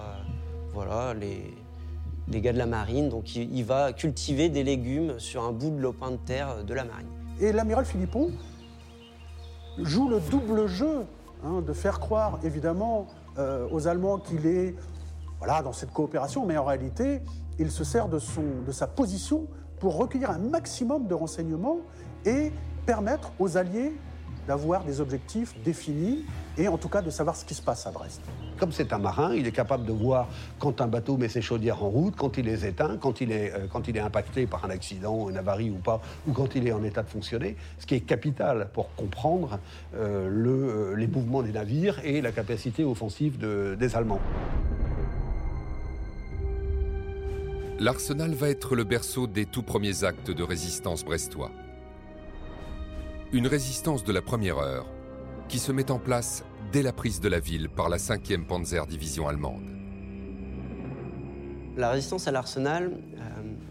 voilà, 0.73 1.15
les, 1.15 1.53
les, 2.27 2.41
gars 2.41 2.53
de 2.53 2.59
la 2.59 2.67
marine. 2.67 3.09
Donc 3.09 3.35
il, 3.35 3.63
va 3.63 3.93
cultiver 3.93 4.49
des 4.49 4.63
légumes 4.63 5.19
sur 5.19 5.43
un 5.43 5.51
bout 5.51 5.71
de 5.71 5.79
lopin 5.79 6.11
de 6.11 6.17
terre 6.17 6.63
de 6.63 6.73
la 6.73 6.85
marine. 6.85 7.07
Et 7.39 7.51
l'amiral 7.51 7.85
Philippon 7.85 8.31
joue 9.77 10.07
le 10.07 10.19
double 10.19 10.67
jeu 10.67 11.05
hein, 11.43 11.61
de 11.61 11.73
faire 11.73 11.99
croire 11.99 12.39
évidemment 12.43 13.07
euh, 13.37 13.67
aux 13.71 13.87
Allemands 13.87 14.19
qu'il 14.19 14.45
est 14.45 14.75
dans 15.63 15.73
cette 15.73 15.91
coopération, 15.91 16.45
mais 16.45 16.57
en 16.57 16.63
réalité, 16.63 17.21
il 17.59 17.69
se 17.69 17.83
sert 17.83 18.07
de 18.07 18.19
sa 18.71 18.87
position 18.87 19.47
pour 19.79 19.97
recueillir 19.97 20.31
un 20.31 20.39
maximum 20.39 21.07
de 21.07 21.13
renseignements 21.13 21.81
et 22.25 22.51
permettre 22.85 23.31
aux 23.39 23.57
Alliés 23.57 23.93
d'avoir 24.47 24.83
des 24.83 25.01
objectifs 25.01 25.53
définis 25.63 26.25
et 26.57 26.67
en 26.67 26.77
tout 26.77 26.89
cas 26.89 27.01
de 27.01 27.09
savoir 27.09 27.35
ce 27.35 27.45
qui 27.45 27.53
se 27.53 27.61
passe 27.61 27.85
à 27.87 27.91
Brest. 27.91 28.21
Comme 28.57 28.71
c'est 28.71 28.93
un 28.93 28.97
marin, 28.97 29.33
il 29.33 29.45
est 29.47 29.51
capable 29.51 29.85
de 29.85 29.91
voir 29.91 30.27
quand 30.59 30.79
un 30.79 30.87
bateau 30.87 31.17
met 31.17 31.27
ses 31.27 31.41
chaudières 31.41 31.83
en 31.83 31.89
route, 31.89 32.15
quand 32.15 32.37
il 32.37 32.45
les 32.45 32.65
éteint, 32.65 32.97
quand 32.97 33.19
il 33.21 33.31
est, 33.31 33.53
euh, 33.53 33.67
quand 33.71 33.87
il 33.87 33.97
est 33.97 34.01
impacté 34.01 34.45
par 34.45 34.63
un 34.63 34.69
accident, 34.69 35.29
une 35.29 35.37
avarie 35.37 35.69
ou 35.69 35.77
pas, 35.77 36.01
ou 36.27 36.31
quand 36.31 36.55
il 36.55 36.67
est 36.67 36.71
en 36.71 36.83
état 36.83 37.03
de 37.03 37.09
fonctionner, 37.09 37.57
ce 37.79 37.85
qui 37.85 37.95
est 37.95 38.01
capital 38.01 38.69
pour 38.73 38.93
comprendre 38.95 39.59
euh, 39.95 40.29
le, 40.29 40.49
euh, 40.49 40.95
les 40.95 41.07
mouvements 41.07 41.41
des 41.41 41.51
navires 41.51 41.99
et 42.03 42.21
la 42.21 42.31
capacité 42.31 42.83
offensive 42.83 43.37
des 43.37 43.95
Allemands. 43.95 44.21
L'arsenal 47.77 48.33
va 48.33 48.49
être 48.49 48.75
le 48.75 48.85
berceau 48.85 49.27
des 49.27 49.45
tout 49.45 49.63
premiers 49.63 50.05
actes 50.05 50.31
de 50.31 50.43
résistance 50.43 51.03
brestois. 51.03 51.51
Une 53.33 53.47
résistance 53.47 54.03
de 54.03 54.13
la 54.13 54.21
première 54.21 54.59
heure 54.59 54.85
qui 55.49 55.57
se 55.57 55.71
met 55.71 55.89
en 55.89 55.97
place 55.97 56.45
dès 56.71 56.83
la 56.83 56.93
prise 56.93 57.19
de 57.19 57.27
la 57.27 57.39
ville 57.39 57.69
par 57.69 57.89
la 57.89 57.97
5e 57.97 58.45
Panzer 58.45 58.85
Division 58.85 59.27
allemande. 59.27 59.67
La 61.75 61.89
résistance 61.89 62.27
à 62.27 62.31
l'arsenal, 62.31 62.91
euh, 62.93 63.19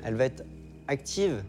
elle 0.02 0.16
va 0.16 0.24
être 0.24 0.44
active 0.88 1.44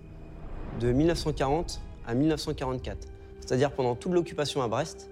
de 0.80 0.92
1940 0.92 1.82
à 2.06 2.14
1944. 2.14 3.08
C'est-à-dire 3.42 3.72
pendant 3.72 3.96
toute 3.96 4.14
l'occupation 4.14 4.62
à 4.62 4.68
Brest, 4.68 5.10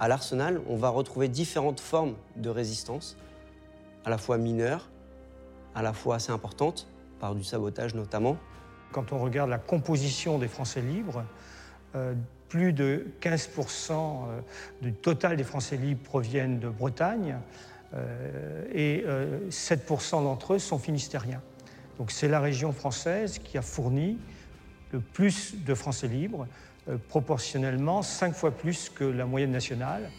à 0.00 0.08
l'arsenal, 0.08 0.60
on 0.68 0.76
va 0.76 0.88
retrouver 0.88 1.28
différentes 1.28 1.80
formes 1.80 2.14
de 2.36 2.50
résistance, 2.50 3.16
à 4.04 4.10
la 4.10 4.18
fois 4.18 4.38
mineures, 4.38 4.90
à 5.74 5.82
la 5.82 5.92
fois 5.92 6.16
assez 6.16 6.32
importantes, 6.32 6.88
par 7.20 7.36
du 7.36 7.44
sabotage 7.44 7.94
notamment. 7.94 8.36
Quand 8.90 9.12
on 9.12 9.18
regarde 9.18 9.50
la 9.50 9.58
composition 9.58 10.38
des 10.38 10.48
Français 10.48 10.80
libres, 10.80 11.24
plus 12.48 12.72
de 12.72 13.06
15% 13.20 13.92
euh, 13.92 14.40
du 14.82 14.92
total 14.92 15.36
des 15.36 15.44
Français 15.44 15.76
libres 15.76 16.02
proviennent 16.02 16.58
de 16.58 16.68
Bretagne 16.68 17.36
euh, 17.94 18.64
et 18.72 19.04
7% 19.50 20.22
d'entre 20.22 20.54
eux 20.54 20.58
sont 20.58 20.78
finistériens. 20.78 21.42
Donc 21.98 22.10
c'est 22.10 22.28
la 22.28 22.40
région 22.40 22.72
française 22.72 23.38
qui 23.38 23.58
a 23.58 23.62
fourni 23.62 24.18
le 24.92 25.00
plus 25.00 25.54
de 25.64 25.74
Français 25.74 26.08
libres, 26.08 26.46
proportionnellement 27.08 28.02
5 28.02 28.34
fois 28.34 28.50
plus 28.50 28.88
que 28.88 29.04
la 29.04 29.26
moyenne 29.26 29.50
nationale. 29.50 30.10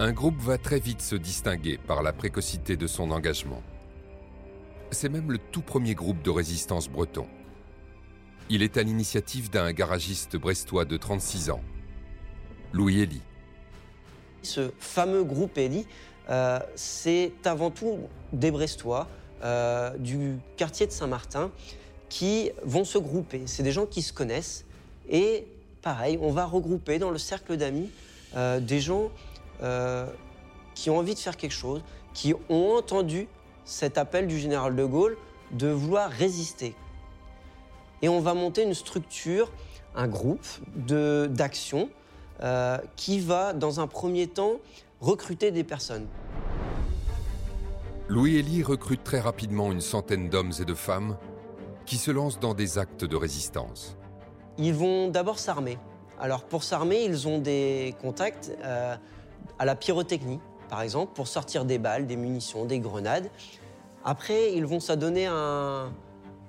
Un 0.00 0.12
groupe 0.12 0.38
va 0.40 0.58
très 0.58 0.78
vite 0.78 1.02
se 1.02 1.16
distinguer 1.16 1.76
par 1.76 2.02
la 2.02 2.12
précocité 2.12 2.76
de 2.76 2.86
son 2.86 3.10
engagement. 3.10 3.62
C'est 4.90 5.08
même 5.08 5.32
le 5.32 5.38
tout 5.38 5.62
premier 5.62 5.94
groupe 5.94 6.22
de 6.22 6.30
résistance 6.30 6.88
breton. 6.88 7.26
Il 8.50 8.62
est 8.62 8.78
à 8.78 8.82
l'initiative 8.82 9.50
d'un 9.50 9.72
garagiste 9.72 10.36
brestois 10.36 10.86
de 10.86 10.96
36 10.96 11.50
ans. 11.50 11.60
Louis 12.72 13.02
Elie. 13.02 13.20
Ce 14.42 14.70
fameux 14.78 15.22
groupe 15.22 15.58
Elie, 15.58 15.86
euh, 16.30 16.58
c'est 16.74 17.32
avant 17.44 17.70
tout 17.70 17.98
des 18.32 18.50
Brestois 18.50 19.06
euh, 19.42 19.90
du 19.98 20.38
quartier 20.56 20.86
de 20.86 20.92
Saint-Martin 20.92 21.50
qui 22.08 22.50
vont 22.62 22.84
se 22.84 22.96
grouper. 22.96 23.42
C'est 23.44 23.62
des 23.62 23.72
gens 23.72 23.84
qui 23.84 24.00
se 24.00 24.14
connaissent 24.14 24.64
et 25.10 25.46
pareil, 25.82 26.18
on 26.22 26.30
va 26.30 26.46
regrouper 26.46 26.98
dans 26.98 27.10
le 27.10 27.18
cercle 27.18 27.58
d'amis 27.58 27.90
euh, 28.34 28.60
des 28.60 28.80
gens 28.80 29.10
qui 30.76 30.88
ont 30.88 30.98
envie 30.98 31.14
de 31.14 31.18
faire 31.18 31.36
quelque 31.36 31.50
chose, 31.50 31.82
qui 32.14 32.32
ont 32.48 32.76
entendu 32.76 33.26
cet 33.64 33.98
appel 33.98 34.28
du 34.28 34.38
général 34.38 34.76
de 34.76 34.84
Gaulle 34.84 35.18
de 35.50 35.66
vouloir 35.66 36.08
résister. 36.10 36.76
Et 38.02 38.08
on 38.08 38.20
va 38.20 38.34
monter 38.34 38.62
une 38.62 38.74
structure, 38.74 39.50
un 39.94 40.06
groupe 40.06 40.46
d'action 40.76 41.88
euh, 42.42 42.78
qui 42.96 43.18
va, 43.18 43.52
dans 43.52 43.80
un 43.80 43.86
premier 43.86 44.28
temps, 44.28 44.60
recruter 45.00 45.50
des 45.50 45.64
personnes. 45.64 46.06
Louis 48.08 48.38
Elie 48.38 48.62
recrute 48.62 49.04
très 49.04 49.20
rapidement 49.20 49.70
une 49.72 49.80
centaine 49.80 50.28
d'hommes 50.28 50.52
et 50.60 50.64
de 50.64 50.74
femmes 50.74 51.16
qui 51.84 51.96
se 51.96 52.10
lancent 52.10 52.40
dans 52.40 52.54
des 52.54 52.78
actes 52.78 53.04
de 53.04 53.16
résistance. 53.16 53.96
Ils 54.56 54.74
vont 54.74 55.08
d'abord 55.08 55.38
s'armer. 55.38 55.78
Alors 56.20 56.44
pour 56.44 56.62
s'armer, 56.62 57.02
ils 57.04 57.28
ont 57.28 57.38
des 57.38 57.94
contacts 58.00 58.56
euh, 58.64 58.96
à 59.58 59.64
la 59.64 59.74
pyrotechnie, 59.74 60.40
par 60.68 60.82
exemple, 60.82 61.12
pour 61.14 61.28
sortir 61.28 61.64
des 61.64 61.78
balles, 61.78 62.06
des 62.06 62.16
munitions, 62.16 62.64
des 62.64 62.78
grenades. 62.78 63.30
Après, 64.04 64.54
ils 64.54 64.64
vont 64.64 64.80
s'adonner 64.80 65.26
à 65.26 65.32
un, 65.32 65.92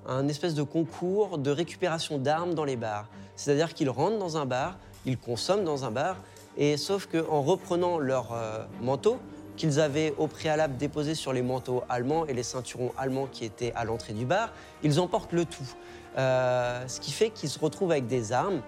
un 0.10 0.28
espèce 0.28 0.56
de 0.56 0.64
concours 0.64 1.38
de 1.38 1.52
récupération 1.52 2.18
d'armes 2.18 2.56
dans 2.56 2.66
les 2.66 2.76
bars. 2.76 3.08
C'est-à-dire 3.36 3.74
qu'ils 3.74 3.90
rentrent 3.90 4.18
dans 4.18 4.38
un 4.38 4.46
bar, 4.46 4.78
ils 5.06 5.18
consomment 5.18 5.64
dans 5.64 5.86
un 5.86 5.92
bar, 5.92 6.18
et 6.58 6.78
sauf 6.78 7.08
qu'en 7.08 7.42
reprenant 7.42 8.00
leur 8.00 8.34
euh, 8.34 8.66
manteau, 8.82 9.18
qu'ils 9.56 9.80
avaient 9.80 10.14
au 10.18 10.28
préalable 10.28 10.78
déposé 10.78 11.16
sur 11.16 11.32
les 11.32 11.42
manteaux 11.42 11.84
allemands 11.90 12.26
et 12.26 12.34
les 12.34 12.44
ceintures 12.44 12.94
allemands 12.98 13.28
qui 13.32 13.46
étaient 13.46 13.74
à 13.76 13.86
l'entrée 13.86 14.14
du 14.14 14.26
bar, 14.26 14.52
ils 14.84 15.00
emportent 15.00 15.34
le 15.34 15.46
tout. 15.46 15.70
Euh, 16.18 16.88
ce 16.88 17.00
qui 17.00 17.12
fait 17.12 17.30
qu'ils 17.30 17.50
se 17.50 17.60
retrouvent 17.60 17.92
avec 17.92 18.08
des 18.08 18.32
armes. 18.32 18.62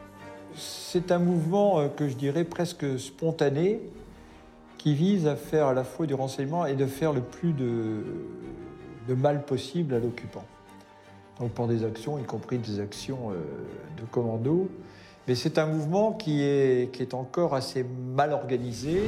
C'est 0.55 1.11
un 1.11 1.19
mouvement 1.19 1.79
euh, 1.79 1.87
que 1.87 2.07
je 2.07 2.13
dirais 2.13 2.43
presque 2.43 2.99
spontané, 2.99 3.81
qui 4.77 4.93
vise 4.93 5.27
à 5.27 5.35
faire 5.35 5.67
à 5.67 5.73
la 5.73 5.83
fois 5.83 6.05
du 6.05 6.13
renseignement 6.13 6.65
et 6.65 6.75
de 6.75 6.87
faire 6.87 7.13
le 7.13 7.21
plus 7.21 7.53
de 7.53 8.03
mal 9.13 9.45
possible 9.45 9.93
à 9.93 9.99
l'occupant. 9.99 10.43
Donc 11.39 11.51
pour 11.51 11.67
des 11.67 11.83
actions, 11.83 12.19
y 12.19 12.23
compris 12.23 12.57
des 12.59 12.79
actions 12.79 13.31
de 13.31 14.03
commando, 14.11 14.69
mais 15.27 15.35
c'est 15.35 15.57
un 15.57 15.65
mouvement 15.65 16.13
qui 16.13 16.41
est, 16.41 16.93
qui 16.93 17.01
est 17.01 17.13
encore 17.13 17.55
assez 17.55 17.83
mal 17.83 18.31
organisé. 18.33 19.01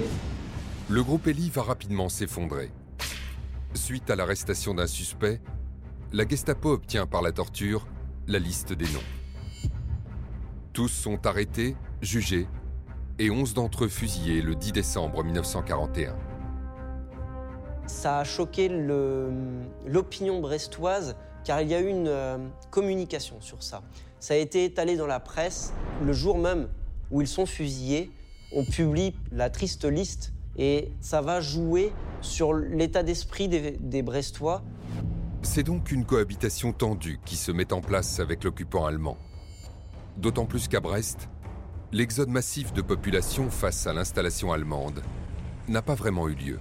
Le 0.89 1.03
groupe 1.03 1.27
Eli 1.27 1.49
va 1.49 1.63
rapidement 1.63 2.09
s'effondrer. 2.09 2.71
Suite 3.73 4.09
à 4.09 4.15
l'arrestation 4.15 4.73
d'un 4.73 4.88
suspect, 4.88 5.41
la 6.12 6.27
Gestapo 6.27 6.71
obtient 6.71 7.07
par 7.07 7.21
la 7.21 7.31
torture 7.31 7.88
la 8.27 8.39
liste 8.39 8.73
des 8.73 8.86
noms. 8.86 9.71
Tous 10.71 10.88
sont 10.88 11.25
arrêtés, 11.25 11.75
jugés, 12.01 12.47
et 13.19 13.29
11 13.29 13.53
d'entre 13.53 13.86
eux 13.86 13.89
fusillés 13.89 14.41
le 14.41 14.55
10 14.55 14.71
décembre 14.71 15.23
1941. 15.23 16.15
Ça 17.86 18.19
a 18.19 18.23
choqué 18.23 18.69
l'opinion 18.69 20.39
brestoise 20.39 21.15
car 21.43 21.62
il 21.62 21.69
y 21.69 21.75
a 21.75 21.82
eu 21.82 21.88
une 21.88 22.08
euh, 22.08 22.38
communication 22.71 23.41
sur 23.41 23.63
ça. 23.63 23.82
Ça 24.19 24.34
a 24.34 24.38
été 24.38 24.65
étalé 24.65 24.95
dans 24.95 25.08
la 25.08 25.19
presse 25.19 25.73
le 26.03 26.13
jour 26.13 26.38
même 26.38 26.69
où 27.12 27.21
ils 27.21 27.27
sont 27.27 27.45
fusillés. 27.45 28.12
On 28.53 28.63
publie 28.63 29.13
la 29.32 29.49
triste 29.49 29.86
liste 29.86 30.34
et 30.58 30.91
ça 31.01 31.21
va 31.21 31.41
jouer 31.41 31.91
sur 32.21 32.53
l'état 32.53 33.03
d'esprit 33.03 33.47
des, 33.47 34.01
Brestois. 34.01 34.63
C'est 35.41 35.63
donc 35.63 35.91
une 35.91 36.06
cohabitation 36.06 36.71
tendue 36.71 37.19
qui 37.25 37.36
se 37.36 37.51
met 37.51 37.73
en 37.73 37.82
place 37.82 38.19
avec 38.19 38.43
l'occupant 38.43 38.86
allemand. 38.86 39.17
D'autant 40.17 40.45
plus 40.45 40.67
qu'à 40.67 40.79
Brest, 40.79 41.27
l'exode 41.91 42.29
massif 42.29 42.71
de 42.71 42.82
population 42.82 43.49
face 43.49 43.88
à 43.88 43.93
l'installation 43.93 44.53
allemande 44.53 45.01
n'a 45.67 45.82
pas 45.82 45.95
vraiment 45.95 46.27
eu 46.29 46.36
lieu. 46.36 46.60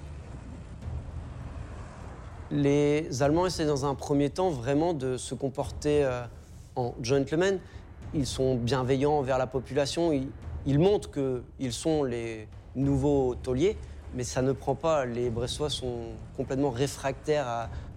Les 2.53 3.23
Allemands 3.23 3.47
essaient 3.47 3.65
dans 3.65 3.87
un 3.87 3.95
premier 3.95 4.29
temps 4.29 4.51
vraiment 4.51 4.93
de 4.93 5.17
se 5.17 5.35
comporter 5.35 6.05
euh, 6.05 6.23
en 6.77 6.95
gentlemen. 7.03 7.59
Ils 8.13 8.27
sont 8.27 8.57
bienveillants 8.57 9.15
envers 9.15 9.39
la 9.39 9.47
population. 9.47 10.13
Ils, 10.67 10.79
montrent 10.79 11.11
qu'ils 11.11 11.73
sont 11.73 12.05
les 12.05 12.47
nouveaux 12.77 13.35
tauliers, 13.37 13.79
mais 14.15 14.23
ça 14.23 14.43
ne 14.43 14.53
prend 14.53 14.75
pas. 14.75 15.07
Les 15.07 15.31
Brestois 15.31 15.71
sont 15.71 16.09
complètement 16.37 16.71
réfractaires 16.71 17.49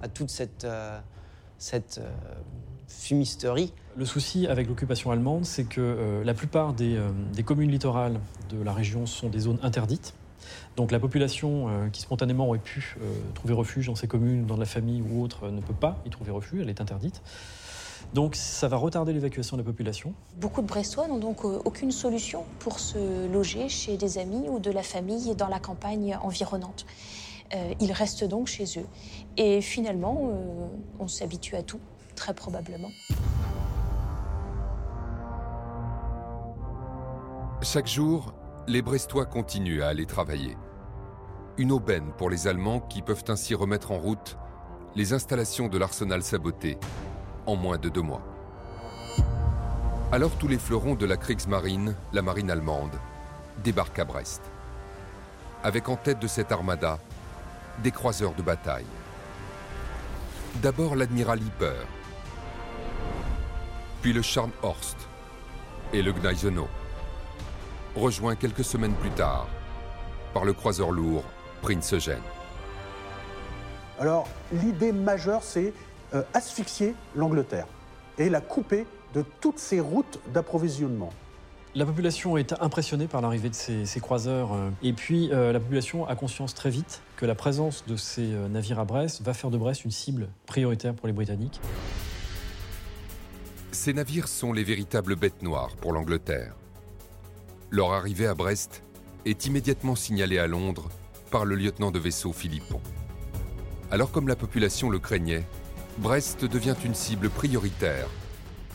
à, 0.01 0.07
toute 0.07 0.29
cette, 0.29 0.63
euh, 0.63 0.99
euh, 1.73 1.79
fumisterie. 2.87 3.73
Le 3.97 4.05
souci 4.05 4.47
avec 4.47 4.69
l'occupation 4.69 5.11
allemande, 5.11 5.43
c'est 5.43 5.65
que 5.65 6.21
la 6.23 6.33
plupart 6.33 6.73
des, 6.73 6.97
communes 7.45 7.71
littorales 7.71 8.21
de 8.49 8.63
la 8.63 8.71
région 8.71 9.05
sont 9.05 9.27
des 9.27 9.39
zones 9.39 9.59
interdites. 9.63 10.13
Donc 10.75 10.91
la 10.91 10.99
population 10.99 11.69
qui 11.93 12.01
spontanément 12.01 12.47
aurait 12.47 12.59
pu 12.59 12.97
trouver 13.33 13.53
refuge 13.53 13.87
dans 13.87 13.95
ces 13.95 14.07
communes, 14.07 14.45
dans 14.45 14.57
la 14.57 14.65
famille 14.65 15.01
ou 15.01 15.23
autre, 15.23 15.49
ne 15.49 15.61
peut 15.61 15.73
pas 15.73 15.97
y 16.05 16.09
trouver 16.09 16.31
refuge, 16.31 16.61
elle 16.61 16.69
est 16.69 16.81
interdite. 16.81 17.21
Donc 18.13 18.35
ça 18.35 18.67
va 18.67 18.77
retarder 18.77 19.13
l'évacuation 19.13 19.57
de 19.57 19.61
la 19.61 19.65
population. 19.65 20.13
Beaucoup 20.37 20.61
de 20.61 20.67
Brestois 20.67 21.07
n'ont 21.07 21.17
donc 21.17 21.43
euh, 21.43 21.59
aucune 21.65 21.91
solution 21.91 22.43
pour 22.59 22.79
se 22.79 23.27
loger 23.31 23.67
chez 23.69 23.97
des 23.97 24.17
amis 24.17 24.47
ou 24.49 24.59
de 24.59 24.71
la 24.71 24.83
famille 24.83 25.35
dans 25.35 25.47
la 25.47 25.59
campagne 25.59 26.17
environnante. 26.21 26.85
Euh, 27.53 27.73
ils 27.79 27.91
restent 27.91 28.23
donc 28.23 28.47
chez 28.47 28.65
eux. 28.77 28.85
Et 29.37 29.61
finalement, 29.61 30.29
euh, 30.31 30.67
on 30.99 31.07
s'habitue 31.07 31.55
à 31.55 31.63
tout, 31.63 31.79
très 32.15 32.33
probablement. 32.33 32.89
Chaque 37.61 37.87
jour, 37.87 38.33
les 38.67 38.81
Brestois 38.81 39.25
continuent 39.25 39.81
à 39.81 39.87
aller 39.87 40.05
travailler. 40.05 40.55
Une 41.57 41.71
aubaine 41.71 42.11
pour 42.17 42.29
les 42.29 42.47
Allemands 42.47 42.81
qui 42.81 43.01
peuvent 43.01 43.23
ainsi 43.29 43.55
remettre 43.55 43.93
en 43.93 43.97
route 43.97 44.37
les 44.93 45.13
installations 45.13 45.69
de 45.69 45.77
l'arsenal 45.77 46.21
saboté 46.21 46.77
en 47.45 47.55
moins 47.55 47.77
de 47.77 47.87
deux 47.87 48.01
mois. 48.01 48.21
Alors 50.11 50.31
tous 50.31 50.49
les 50.49 50.57
fleurons 50.57 50.95
de 50.95 51.05
la 51.05 51.15
Kriegsmarine, 51.15 51.95
la 52.11 52.21
marine 52.21 52.51
allemande, 52.51 52.99
débarquent 53.63 53.99
à 53.99 54.03
Brest. 54.03 54.41
Avec 55.63 55.87
en 55.87 55.95
tête 55.95 56.19
de 56.19 56.27
cette 56.27 56.51
armada 56.51 56.99
des 57.81 57.91
croiseurs 57.91 58.33
de 58.33 58.41
bataille. 58.41 58.85
D'abord 60.61 60.97
l'admiral 60.97 61.41
Hipper, 61.41 61.85
puis 64.01 64.11
le 64.11 64.21
Scharnhorst 64.21 64.97
et 65.93 66.01
le 66.01 66.11
Gneisenau, 66.11 66.67
rejoint 67.95 68.35
quelques 68.35 68.65
semaines 68.65 68.95
plus 68.95 69.11
tard 69.11 69.47
par 70.33 70.43
le 70.43 70.51
croiseur 70.51 70.91
lourd 70.91 71.23
Prince 71.65 71.95
Eugène. 71.95 72.21
Alors 73.99 74.27
l'idée 74.53 74.91
majeure 74.91 75.41
c'est 75.41 75.73
euh, 76.13 76.21
asphyxier 76.35 76.93
l'Angleterre 77.15 77.65
et 78.19 78.29
la 78.29 78.39
couper 78.39 78.85
de 79.15 79.25
toutes 79.41 79.57
ses 79.57 79.79
routes 79.79 80.19
d'approvisionnement. 80.31 81.11
La 81.73 81.87
population 81.87 82.37
est 82.37 82.53
impressionnée 82.61 83.07
par 83.07 83.21
l'arrivée 83.21 83.49
de 83.49 83.55
ces, 83.55 83.99
croiseurs. 83.99 84.53
Euh, 84.53 84.69
et 84.83 84.93
puis, 84.93 85.31
euh, 85.31 85.51
la 85.51 85.59
population 85.59 86.07
a 86.07 86.15
conscience 86.15 86.53
très 86.53 86.69
vite 86.69 87.01
que 87.17 87.25
la 87.25 87.33
présence 87.33 87.83
de 87.87 87.95
ces 87.95 88.27
navires 88.27 88.79
à 88.79 88.85
Brest 88.85 89.23
va 89.23 89.33
faire 89.33 89.49
de 89.49 89.57
Brest 89.57 89.85
une 89.85 89.91
cible 89.91 90.29
prioritaire 90.45 90.93
pour 90.93 91.07
les 91.07 91.13
Britanniques. 91.13 91.59
Ces 93.71 93.93
navires 93.93 94.27
sont 94.27 94.53
les 94.53 94.63
véritables 94.63 95.15
bêtes 95.15 95.41
noires 95.41 95.75
pour 95.81 95.93
l'Angleterre. 95.93 96.53
Leur 97.71 97.91
arrivée 97.91 98.27
à 98.27 98.35
Brest 98.35 98.83
est 99.25 99.47
immédiatement 99.47 99.95
signalée 99.95 100.37
à 100.37 100.45
Londres 100.45 100.89
par 101.31 101.45
le 101.45 101.55
lieutenant 101.55 101.91
de 101.91 101.99
vaisseau 101.99 102.33
Philippon. 102.33 102.81
Alors 103.91 104.11
comme 104.11 104.27
la 104.27 104.35
population 104.35 104.89
le 104.89 104.99
craignait, 104.99 105.45
Brest 105.97 106.45
devient 106.45 106.75
une 106.83 106.95
cible 106.95 107.29
prioritaire 107.29 108.07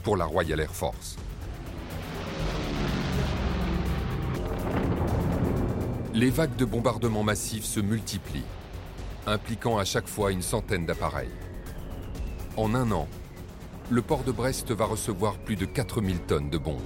pour 0.02 0.16
la 0.16 0.24
Royal 0.24 0.60
Air 0.60 0.74
Force. 0.74 1.16
Les 6.14 6.30
vagues 6.30 6.56
de 6.56 6.64
bombardements 6.64 7.22
massifs 7.22 7.64
se 7.64 7.80
multiplient, 7.80 8.44
impliquant 9.26 9.78
à 9.78 9.84
chaque 9.84 10.08
fois 10.08 10.32
une 10.32 10.42
centaine 10.42 10.86
d'appareils. 10.86 11.30
En 12.56 12.74
un 12.74 12.90
an, 12.90 13.06
le 13.90 14.02
port 14.02 14.22
de 14.24 14.32
Brest 14.32 14.70
va 14.72 14.86
recevoir 14.86 15.38
plus 15.38 15.56
de 15.56 15.66
4000 15.66 16.18
tonnes 16.20 16.50
de 16.50 16.58
bombes. 16.58 16.80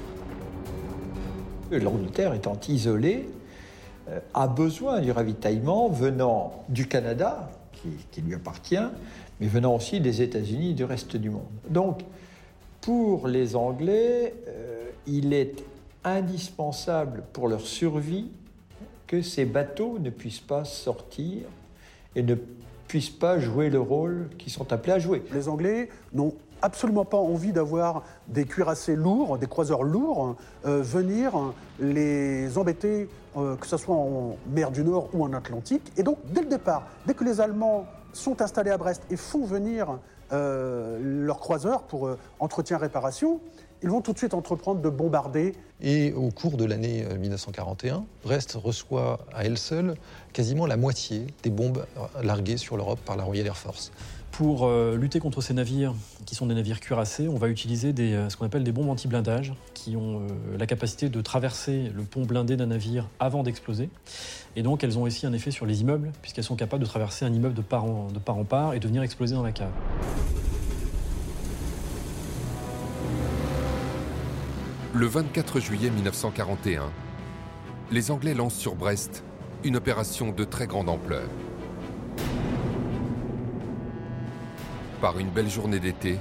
L'Angleterre 1.70 2.35
étant 2.35 2.59
isolée, 2.68 3.29
a 4.35 4.49
besoin 4.49 5.01
du 5.01 5.11
ravitaillement 5.11 5.88
venant 5.88 6.64
du 6.69 6.87
Canada, 6.87 7.51
qui 8.11 8.21
lui 8.21 8.35
appartient, 8.35 8.77
mais 9.40 9.47
venant 9.47 9.75
aussi 9.75 10.01
des 10.01 10.23
États-Unis 10.23 10.71
et 10.71 10.75
du 10.75 10.85
reste 10.85 11.17
du 11.17 11.31
monde. 11.31 11.43
Donc, 11.69 12.01
pour 12.81 13.29
les 13.29 13.57
Anglais, 13.57 14.35
euh, 14.49 14.90
il 15.07 15.33
est 15.33 15.64
indispensable 16.05 17.23
pour 17.33 17.49
leur 17.49 17.62
survie 17.62 18.29
que 19.07 19.23
ces 19.23 19.45
bateaux 19.45 19.99
ne 19.99 20.11
puissent 20.11 20.40
pas 20.40 20.64
sortir 20.64 21.43
et 22.14 22.23
ne 22.23 22.35
puissent 22.88 23.11
pas 23.11 23.38
jouer 23.38 23.71
le 23.71 23.81
rôle 23.81 24.29
qu'ils 24.38 24.53
sont 24.53 24.73
appelés 24.73 24.93
à 24.93 24.99
jouer. 24.99 25.23
Les 25.33 25.49
Anglais 25.49 25.88
n'ont 26.12 26.35
absolument 26.64 27.05
pas 27.05 27.18
envie 27.18 27.53
d'avoir 27.53 28.03
des 28.27 28.46
cuirassés 28.46 28.96
lourds, 28.96 29.38
des 29.38 29.46
croiseurs 29.46 29.83
lourds, 29.83 30.35
euh, 30.64 30.81
venir 30.81 31.33
les 31.79 32.57
embêter, 32.57 33.09
euh, 33.37 33.55
que 33.57 33.66
ce 33.66 33.77
soit 33.77 33.94
en 33.94 34.37
mer 34.48 34.70
du 34.70 34.83
Nord 34.83 35.11
ou 35.12 35.22
en 35.22 35.33
Atlantique. 35.35 35.92
Et 35.98 36.03
donc, 36.03 36.18
dès 36.31 36.40
le 36.40 36.48
départ, 36.48 36.87
dès 37.07 37.12
que 37.12 37.22
les 37.22 37.40
Allemands 37.40 37.87
sont 38.14 38.40
installés 38.40 38.70
à 38.70 38.79
Brest 38.79 39.03
et 39.11 39.16
font 39.16 39.44
venir 39.44 39.98
euh, 40.33 40.98
leurs 41.03 41.38
croiseurs 41.38 41.83
pour 41.83 42.09
entretien-réparation, 42.40 43.40
ils 43.83 43.90
vont 43.90 44.00
tout 44.00 44.14
de 44.14 44.18
suite 44.18 44.33
entreprendre 44.33 44.81
de 44.81 44.88
bombarder. 44.88 45.55
Et 45.83 46.14
au 46.14 46.31
cours 46.31 46.57
de 46.57 46.64
l'année 46.64 47.05
1941, 47.18 48.05
Brest 48.22 48.57
reçoit 48.59 49.18
à 49.35 49.44
elle 49.44 49.59
seule 49.59 49.96
quasiment 50.33 50.64
la 50.66 50.79
moitié 50.79 51.27
des 51.42 51.50
bombes 51.50 51.85
larguées 52.22 52.57
sur 52.57 52.79
l'Europe 52.79 53.00
par 53.05 53.16
la 53.16 53.24
Royal 53.24 53.46
Air 53.46 53.59
Force. 53.59 53.92
Pour 54.37 54.66
euh, 54.66 54.97
lutter 54.97 55.20
contre 55.20 55.40
ces 55.42 55.55
navires, 55.55 55.94
qui 56.27 56.35
sont 56.35 56.47
des 56.47 56.57
navires 56.57 56.81
cuirassés, 56.81 57.29
on 57.29 57.37
va 57.37 57.47
utiliser 57.47 57.94
euh, 57.97 58.29
ce 58.29 58.37
qu'on 58.37 58.44
appelle 58.44 58.64
des 58.64 58.73
bombes 58.73 58.88
anti-blindage, 58.88 59.55
qui 59.75 59.94
ont 59.94 60.23
euh, 60.23 60.59
la 60.59 60.66
capacité 60.66 61.09
de 61.09 61.20
traverser 61.20 61.92
le 61.94 62.03
pont 62.03 62.25
blindé 62.25 62.57
d'un 62.57 62.66
navire 62.66 63.07
avant 63.20 63.44
d'exploser. 63.44 63.90
Et 64.57 64.62
donc 64.64 64.83
elles 64.83 64.99
ont 64.99 65.03
aussi 65.03 65.25
un 65.25 65.33
effet 65.33 65.53
sur 65.53 65.66
les 65.66 65.83
immeubles, 65.83 66.11
puisqu'elles 66.20 66.42
sont 66.42 66.57
capables 66.57 66.83
de 66.83 66.88
traverser 66.88 67.25
un 67.25 67.33
immeuble 67.33 67.55
de 67.55 67.62
part 67.62 67.85
en, 67.85 68.09
de 68.09 68.18
part, 68.18 68.37
en 68.37 68.42
part 68.42 68.75
et 68.75 68.81
de 68.81 68.88
venir 68.88 69.05
exploser 69.05 69.37
dans 69.37 69.44
la 69.44 69.53
cave. 69.53 69.70
Le 74.94 75.07
24 75.07 75.61
juillet 75.61 75.90
1941, 75.90 76.90
les 77.92 78.11
Anglais 78.11 78.35
lancent 78.35 78.57
sur 78.57 78.75
Brest 78.75 79.23
une 79.62 79.77
opération 79.77 80.33
de 80.33 80.42
très 80.42 80.66
grande 80.66 80.88
ampleur. 80.88 81.29
Par 85.05 85.19
une 85.19 85.29
belle 85.29 85.51
journée 85.51 85.81
d'été, 85.81 86.19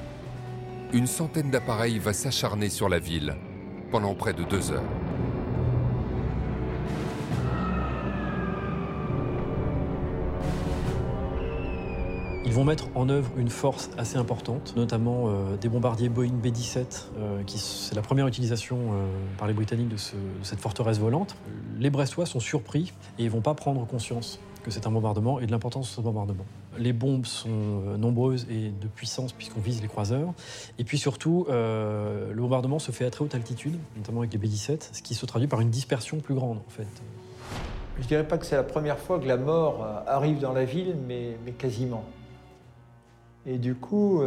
une 0.92 1.08
centaine 1.08 1.50
d'appareils 1.50 2.00
va 2.00 2.12
s'acharner 2.12 2.68
sur 2.68 2.90
la 2.90 3.00
ville 3.00 3.34
pendant 3.92 4.14
près 4.14 4.34
de 4.34 4.44
deux 4.44 4.74
heures. 4.74 4.84
Ils 12.46 12.52
vont 12.52 12.66
mettre 12.66 12.90
en 12.94 13.08
œuvre 13.08 13.32
une 13.38 13.48
force 13.48 13.90
assez 13.98 14.18
importante, 14.18 14.74
notamment 14.76 15.30
euh, 15.30 15.56
des 15.56 15.70
bombardiers 15.70 16.10
Boeing 16.10 16.34
B-17, 16.44 17.06
euh, 17.18 17.42
qui 17.44 17.60
c'est 17.60 17.96
la 17.96 18.02
première 18.02 18.28
utilisation 18.28 18.78
euh, 18.92 19.06
par 19.38 19.48
les 19.48 19.54
Britanniques 19.54 19.88
de, 19.88 19.98
cette 20.42 20.60
forteresse 20.60 21.00
volante. 21.00 21.38
Les 21.80 21.90
Brestois 21.90 22.26
sont 22.26 22.42
surpris 22.42 22.92
et 23.18 23.24
ils 23.24 23.32
vont 23.32 23.40
pas 23.40 23.54
prendre 23.54 23.88
conscience 23.88 24.42
que 24.62 24.72
c'est 24.72 24.88
un 24.88 24.92
bombardement 24.92 25.40
et 25.40 25.46
de 25.46 25.52
l'importance 25.52 25.90
de 25.90 25.96
ce 25.96 26.02
bombardement. 26.02 26.44
Les 26.78 26.94
bombes 26.94 27.26
sont 27.26 27.50
euh, 27.50 27.98
nombreuses 27.98 28.48
et 28.50 28.70
de 28.70 28.88
puissance 28.88 29.34
puisqu'on 29.34 29.60
vise 29.60 29.82
les 29.82 29.88
croiseurs. 29.88 30.34
Et 30.80 30.84
puis 30.84 30.98
surtout, 30.98 31.46
euh, 31.50 32.34
le 32.34 32.42
bombardement 32.42 32.80
se 32.80 32.92
fait 32.92 33.06
à 33.06 33.10
très 33.10 33.24
haute 33.24 33.36
altitude, 33.36 33.78
notamment 33.96 34.22
avec 34.22 34.34
les 34.34 34.40
B-17, 34.40 34.90
ce 34.94 35.02
qui 35.02 35.16
se 35.16 35.26
traduit 35.26 35.48
par 35.48 35.62
une 35.62 35.70
dispersion 35.70 36.20
plus 36.20 36.36
grande 36.36 36.58
en 36.58 36.70
fait. 36.70 36.88
Je 38.00 38.08
dirais 38.08 38.28
pas 38.28 38.38
que 38.38 38.46
c'est 38.46 38.56
la 38.56 38.64
première 38.64 38.98
fois 38.98 39.20
que 39.20 39.28
la 39.28 39.38
mort 39.38 39.84
euh, 39.84 40.00
arrive 40.08 40.40
dans 40.40 40.54
la 40.54 40.66
ville, 40.66 40.96
mais, 41.08 41.36
quasiment. 41.58 42.04
Et 43.46 43.58
du 43.58 43.76
coup, 43.76 44.24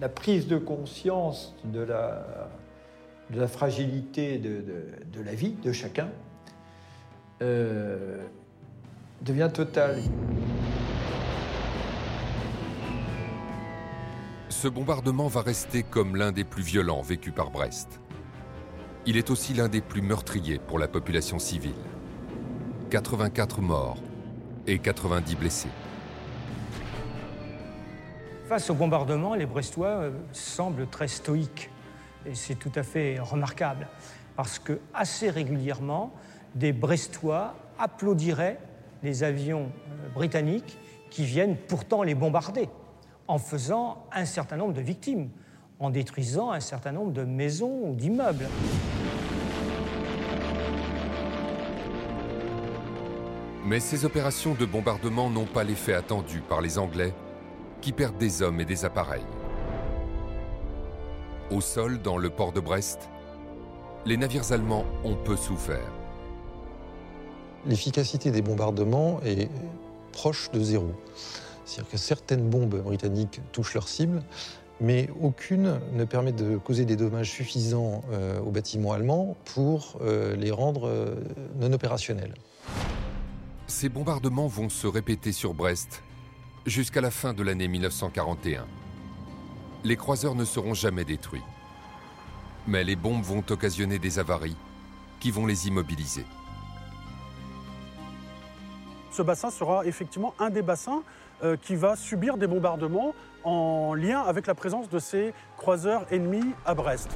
la 0.00 0.08
prise 0.08 0.46
de 0.46 0.56
conscience 0.56 1.54
de 1.64 1.80
la, 1.80 3.48
fragilité 3.48 4.38
de, 4.38 5.22
la 5.22 5.34
vie 5.34 5.54
de 5.62 5.72
chacun 5.72 6.08
devient 7.38 9.50
total. 9.52 10.00
Ce 14.58 14.68
bombardement 14.68 15.26
va 15.26 15.42
rester 15.42 15.82
comme 15.82 16.16
l'un 16.16 16.32
des 16.32 16.42
plus 16.42 16.62
violents 16.62 17.02
vécus 17.02 17.30
par 17.30 17.50
Brest. 17.50 18.00
Il 19.04 19.18
est 19.18 19.28
aussi 19.28 19.52
l'un 19.52 19.68
des 19.68 19.82
plus 19.82 20.00
meurtriers 20.00 20.58
pour 20.58 20.78
la 20.78 20.88
population 20.88 21.38
civile. 21.38 21.74
84 22.88 23.60
morts 23.60 23.98
et 24.66 24.78
90 24.78 25.36
blessés. 25.36 25.68
Face 28.48 28.70
au 28.70 28.74
bombardement, 28.74 29.34
les 29.34 29.44
Brestois 29.44 29.88
euh, 29.88 30.10
semblent 30.32 30.86
très 30.86 31.08
stoïques. 31.08 31.68
Et 32.24 32.34
c'est 32.34 32.54
tout 32.54 32.72
à 32.76 32.82
fait 32.82 33.18
remarquable, 33.20 33.86
parce 34.36 34.58
que 34.58 34.80
assez 34.94 35.28
régulièrement, 35.28 36.14
des 36.54 36.72
Brestois 36.72 37.54
applaudiraient 37.78 38.58
les 39.02 39.22
avions 39.22 39.66
euh, 39.66 40.08
britanniques 40.14 40.78
qui 41.10 41.26
viennent 41.26 41.58
pourtant 41.58 42.02
les 42.02 42.14
bombarder 42.14 42.70
en 43.28 43.38
faisant 43.38 44.06
un 44.12 44.24
certain 44.24 44.56
nombre 44.56 44.74
de 44.74 44.80
victimes, 44.80 45.30
en 45.80 45.90
détruisant 45.90 46.50
un 46.52 46.60
certain 46.60 46.92
nombre 46.92 47.12
de 47.12 47.24
maisons 47.24 47.88
ou 47.88 47.94
d'immeubles. 47.94 48.48
Mais 53.64 53.80
ces 53.80 54.04
opérations 54.04 54.54
de 54.54 54.64
bombardement 54.64 55.28
n'ont 55.28 55.46
pas 55.46 55.64
l'effet 55.64 55.94
attendu 55.94 56.40
par 56.40 56.60
les 56.60 56.78
Anglais, 56.78 57.12
qui 57.80 57.92
perdent 57.92 58.18
des 58.18 58.42
hommes 58.42 58.60
et 58.60 58.64
des 58.64 58.84
appareils. 58.84 59.26
Au 61.50 61.60
sol, 61.60 62.00
dans 62.00 62.16
le 62.16 62.30
port 62.30 62.52
de 62.52 62.60
Brest, 62.60 63.08
les 64.04 64.16
navires 64.16 64.52
allemands 64.52 64.84
ont 65.04 65.16
peu 65.16 65.36
souffert 65.36 65.90
l'efficacité 67.66 68.30
des 68.30 68.42
bombardements 68.42 69.20
est 69.24 69.50
proche 70.12 70.50
de 70.52 70.60
zéro. 70.60 70.92
C'est-à-dire 71.66 71.90
que 71.90 71.98
certaines 71.98 72.48
bombes 72.48 72.80
britanniques 72.80 73.40
touchent 73.52 73.74
leur 73.74 73.88
cible, 73.88 74.22
mais 74.80 75.10
aucune 75.20 75.80
ne 75.92 76.04
permet 76.04 76.32
de 76.32 76.56
causer 76.56 76.84
des 76.84 76.96
dommages 76.96 77.30
suffisants 77.30 78.02
euh, 78.12 78.38
aux 78.40 78.52
bâtiments 78.52 78.92
allemands 78.92 79.36
pour 79.44 79.98
euh, 80.00 80.36
les 80.36 80.52
rendre 80.52 80.86
euh, 80.86 81.16
non 81.60 81.72
opérationnels. 81.72 82.34
Ces 83.66 83.88
bombardements 83.88 84.46
vont 84.46 84.68
se 84.68 84.86
répéter 84.86 85.32
sur 85.32 85.54
Brest 85.54 86.02
jusqu'à 86.66 87.00
la 87.00 87.10
fin 87.10 87.34
de 87.34 87.42
l'année 87.42 87.68
1941. 87.68 88.64
Les 89.82 89.96
croiseurs 89.96 90.36
ne 90.36 90.44
seront 90.44 90.74
jamais 90.74 91.04
détruits. 91.04 91.42
Mais 92.68 92.84
les 92.84 92.96
bombes 92.96 93.22
vont 93.22 93.44
occasionner 93.50 93.98
des 93.98 94.18
avaries 94.18 94.56
qui 95.18 95.30
vont 95.30 95.46
les 95.46 95.66
immobiliser 95.66 96.24
ce 99.16 99.22
bassin 99.22 99.50
sera 99.50 99.86
effectivement 99.86 100.34
un 100.38 100.50
des 100.50 100.60
bassins 100.60 101.02
euh, 101.44 101.56
qui 101.60 101.76
va 101.76 101.96
subir 101.96 102.38
des 102.38 102.46
bombardements 102.46 103.14
en 103.44 103.92
lien 103.92 104.22
avec 104.22 104.46
la 104.46 104.54
présence 104.54 104.88
de 104.88 104.98
ces 104.98 105.34
croiseurs 105.58 106.06
ennemis 106.10 106.54
à 106.64 106.74
Brest. 106.74 107.10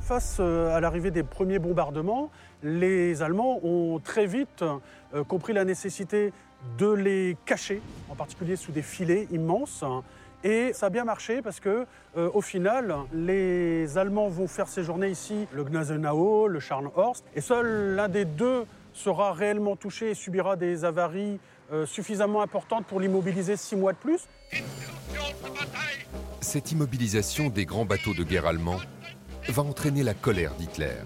Face 0.00 0.36
euh, 0.40 0.76
à 0.76 0.80
l'arrivée 0.80 1.10
des 1.10 1.22
premiers 1.22 1.58
bombardements, 1.58 2.30
les 2.62 3.22
Allemands 3.22 3.60
ont 3.64 3.98
très 3.98 4.26
vite 4.26 4.62
euh, 5.14 5.24
compris 5.24 5.54
la 5.54 5.64
nécessité 5.64 6.34
de 6.76 6.92
les 6.92 7.38
cacher, 7.46 7.80
en 8.10 8.14
particulier 8.14 8.56
sous 8.56 8.72
des 8.72 8.82
filets 8.82 9.26
immenses. 9.30 9.84
Et 10.42 10.74
ça 10.74 10.86
a 10.86 10.90
bien 10.90 11.04
marché 11.04 11.40
parce 11.40 11.60
que, 11.60 11.86
au 12.14 12.42
final, 12.42 12.94
les 13.14 13.96
Allemands 13.96 14.28
vont 14.28 14.46
faire 14.46 14.68
séjourner 14.68 15.08
ici 15.08 15.46
le 15.52 15.64
Gneisenau, 15.64 16.48
le 16.48 16.60
Scharnhorst, 16.60 17.24
et 17.34 17.40
seul 17.40 17.94
l'un 17.94 18.08
des 18.08 18.26
deux 18.26 18.66
sera 18.92 19.32
réellement 19.32 19.76
touché 19.76 20.10
et 20.10 20.14
subira 20.14 20.56
des 20.56 20.84
avaries 20.84 21.38
euh, 21.72 21.86
suffisamment 21.86 22.42
importantes 22.42 22.86
pour 22.86 23.00
l'immobiliser 23.00 23.56
six 23.56 23.76
mois 23.76 23.92
de 23.92 23.98
plus. 23.98 24.20
Cette 26.40 26.72
immobilisation 26.72 27.48
des 27.48 27.64
grands 27.64 27.84
bateaux 27.84 28.14
de 28.14 28.22
guerre 28.22 28.46
allemands 28.46 28.80
va 29.48 29.62
entraîner 29.62 30.02
la 30.02 30.14
colère 30.14 30.54
d'Hitler. 30.54 30.96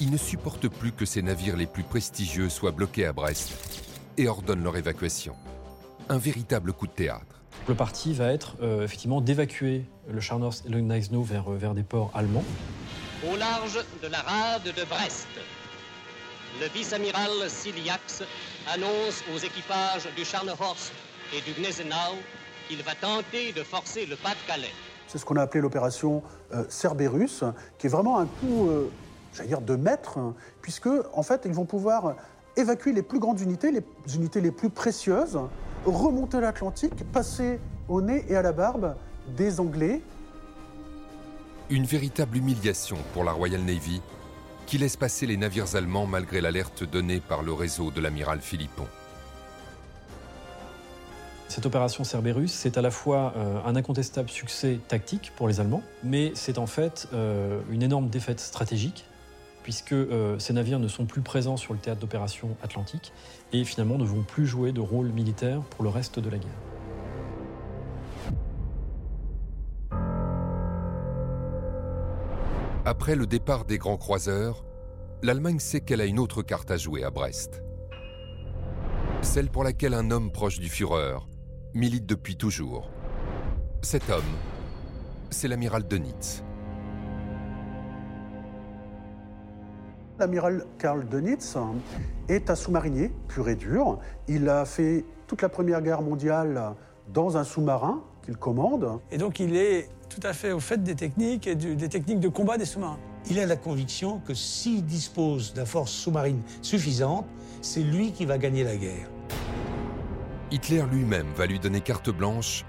Il 0.00 0.10
ne 0.10 0.16
supporte 0.16 0.68
plus 0.68 0.92
que 0.92 1.04
ses 1.04 1.22
navires 1.22 1.56
les 1.56 1.66
plus 1.66 1.82
prestigieux 1.82 2.48
soient 2.48 2.70
bloqués 2.70 3.06
à 3.06 3.12
Brest 3.12 3.52
et 4.16 4.28
ordonne 4.28 4.62
leur 4.62 4.76
évacuation. 4.76 5.34
Un 6.08 6.18
véritable 6.18 6.72
coup 6.72 6.86
de 6.86 6.92
théâtre. 6.92 7.42
Le 7.68 7.74
parti 7.74 8.14
va 8.14 8.32
être 8.32 8.56
euh, 8.62 8.84
effectivement 8.84 9.20
d'évacuer 9.20 9.84
le 10.08 10.20
Scharnhorst 10.20 10.66
et 10.66 10.70
le 10.70 10.80
Gneisenau 10.80 11.22
vers, 11.22 11.52
euh, 11.52 11.56
vers 11.56 11.74
des 11.74 11.82
ports 11.82 12.10
allemands. 12.14 12.44
Au 13.30 13.36
large 13.36 13.78
de 14.02 14.08
la 14.08 14.20
rade 14.20 14.64
de 14.64 14.84
Brest, 14.84 15.28
le 16.60 16.66
vice-amiral 16.68 17.48
Siliax 17.48 18.22
annonce 18.72 19.24
aux 19.34 19.38
équipages 19.38 20.06
du 20.14 20.24
Scharnhorst 20.26 20.92
et 21.34 21.40
du 21.40 21.58
Gneisenau 21.58 22.18
qu'il 22.68 22.82
va 22.82 22.94
tenter 22.94 23.52
de 23.52 23.62
forcer 23.62 24.04
le 24.04 24.16
Pas-de-Calais. 24.16 24.72
C'est 25.08 25.16
ce 25.16 25.24
qu'on 25.24 25.36
a 25.36 25.42
appelé 25.42 25.62
l'opération 25.62 26.22
euh, 26.52 26.64
Cerberus, 26.68 27.44
qui 27.78 27.86
est 27.86 27.90
vraiment 27.90 28.18
un 28.18 28.26
coup, 28.26 28.68
euh, 28.68 28.90
j'allais 29.32 29.48
dire, 29.48 29.62
de 29.62 29.74
maître, 29.74 30.18
puisque, 30.60 30.88
en 31.14 31.22
fait, 31.22 31.42
ils 31.46 31.52
vont 31.52 31.64
pouvoir 31.64 32.14
évacuer 32.56 32.92
les 32.92 33.02
plus 33.02 33.20
grandes 33.20 33.40
unités, 33.40 33.72
les 33.72 33.82
unités 34.14 34.42
les 34.42 34.52
plus 34.52 34.70
précieuses, 34.70 35.38
remonter 35.86 36.40
l'Atlantique, 36.40 37.10
passer 37.10 37.58
au 37.88 38.02
nez 38.02 38.26
et 38.28 38.36
à 38.36 38.42
la 38.42 38.52
barbe 38.52 38.96
des 39.28 39.60
Anglais. 39.60 40.02
Une 41.70 41.86
véritable 41.86 42.36
humiliation 42.36 42.98
pour 43.14 43.24
la 43.24 43.32
Royal 43.32 43.62
Navy, 43.62 44.02
qui 44.70 44.78
laisse 44.78 44.96
passer 44.96 45.26
les 45.26 45.36
navires 45.36 45.74
allemands 45.74 46.06
malgré 46.06 46.40
l'alerte 46.40 46.84
donnée 46.84 47.18
par 47.18 47.42
le 47.42 47.52
réseau 47.52 47.90
de 47.90 48.00
l'amiral 48.00 48.40
Philippon. 48.40 48.86
Cette 51.48 51.66
opération 51.66 52.04
Cerberus, 52.04 52.52
c'est 52.52 52.78
à 52.78 52.80
la 52.80 52.92
fois 52.92 53.34
euh, 53.36 53.58
un 53.66 53.74
incontestable 53.74 54.30
succès 54.30 54.78
tactique 54.86 55.32
pour 55.34 55.48
les 55.48 55.58
Allemands, 55.58 55.82
mais 56.04 56.30
c'est 56.36 56.56
en 56.56 56.68
fait 56.68 57.08
euh, 57.12 57.60
une 57.72 57.82
énorme 57.82 58.10
défaite 58.10 58.38
stratégique, 58.38 59.06
puisque 59.64 59.90
euh, 59.90 60.38
ces 60.38 60.52
navires 60.52 60.78
ne 60.78 60.86
sont 60.86 61.04
plus 61.04 61.20
présents 61.20 61.56
sur 61.56 61.74
le 61.74 61.80
théâtre 61.80 62.00
d'opération 62.00 62.56
atlantique 62.62 63.12
et 63.52 63.64
finalement 63.64 63.98
ne 63.98 64.04
vont 64.04 64.22
plus 64.22 64.46
jouer 64.46 64.70
de 64.70 64.80
rôle 64.80 65.08
militaire 65.08 65.62
pour 65.62 65.82
le 65.82 65.90
reste 65.90 66.20
de 66.20 66.30
la 66.30 66.38
guerre. 66.38 66.69
Après 72.90 73.14
le 73.14 73.24
départ 73.24 73.66
des 73.66 73.78
grands 73.78 73.96
croiseurs, 73.96 74.64
l'Allemagne 75.22 75.60
sait 75.60 75.80
qu'elle 75.80 76.00
a 76.00 76.06
une 76.06 76.18
autre 76.18 76.42
carte 76.42 76.72
à 76.72 76.76
jouer 76.76 77.04
à 77.04 77.10
Brest. 77.10 77.62
Celle 79.22 79.48
pour 79.48 79.62
laquelle 79.62 79.94
un 79.94 80.10
homme 80.10 80.32
proche 80.32 80.58
du 80.58 80.68
Führer 80.68 81.18
milite 81.72 82.04
depuis 82.04 82.34
toujours. 82.34 82.90
Cet 83.82 84.10
homme, 84.10 84.24
c'est 85.30 85.46
l'amiral 85.46 85.86
Dönitz. 85.86 86.42
L'amiral 90.18 90.66
Karl 90.76 91.06
Dönitz 91.08 91.56
est 92.28 92.50
un 92.50 92.56
sous-marinier 92.56 93.12
pur 93.28 93.48
et 93.48 93.54
dur. 93.54 94.00
Il 94.26 94.48
a 94.48 94.64
fait 94.64 95.04
toute 95.28 95.42
la 95.42 95.48
Première 95.48 95.80
Guerre 95.80 96.02
mondiale 96.02 96.74
dans 97.06 97.36
un 97.36 97.44
sous-marin 97.44 98.02
qu'il 98.24 98.36
commande. 98.36 98.98
Et 99.12 99.18
donc 99.18 99.38
il 99.38 99.54
est 99.54 99.88
tout 100.10 100.26
à 100.26 100.32
fait 100.32 100.52
au 100.52 100.60
fait 100.60 100.82
des 100.82 100.96
techniques 100.96 101.46
et 101.46 101.54
des 101.54 101.88
techniques 101.88 102.20
de 102.20 102.28
combat 102.28 102.58
des 102.58 102.64
sous-marins. 102.64 102.98
Il 103.30 103.38
a 103.38 103.46
la 103.46 103.56
conviction 103.56 104.18
que 104.26 104.34
s'il 104.34 104.84
dispose 104.84 105.54
d'une 105.54 105.64
force 105.64 105.92
sous-marine 105.92 106.42
suffisante, 106.62 107.26
c'est 107.62 107.82
lui 107.82 108.12
qui 108.12 108.26
va 108.26 108.36
gagner 108.36 108.64
la 108.64 108.76
guerre. 108.76 109.08
Hitler 110.50 110.82
lui-même 110.90 111.28
va 111.36 111.46
lui 111.46 111.60
donner 111.60 111.80
carte 111.80 112.10
blanche 112.10 112.64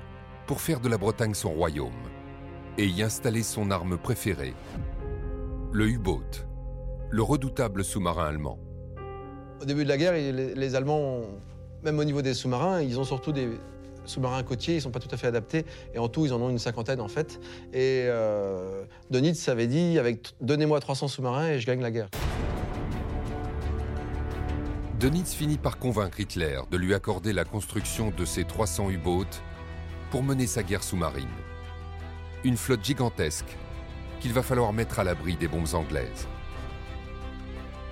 pour 0.46 0.62
faire 0.62 0.80
de 0.80 0.88
la 0.88 0.98
Bretagne 0.98 1.34
son 1.34 1.52
royaume 1.52 1.92
et 2.78 2.86
y 2.86 3.02
installer 3.02 3.44
son 3.44 3.72
arme 3.72 3.98
préférée, 3.98 4.54
le 5.74 5.88
U-boat, 5.88 6.46
le 7.10 7.24
redoutable 7.24 7.84
sous-marin 7.84 8.28
allemand. 8.28 8.60
Au 9.62 9.66
début 9.66 9.84
de 9.84 9.90
la 9.90 9.98
guerre, 9.98 10.14
les, 10.14 10.76
Allemands, 10.76 11.22
même 11.84 11.98
au 11.98 12.04
niveau 12.04 12.22
des 12.22 12.34
sous-marins, 12.34 12.82
ils 12.82 13.00
ont 13.00 13.04
surtout 13.04 13.32
des 13.32 13.50
sous-marins 14.06 14.44
côtiers, 14.44 14.76
ils 14.76 14.78
ne 14.78 14.82
sont 14.82 14.92
pas 14.92 15.00
tout 15.00 15.14
à 15.14 15.18
fait 15.18 15.28
adaptés, 15.28 15.66
et 15.94 16.00
en 16.00 16.08
tout, 16.08 16.26
ils 16.26 16.34
en 16.34 16.42
ont 16.42 16.50
une 16.50 16.60
cinquantaine 16.60 17.02
en 17.02 17.08
fait. 17.08 17.40
Et 17.74 18.06
euh, 18.06 18.84
Dönitz 19.10 19.48
avait 19.50 19.68
dit, 19.68 20.00
avec 20.00 20.34
donnez-moi 20.42 20.80
300 20.80 21.08
sous-marins 21.08 21.50
et 21.50 21.60
je 21.60 21.68
gagne 21.68 21.82
la 21.82 21.92
guerre. 21.92 22.10
Dönitz 25.00 25.34
finit 25.34 25.58
par 25.58 25.80
convaincre 25.80 26.20
Hitler 26.20 26.60
de 26.70 26.78
lui 26.78 26.94
accorder 26.94 27.34
la 27.34 27.44
construction 27.44 28.12
de 28.16 28.24
ses 28.24 28.44
300 28.44 28.92
U-boats 28.92 29.42
pour 30.12 30.22
mener 30.22 30.46
sa 30.46 30.62
guerre 30.62 30.84
sous-marine. 30.84 31.28
Une 32.44 32.58
flotte 32.58 32.84
gigantesque 32.84 33.58
qu'il 34.20 34.34
va 34.34 34.44
falloir 34.44 34.74
mettre 34.74 35.00
à 35.00 35.04
l'abri 35.04 35.36
des 35.36 35.48
bombes 35.48 35.74
anglaises. 35.74 36.28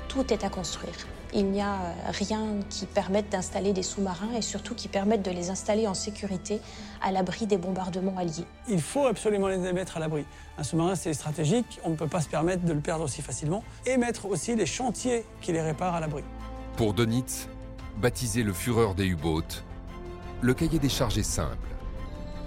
Tout 0.07 0.31
est 0.31 0.43
à 0.43 0.49
construire. 0.49 0.93
Il 1.33 1.45
n'y 1.51 1.61
a 1.61 1.75
euh, 1.75 1.93
rien 2.07 2.45
qui 2.69 2.85
permette 2.85 3.29
d'installer 3.29 3.71
des 3.71 3.83
sous-marins 3.83 4.33
et 4.35 4.41
surtout 4.41 4.73
qui 4.73 4.87
permette 4.87 5.21
de 5.21 5.29
les 5.29 5.51
installer 5.51 5.87
en 5.87 5.93
sécurité 5.93 6.59
à 7.01 7.11
l'abri 7.11 7.45
des 7.45 7.57
bombardements 7.57 8.17
alliés. 8.17 8.45
Il 8.67 8.81
faut 8.81 9.05
absolument 9.05 9.47
les 9.47 9.57
mettre 9.73 9.97
à 9.97 9.99
l'abri. 9.99 10.25
Un 10.57 10.63
sous-marin, 10.63 10.95
c'est 10.95 11.13
stratégique, 11.13 11.79
on 11.83 11.91
ne 11.91 11.95
peut 11.95 12.07
pas 12.07 12.21
se 12.21 12.29
permettre 12.29 12.63
de 12.63 12.73
le 12.73 12.79
perdre 12.79 13.03
aussi 13.03 13.21
facilement. 13.21 13.63
Et 13.85 13.97
mettre 13.97 14.25
aussi 14.25 14.55
les 14.55 14.65
chantiers 14.65 15.23
qui 15.41 15.51
les 15.51 15.61
réparent 15.61 15.95
à 15.95 15.99
l'abri. 15.99 16.23
Pour 16.77 16.93
Dönitz, 16.93 17.47
baptisé 17.97 18.41
le 18.41 18.53
Führer 18.53 18.95
des 18.95 19.05
U-boats, 19.05 19.63
le 20.41 20.53
cahier 20.53 20.79
des 20.79 20.89
charges 20.89 21.17
est 21.17 21.23
simple. 21.23 21.57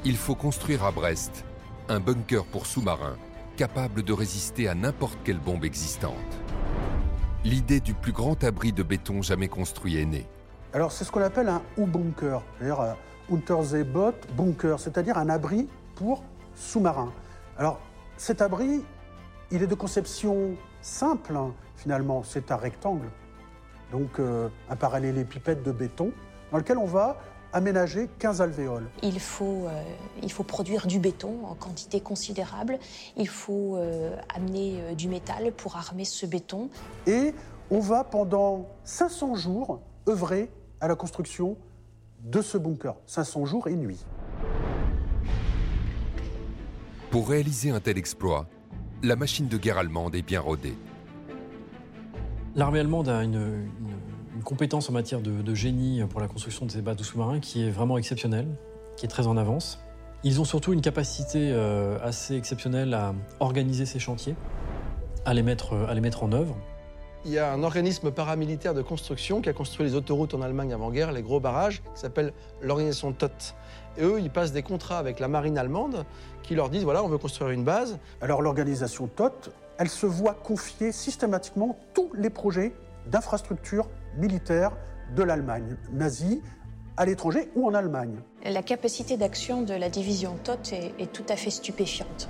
Il 0.04 0.16
faut 0.16 0.34
construire 0.34 0.84
à 0.84 0.90
Brest 0.90 1.44
un 1.88 2.00
bunker 2.00 2.44
pour 2.46 2.66
sous-marins 2.66 3.16
capable 3.56 4.02
de 4.02 4.12
résister 4.12 4.66
à 4.66 4.74
n'importe 4.74 5.18
quelle 5.24 5.38
bombe 5.38 5.64
existante. 5.64 6.14
L'idée 7.44 7.80
du 7.80 7.94
plus 7.94 8.12
grand 8.12 8.42
abri 8.44 8.72
de 8.72 8.82
béton 8.82 9.22
jamais 9.22 9.48
construit 9.48 9.96
est 9.96 10.04
née. 10.04 10.26
Alors 10.72 10.92
c'est 10.92 11.04
ce 11.04 11.10
qu'on 11.12 11.22
appelle 11.22 11.48
un 11.48 11.62
U-bunker, 11.76 12.42
c'est-à-dire 12.58 12.80
euh, 12.80 12.92
Unterseeboot 13.30 14.14
bunker, 14.36 14.78
c'est-à-dire 14.78 15.18
un 15.18 15.28
abri 15.28 15.68
pour 15.96 16.22
sous-marins. 16.54 17.12
Alors 17.58 17.80
cet 18.16 18.42
abri, 18.42 18.84
il 19.50 19.62
est 19.62 19.66
de 19.66 19.74
conception 19.74 20.56
simple 20.80 21.36
hein, 21.36 21.52
finalement, 21.76 22.22
c'est 22.22 22.50
un 22.50 22.56
rectangle 22.56 23.08
donc 23.92 24.18
euh, 24.18 24.48
un 24.68 24.76
parallélépipède 24.76 25.62
de 25.62 25.70
béton, 25.70 26.10
dans 26.50 26.58
lequel 26.58 26.78
on 26.78 26.86
va 26.86 27.18
aménager 27.52 28.08
15 28.18 28.40
alvéoles. 28.40 28.88
Il 29.02 29.20
faut, 29.20 29.66
euh, 29.66 29.82
il 30.22 30.32
faut 30.32 30.44
produire 30.44 30.86
du 30.86 30.98
béton 30.98 31.44
en 31.44 31.54
quantité 31.54 32.00
considérable, 32.00 32.78
il 33.16 33.28
faut 33.28 33.76
euh, 33.76 34.16
amener 34.34 34.94
du 34.96 35.08
métal 35.08 35.52
pour 35.52 35.76
armer 35.76 36.04
ce 36.04 36.26
béton. 36.26 36.70
Et 37.06 37.34
on 37.70 37.80
va 37.80 38.04
pendant 38.04 38.68
500 38.84 39.34
jours 39.34 39.80
œuvrer 40.08 40.50
à 40.80 40.88
la 40.88 40.94
construction 40.94 41.56
de 42.22 42.40
ce 42.42 42.58
bunker, 42.58 42.94
500 43.06 43.44
jours 43.46 43.68
et 43.68 43.74
nuits. 43.74 44.04
Pour 47.10 47.28
réaliser 47.28 47.70
un 47.70 47.80
tel 47.80 47.98
exploit, 47.98 48.46
la 49.02 49.16
machine 49.16 49.48
de 49.48 49.58
guerre 49.58 49.78
allemande 49.78 50.14
est 50.14 50.22
bien 50.22 50.40
rodée. 50.40 50.76
L'armée 52.54 52.80
allemande 52.80 53.08
a 53.08 53.22
une, 53.22 53.68
compétence 54.42 54.88
en 54.88 54.92
matière 54.92 55.20
de, 55.20 55.54
génie 55.54 56.02
pour 56.08 56.20
la 56.20 56.28
construction 56.28 56.66
de 56.66 56.70
ces 56.70 56.82
bateaux 56.82 57.04
sous-marins 57.04 57.40
qui 57.40 57.66
est 57.66 57.70
vraiment 57.70 57.98
exceptionnelle, 57.98 58.48
qui 58.96 59.06
est 59.06 59.08
très 59.08 59.26
en 59.26 59.36
avance. 59.36 59.80
Ils 60.24 60.40
ont 60.40 60.44
surtout 60.44 60.72
une 60.72 60.80
capacité 60.80 61.50
euh, 61.52 61.98
assez 62.02 62.36
exceptionnelle 62.36 62.94
à 62.94 63.14
organiser 63.40 63.86
ces 63.86 63.98
chantiers, 63.98 64.36
à 65.24 65.34
les 65.34 65.42
mettre, 65.42 65.74
à 65.88 65.94
les 65.94 66.00
mettre 66.00 66.22
en 66.22 66.32
œuvre. 66.32 66.56
Il 67.24 67.30
y 67.30 67.38
a 67.38 67.52
un 67.52 67.62
organisme 67.62 68.10
paramilitaire 68.10 68.74
de 68.74 68.82
construction 68.82 69.40
qui 69.40 69.48
a 69.48 69.52
construit 69.52 69.86
les 69.86 69.94
autoroutes 69.94 70.34
en 70.34 70.42
Allemagne 70.42 70.72
avant-guerre, 70.72 71.12
les 71.12 71.22
gros 71.22 71.38
barrages, 71.38 71.82
qui 71.94 72.00
s'appelle 72.00 72.32
l'organisation 72.60 73.12
TOT. 73.12 73.30
Et 73.96 74.04
eux, 74.04 74.20
ils 74.20 74.30
passent 74.30 74.52
des 74.52 74.62
contrats 74.62 74.98
avec 74.98 75.20
la 75.20 75.28
marine 75.28 75.56
allemande 75.56 76.04
qui 76.42 76.54
leur 76.54 76.68
disent 76.68 76.82
voilà, 76.82 77.04
on 77.04 77.08
veut 77.08 77.18
construire 77.18 77.50
une 77.50 77.62
base. 77.62 77.98
Alors 78.20 78.42
l'organisation 78.42 79.06
TOT 79.06 79.52
elle 79.78 79.88
se 79.88 80.06
voit 80.06 80.34
confier 80.34 80.92
systématiquement 80.92 81.76
tous 81.94 82.10
les 82.14 82.30
projets 82.30 82.72
d'infrastructures 83.06 83.88
militaires 84.16 84.76
de 85.14 85.22
l'Allemagne 85.22 85.76
nazie 85.92 86.42
à 86.96 87.06
l'étranger 87.06 87.50
ou 87.54 87.66
en 87.66 87.74
Allemagne. 87.74 88.16
La 88.44 88.62
capacité 88.62 89.16
d'action 89.16 89.62
de 89.62 89.74
la 89.74 89.88
division 89.88 90.36
TOT 90.44 90.72
est, 90.98 91.12
tout 91.12 91.24
à 91.28 91.36
fait 91.36 91.50
stupéfiante. 91.50 92.28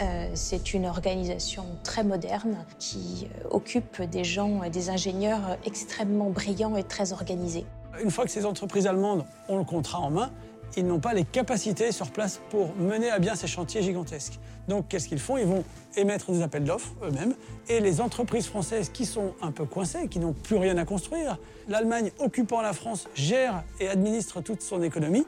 Euh, 0.00 0.30
c'est 0.34 0.74
une 0.74 0.86
organisation 0.86 1.64
très 1.82 2.04
moderne 2.04 2.64
qui 2.78 3.26
euh, 3.26 3.48
occupe 3.50 4.02
des 4.02 4.22
gens, 4.22 4.68
des 4.70 4.90
ingénieurs 4.90 5.58
extrêmement 5.64 6.30
brillants 6.30 6.76
et 6.76 6.84
très 6.84 7.12
organisés. 7.12 7.66
Une 8.02 8.12
fois 8.12 8.24
que 8.24 8.30
ces 8.30 8.46
entreprises 8.46 8.86
allemandes 8.86 9.24
ont 9.48 9.58
le 9.58 9.64
contrat 9.64 9.98
en 9.98 10.10
main, 10.10 10.30
ils 10.76 10.86
n'ont 10.86 11.00
pas 11.00 11.14
les 11.14 11.24
capacités 11.24 11.92
sur 11.92 12.10
place 12.10 12.40
pour 12.50 12.74
mener 12.76 13.10
à 13.10 13.18
bien 13.18 13.34
ces 13.34 13.46
chantiers 13.46 13.82
gigantesques. 13.82 14.38
Donc 14.68 14.88
qu'est-ce 14.88 15.08
qu'ils 15.08 15.18
font? 15.18 15.36
Ils 15.36 15.46
vont 15.46 15.64
émettre 15.96 16.30
des 16.30 16.42
appels 16.42 16.64
d'offres 16.64 16.92
eux-mêmes 17.02 17.34
et 17.68 17.80
les 17.80 18.00
entreprises 18.00 18.46
françaises 18.46 18.90
qui 18.90 19.06
sont 19.06 19.34
un 19.42 19.50
peu 19.50 19.64
coincées, 19.64 20.08
qui 20.08 20.18
n'ont 20.18 20.34
plus 20.34 20.56
rien 20.56 20.76
à 20.76 20.84
construire, 20.84 21.38
l'Allemagne 21.68 22.10
occupant 22.18 22.60
la 22.60 22.72
France 22.72 23.08
gère 23.14 23.64
et 23.80 23.88
administre 23.88 24.40
toute 24.40 24.62
son 24.62 24.82
économie, 24.82 25.26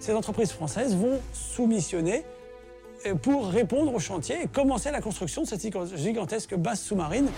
ces 0.00 0.14
entreprises 0.14 0.50
françaises 0.50 0.96
vont 0.96 1.20
soumissionner 1.32 2.24
euh, 3.06 3.14
pour 3.14 3.48
répondre 3.48 3.94
au 3.94 3.98
chantier 3.98 4.36
et 4.42 4.46
commencer 4.46 4.90
la 4.90 5.00
construction 5.00 5.42
de 5.42 5.46
cette 5.46 5.62
gigantesque 5.96 6.54
base 6.56 6.80
sous-marine. 6.80 7.28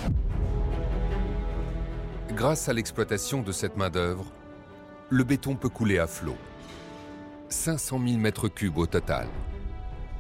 Grâce 2.31 2.69
à 2.69 2.73
l'exploitation 2.73 3.43
de 3.43 3.53
cette 3.53 3.77
main-d'œuvre, 3.77 4.25
le 5.11 5.25
béton 5.25 5.55
peut 5.55 5.69
couler 5.69 5.99
à 5.99 6.07
flot. 6.07 6.37
500 7.53 8.01
000 8.05 8.19
mètres 8.19 8.49
cubes 8.49 8.79
au 8.79 8.87
total. 8.87 9.29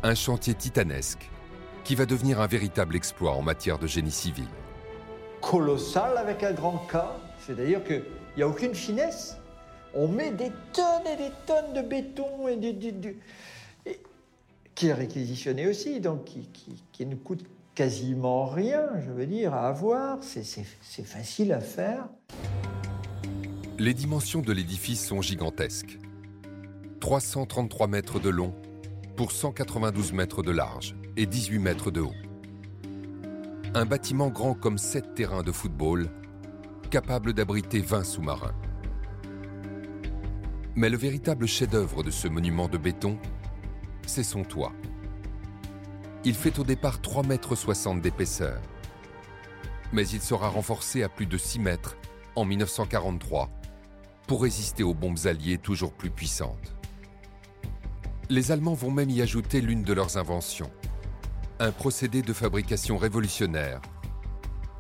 Un 0.03 0.15
chantier 0.15 0.55
titanesque 0.55 1.31
qui 1.83 1.95
va 1.95 2.07
devenir 2.07 2.41
un 2.41 2.47
véritable 2.47 2.95
exploit 2.95 3.33
en 3.33 3.43
matière 3.43 3.79
de 3.79 3.87
génie 3.87 4.13
civil. 4.13 4.47
Colossal 5.41 6.17
avec 6.19 6.45
un 6.45 6.53
grand 6.53 6.87
K, 6.89 6.99
c'est 7.45 7.57
d'ailleurs 7.57 7.83
qu'il 7.83 8.05
n'y 8.37 8.43
a 8.43 8.49
aucune 8.49 8.75
finesse. 8.75 9.37
On 9.95 10.07
met 10.07 10.31
des 10.31 10.53
tonnes 10.73 11.07
et 11.13 11.17
des 11.17 11.33
tonnes 11.47 11.73
de 11.75 11.83
béton 11.83 12.49
et, 12.49 12.57
du, 12.57 13.17
qui 14.75 14.87
est 14.87 14.95
réquisitionné 14.95 15.67
aussi, 15.67 16.01
donc 16.01 16.25
qui, 16.25 16.49
qui, 16.93 17.07
ne 17.07 17.15
coûte 17.15 17.45
quasiment 17.75 18.47
rien, 18.47 18.83
je 19.05 19.11
veux 19.11 19.27
dire, 19.27 19.55
à 19.55 19.69
avoir. 19.69 20.19
C'est 20.23 21.05
facile 21.05 21.53
à 21.53 21.61
faire. 21.61 22.07
Les 23.79 23.95
dimensions 23.95 24.41
de 24.41 24.53
l'édifice 24.53 25.07
sont 25.07 25.21
gigantesques. 25.21 25.99
333 27.03 27.89
mètres 27.89 28.21
de 28.21 28.29
long 28.29 28.55
pour 29.17 29.33
192 29.33 30.13
mètres 30.13 30.45
de 30.45 30.53
large 30.53 30.95
et 31.17 31.27
18 31.27 31.59
mètres 31.59 31.91
de 31.91 32.01
haut. 32.01 32.15
Un 33.75 33.85
bâtiment 33.87 34.29
grand 34.29 34.55
comme 34.55 34.79
sept 34.79 35.17
terrains 35.17 35.43
de 35.43 35.51
football, 35.51 36.09
capable 36.93 37.33
d'abriter 37.33 37.81
20 37.81 38.05
sous-marins. 38.05 38.55
Mais 40.77 40.89
le 40.91 40.97
véritable 40.97 41.47
chef-d'œuvre 41.49 42.05
de 42.05 42.13
ce 42.13 42.29
monument 42.29 42.69
de 42.69 42.79
béton, 42.79 43.19
c'est 44.07 44.23
son 44.23 44.45
toit. 44.45 44.73
Il 46.25 46.37
fait 46.37 46.57
au 46.61 46.65
départ 46.65 47.01
3,60 47.01 47.27
mètres 47.27 48.01
d'épaisseur. 48.01 48.61
Mais 49.93 50.07
il 50.07 50.23
sera 50.23 50.49
renforcé 50.49 51.03
à 51.03 51.09
plus 51.09 51.27
de 51.27 51.37
6 51.37 51.59
mètres 51.59 51.97
en 52.37 52.45
1943 52.45 53.51
pour 54.29 54.45
résister 54.45 54.85
aux 54.85 54.95
bombes 54.95 55.27
alliées 55.27 55.59
toujours 55.59 55.95
plus 55.95 56.11
puissantes. 56.11 56.77
Les 58.31 58.53
Allemands 58.53 58.75
vont 58.75 58.91
même 58.91 59.11
y 59.11 59.21
ajouter 59.21 59.61
l'une 59.61 59.83
de 59.83 59.93
leurs 59.93 60.17
inventions, 60.17 60.71
un 61.59 61.73
procédé 61.73 62.23
de 62.23 62.33
fabrication 62.33 62.97
révolutionnaire, 62.97 63.81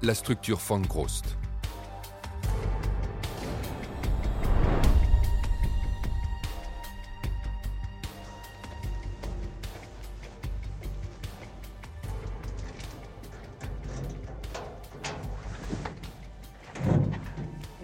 la 0.02 0.14
structure 0.14 0.60
Grost. 0.86 1.36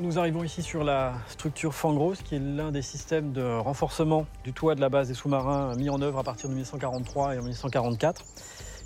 Nous 0.09 0.19
arrivons 0.19 0.43
ici 0.43 0.63
sur 0.63 0.85
la 0.85 1.13
structure 1.27 1.75
Fangros, 1.75 2.15
qui 2.15 2.37
est 2.37 2.39
l'un 2.39 2.73
des 2.73 2.81
systèmes 2.81 3.33
de 3.33 3.43
renforcement 3.43 4.25
du 4.43 4.55
toit 4.55 4.75
de 4.75 4.81
la 4.81 4.89
base 4.89 5.09
des 5.09 5.13
sous-marins 5.13 5.75
mis 5.77 5.91
en 5.91 6.01
œuvre 6.01 6.19
à 6.19 6.23
partir 6.23 6.49
de 6.49 6.55
1943 6.55 7.35
et 7.35 7.39
en 7.39 7.43
1944, 7.43 8.25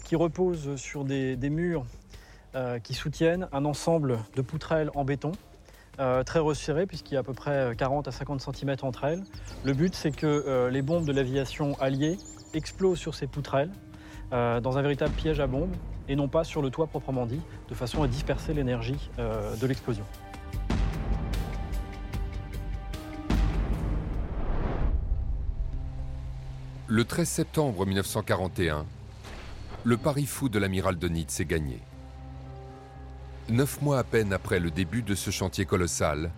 qui 0.03 0.16
repose 0.16 0.75
sur 0.75 1.05
des, 1.05 1.37
murs 1.49 1.85
euh, 2.57 2.81
qui 2.81 2.95
soutiennent 2.95 3.47
un 3.53 3.64
ensemble 3.66 4.18
de 4.35 4.43
poutrelles 4.43 4.91
en 4.97 5.05
béton, 5.05 5.31
euh, 6.01 6.25
très 6.25 6.41
resserrées, 6.41 6.87
puisqu'il 6.87 7.14
y 7.14 7.16
a 7.16 7.20
à 7.20 7.23
peu 7.23 7.35
près 7.35 7.73
40 7.79 8.09
à 8.09 8.11
50 8.11 8.41
cm 8.41 8.75
entre 8.83 9.05
elles. 9.05 9.23
Le 9.62 9.75
but, 9.75 9.95
c'est 9.95 10.11
que 10.11 10.27
euh, 10.27 10.70
les 10.70 10.83
bombes 10.83 11.05
de 11.05 11.12
l'aviation 11.12 11.81
alliée 11.81 12.18
explosent 12.53 12.99
sur 12.99 13.14
ces 13.14 13.29
poutrelles, 13.29 13.70
dans 14.33 14.77
un 14.77 14.83
véritable 14.83 15.12
piège 15.12 15.39
à 15.39 15.47
bombes, 15.47 15.77
et 16.09 16.16
non 16.16 16.27
pas 16.27 16.43
sur 16.43 16.62
le 16.62 16.70
toit 16.70 16.89
proprement 16.89 17.27
dit, 17.27 17.43
de 17.68 17.75
façon 17.75 18.03
à 18.03 18.09
disperser 18.09 18.55
l'énergie 18.55 19.11
de 19.18 19.66
l'explosion. 19.66 20.05
Le 26.95 27.07
13 27.07 27.26
septembre 27.26 27.86
1941, 27.86 28.84
le 29.84 29.97
pari 29.97 30.26
fou 30.26 30.51
de 30.51 30.59
l'amiral 30.59 30.99
de 30.99 31.09
Nitz 31.09 31.40
est 31.40 31.47
gagné. 31.47 31.80
Neuf 33.49 33.80
mois 33.80 33.99
à 33.99 34.05
peine 34.05 34.34
après 34.34 34.61
le 34.61 34.70
début 34.70 35.01
de 35.01 35.14
ce 35.14 35.30
chantier 35.30 35.64
colossal, 35.64 36.30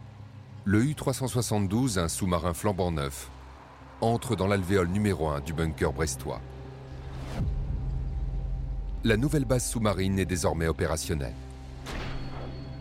le 0.64 0.84
U-372, 0.84 1.98
un 1.98 2.06
sous-marin 2.06 2.54
flambant 2.54 2.92
neuf, 2.92 3.30
entre 4.00 4.36
dans 4.36 4.46
l'alvéole 4.46 4.86
numéro 4.86 5.28
1 5.28 5.40
du 5.40 5.52
bunker 5.52 5.92
brestois. 5.92 6.40
La 9.02 9.16
nouvelle 9.16 9.46
base 9.46 9.68
sous-marine 9.68 10.20
est 10.20 10.24
désormais 10.24 10.68
opérationnelle. 10.68 11.34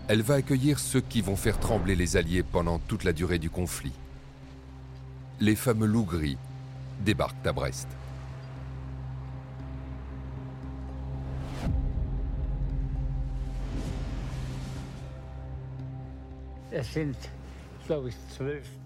Elle 0.10 0.22
va 0.22 0.36
accueillir 0.36 0.78
ceux 0.78 1.02
qui 1.02 1.22
vont 1.22 1.36
faire 1.36 1.60
trembler 1.60 1.96
les 1.96 2.18
Alliés 2.18 2.44
pendant 2.44 2.78
toute 2.78 3.04
la 3.04 3.14
durée 3.14 3.40
du 3.40 3.50
conflit. 3.50 3.94
Les 5.40 5.56
fameux 5.56 5.88
loups 5.88 6.06
gris 6.06 6.38
débarquent 7.02 7.46
à 7.46 7.54
Brest. 7.54 7.88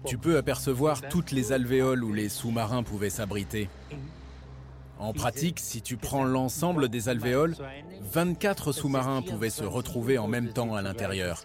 Tu 0.04 0.18
peux 0.18 0.36
apercevoir 0.36 1.00
toutes 1.08 1.30
les 1.30 1.52
alvéoles 1.52 2.04
où 2.04 2.12
les 2.12 2.28
sous-marins 2.28 2.82
pouvaient 2.82 3.10
s'abriter. 3.10 3.68
En 4.98 5.12
pratique, 5.12 5.60
si 5.60 5.80
tu 5.80 5.96
prends 5.96 6.24
l'ensemble 6.24 6.88
des 6.88 7.08
alvéoles, 7.08 7.54
24 8.02 8.72
sous-marins 8.72 9.22
pouvaient 9.22 9.50
se 9.50 9.64
retrouver 9.64 10.18
en 10.18 10.26
même 10.26 10.52
temps 10.52 10.74
à 10.74 10.82
l'intérieur. 10.82 11.42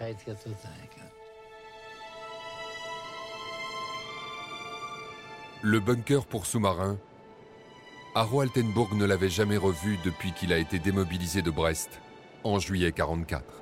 Le 5.66 5.80
bunker 5.80 6.26
pour 6.26 6.46
sous-marins, 6.46 6.98
Haro 8.16 8.42
Altenburg 8.42 8.96
ne 8.96 9.06
l'avait 9.06 9.30
jamais 9.30 9.56
revu 9.56 9.98
depuis 10.04 10.34
qu'il 10.34 10.52
a 10.52 10.58
été 10.58 10.78
démobilisé 10.78 11.42
de 11.42 11.50
Brest 11.50 12.02
en 12.44 12.60
juillet 12.60 12.92
1944. 12.92 13.62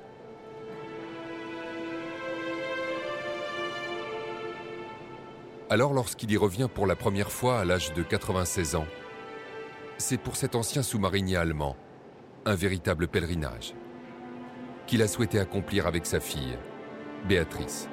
Alors 5.70 5.94
lorsqu'il 5.94 6.32
y 6.32 6.36
revient 6.36 6.68
pour 6.74 6.88
la 6.88 6.96
première 6.96 7.30
fois 7.30 7.60
à 7.60 7.64
l'âge 7.64 7.94
de 7.94 8.02
96 8.02 8.74
ans, 8.74 8.86
c'est 9.96 10.18
pour 10.18 10.34
cet 10.34 10.56
ancien 10.56 10.82
sous-marinier 10.82 11.36
allemand 11.36 11.76
un 12.46 12.56
véritable 12.56 13.06
pèlerinage 13.06 13.74
qu'il 14.88 15.02
a 15.02 15.06
souhaité 15.06 15.38
accomplir 15.38 15.86
avec 15.86 16.04
sa 16.04 16.18
fille, 16.18 16.58
Béatrice. 17.28 17.88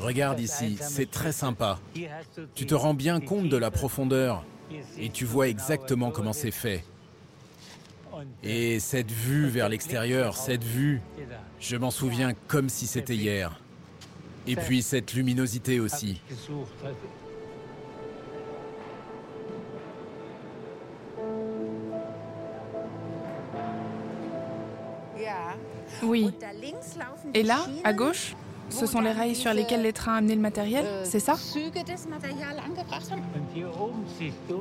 Regarde 0.00 0.40
ici, 0.40 0.78
c'est 0.80 1.10
très 1.10 1.32
sympa. 1.32 1.78
Tu 2.54 2.66
te 2.66 2.74
rends 2.74 2.94
bien 2.94 3.20
compte 3.20 3.48
de 3.48 3.56
la 3.56 3.70
profondeur 3.70 4.44
et 4.98 5.10
tu 5.10 5.24
vois 5.24 5.48
exactement 5.48 6.10
comment 6.10 6.32
c'est 6.32 6.50
fait. 6.50 6.84
Et 8.42 8.78
cette 8.80 9.10
vue 9.10 9.48
vers 9.48 9.68
l'extérieur, 9.68 10.36
cette 10.36 10.64
vue, 10.64 11.00
je 11.60 11.76
m'en 11.76 11.90
souviens 11.90 12.34
comme 12.48 12.68
si 12.68 12.86
c'était 12.86 13.16
hier. 13.16 13.60
Et 14.46 14.56
puis 14.56 14.82
cette 14.82 15.14
luminosité 15.14 15.80
aussi. 15.80 16.20
Oui. 26.02 26.30
Et 27.34 27.42
là, 27.42 27.66
à 27.84 27.92
gauche, 27.92 28.34
ce 28.72 28.86
sont 28.86 29.00
les 29.00 29.12
rails 29.12 29.34
sur 29.34 29.52
lesquels 29.52 29.82
les 29.82 29.92
trains 29.92 30.16
amenaient 30.16 30.34
le 30.34 30.40
matériel, 30.40 30.84
c'est 31.04 31.20
ça 31.20 31.34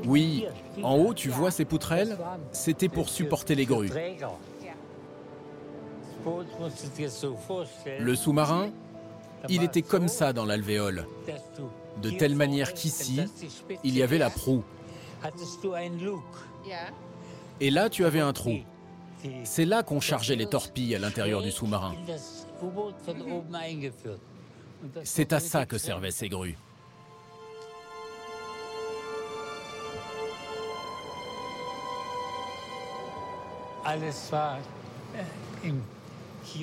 Oui, 0.05 0.45
en 0.83 0.95
haut, 0.95 1.13
tu 1.13 1.29
vois 1.29 1.51
ces 1.51 1.65
poutrelles 1.65 2.17
C'était 2.51 2.89
pour 2.89 3.09
supporter 3.09 3.55
les 3.55 3.65
grues. 3.65 3.91
Le 7.99 8.15
sous-marin, 8.15 8.69
il 9.49 9.63
était 9.63 9.81
comme 9.81 10.07
ça 10.07 10.33
dans 10.33 10.45
l'alvéole, 10.45 11.07
de 12.01 12.09
telle 12.11 12.35
manière 12.35 12.73
qu'ici, 12.73 13.21
il 13.83 13.97
y 13.97 14.03
avait 14.03 14.17
la 14.17 14.29
proue. 14.29 14.63
Et 17.59 17.69
là, 17.69 17.89
tu 17.89 18.05
avais 18.05 18.19
un 18.19 18.33
trou. 18.33 18.59
C'est 19.43 19.65
là 19.65 19.83
qu'on 19.83 19.99
chargeait 19.99 20.35
les 20.35 20.47
torpilles 20.47 20.95
à 20.95 20.99
l'intérieur 20.99 21.41
du 21.41 21.51
sous-marin. 21.51 21.93
C'est 25.03 25.33
à 25.33 25.39
ça 25.39 25.65
que 25.65 25.77
servaient 25.77 26.11
ces 26.11 26.29
grues. 26.29 26.57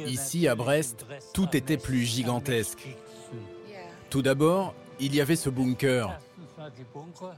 Ici, 0.07 0.49
à 0.49 0.55
Brest, 0.55 1.07
tout 1.33 1.49
était 1.57 1.77
plus 1.77 2.05
gigantesque. 2.05 2.87
Tout 4.11 4.23
d'abord, 4.23 4.75
il 5.01 5.15
y 5.15 5.21
avait 5.21 5.37
ce 5.37 5.51
bunker. 5.51 6.19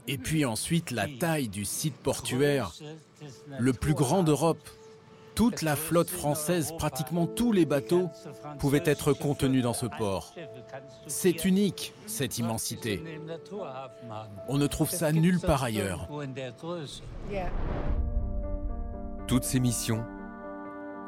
Et 0.07 0.17
puis 0.17 0.45
ensuite, 0.45 0.91
la 0.91 1.07
taille 1.07 1.47
du 1.47 1.65
site 1.65 1.95
portuaire, 1.95 2.73
le 3.59 3.73
plus 3.73 3.93
grand 3.93 4.23
d'Europe. 4.23 4.69
Toute 5.35 5.61
la 5.61 5.75
flotte 5.75 6.09
française, 6.09 6.73
pratiquement 6.77 7.25
tous 7.25 7.51
les 7.51 7.65
bateaux, 7.65 8.09
pouvaient 8.59 8.83
être 8.85 9.13
contenus 9.13 9.63
dans 9.63 9.73
ce 9.73 9.85
port. 9.85 10.33
C'est 11.07 11.45
unique, 11.45 11.93
cette 12.05 12.37
immensité. 12.37 13.03
On 14.47 14.57
ne 14.57 14.67
trouve 14.67 14.89
ça 14.89 15.11
nulle 15.11 15.39
part 15.39 15.63
ailleurs. 15.63 16.09
Toutes 19.27 19.43
ces 19.43 19.59
missions, 19.59 20.03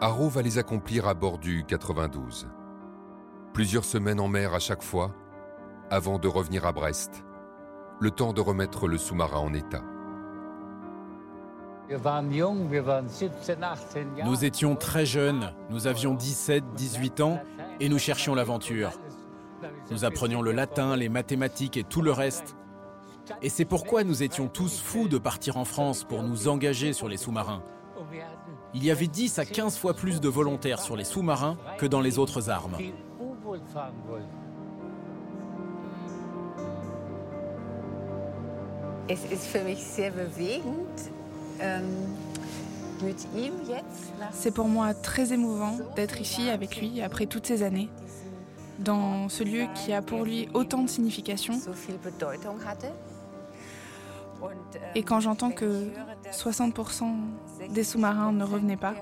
Haro 0.02 0.30
va 0.30 0.42
les 0.42 0.58
accomplir 0.58 1.08
à 1.08 1.14
bord 1.14 1.38
du 1.38 1.66
92. 1.66 2.48
Plusieurs 3.54 3.86
semaines 3.86 4.20
en 4.20 4.28
mer 4.28 4.54
à 4.54 4.60
chaque 4.60 4.82
fois, 4.82 5.14
avant 5.90 6.18
de 6.18 6.28
revenir 6.28 6.66
à 6.66 6.72
Brest, 6.72 7.24
le 8.00 8.10
temps 8.12 8.34
de 8.34 8.42
remettre 8.42 8.88
le 8.88 8.98
sous-marin 8.98 9.40
en 9.40 9.54
état. 9.54 9.84
Nous 14.26 14.46
étions 14.46 14.76
très 14.76 15.06
jeunes, 15.06 15.54
nous 15.70 15.88
avions 15.88 16.14
17, 16.14 16.64
18 16.76 17.22
ans 17.22 17.40
et 17.80 17.90
nous 17.90 18.00
cherchions 18.00 18.36
l'aventure. 18.36 18.92
Nous 19.92 20.06
apprenions 20.06 20.42
le 20.42 20.52
latin, 20.52 20.96
les 20.96 21.10
mathématiques 21.10 21.78
et 21.78 21.84
tout 21.84 22.02
le 22.02 22.12
reste. 22.12 22.56
Et 23.42 23.50
c'est 23.50 23.66
pourquoi 23.66 24.04
nous 24.04 24.24
étions 24.24 24.48
tous 24.48 24.80
fous 24.80 25.08
de 25.08 25.18
partir 25.18 25.58
en 25.58 25.66
France 25.66 26.04
pour 26.04 26.24
nous 26.24 26.48
engager 26.48 26.94
sur 26.94 27.08
les 27.08 27.18
sous-marins. 27.18 27.64
Il 28.74 28.84
y 28.84 28.92
avait 28.92 29.08
10 29.08 29.40
à 29.40 29.46
15 29.46 29.78
fois 29.78 29.94
plus 29.94 30.20
de 30.20 30.30
volontaires 30.30 30.82
sur 30.82 30.96
les 30.96 31.04
sous-marins 31.04 31.58
que 31.78 31.86
dans 31.86 32.02
les 32.02 32.18
autres 32.20 32.50
armes. 32.50 32.78
Es 39.10 39.26
ist 39.26 39.48
für 39.48 39.64
mich 39.66 39.84
sehr 39.84 40.12
bewegend, 40.12 41.12
jetzt. 43.68 44.14
C'est 44.32 44.52
pour 44.52 44.68
moi 44.68 44.94
très 44.94 45.34
émouvant 45.34 45.78
d'être 45.96 46.22
ici 46.22 46.50
avec 46.50 46.80
lui 46.80 47.02
après 47.02 47.26
toutes 47.26 47.46
ces 47.46 47.64
années, 47.64 47.90
dans 48.80 49.30
ce 49.30 49.44
lieu 49.44 49.68
qui 49.76 49.94
a 49.94 50.02
pour 50.02 50.24
lui 50.24 50.50
autant 50.54 50.84
de 50.84 50.90
signification. 50.90 51.54
ähm, 51.54 51.74
Et 54.96 55.04
quand 55.04 55.20
j'entends 55.20 55.52
que 55.52 55.90
60% 56.32 57.06
des 57.70 57.84
sous-marins 57.84 58.32
ne 58.32 58.44
revenaient 58.44 58.78
pas, 58.78 58.94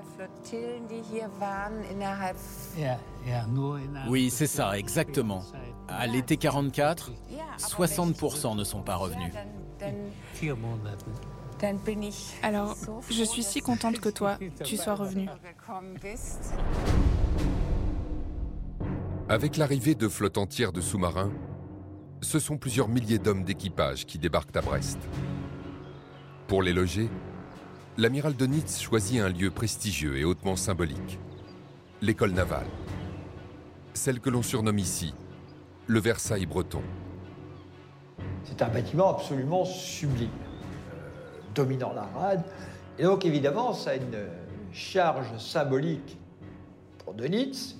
Oui, 4.08 4.30
c'est 4.30 4.46
ça, 4.46 4.78
exactement. 4.78 5.42
À 5.88 6.06
l'été 6.06 6.36
44, 6.36 7.12
60% 7.58 8.56
ne 8.56 8.64
sont 8.64 8.82
pas 8.82 8.96
revenus. 8.96 9.32
Alors 12.42 12.76
je 13.10 13.24
suis 13.24 13.42
si 13.42 13.60
contente 13.60 14.00
que 14.00 14.08
toi, 14.08 14.38
tu 14.64 14.76
sois 14.76 14.94
revenu. 14.94 15.28
Avec 19.28 19.56
l'arrivée 19.56 19.94
de 19.94 20.08
flottes 20.08 20.38
entières 20.38 20.72
de 20.72 20.80
sous-marins, 20.80 21.32
ce 22.20 22.38
sont 22.38 22.58
plusieurs 22.58 22.88
milliers 22.88 23.18
d'hommes 23.18 23.44
d'équipage 23.44 24.06
qui 24.06 24.18
débarquent 24.18 24.56
à 24.56 24.60
Brest. 24.60 24.98
Pour 26.48 26.62
les 26.62 26.72
loger, 26.72 27.08
l'amiral 27.96 28.36
de 28.36 28.46
Nitz 28.46 28.80
choisit 28.80 29.20
un 29.20 29.28
lieu 29.28 29.50
prestigieux 29.50 30.18
et 30.18 30.24
hautement 30.24 30.56
symbolique, 30.56 31.18
l'école 32.00 32.32
navale. 32.32 32.66
Celle 33.94 34.20
que 34.20 34.30
l'on 34.30 34.42
surnomme 34.42 34.78
ici 34.78 35.14
le 35.86 36.00
Versailles 36.00 36.46
breton. 36.46 36.82
C'est 38.44 38.62
un 38.62 38.68
bâtiment 38.68 39.16
absolument 39.16 39.64
sublime, 39.64 40.30
dominant 41.54 41.92
la 41.92 42.02
rade. 42.02 42.42
Et 42.98 43.04
donc 43.04 43.24
évidemment, 43.24 43.72
ça 43.72 43.90
a 43.90 43.94
une 43.94 44.26
charge 44.72 45.36
symbolique 45.38 46.18
pour 47.04 47.14
Dönitz. 47.14 47.76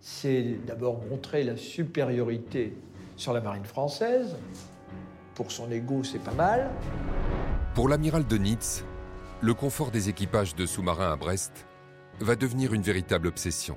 C'est 0.00 0.58
d'abord 0.66 1.00
montrer 1.10 1.44
la 1.44 1.56
supériorité 1.56 2.76
sur 3.16 3.32
la 3.32 3.40
marine 3.40 3.64
française. 3.64 4.36
Pour 5.34 5.50
son 5.50 5.70
ego, 5.70 6.04
c'est 6.04 6.18
pas 6.18 6.34
mal. 6.34 6.70
Pour 7.74 7.88
l'amiral 7.88 8.26
de 8.26 8.36
Nitz, 8.36 8.84
le 9.40 9.54
confort 9.54 9.90
des 9.90 10.08
équipages 10.08 10.54
de 10.54 10.66
sous-marins 10.66 11.12
à 11.12 11.16
Brest 11.16 11.66
va 12.20 12.36
devenir 12.36 12.72
une 12.72 12.82
véritable 12.82 13.26
obsession. 13.26 13.76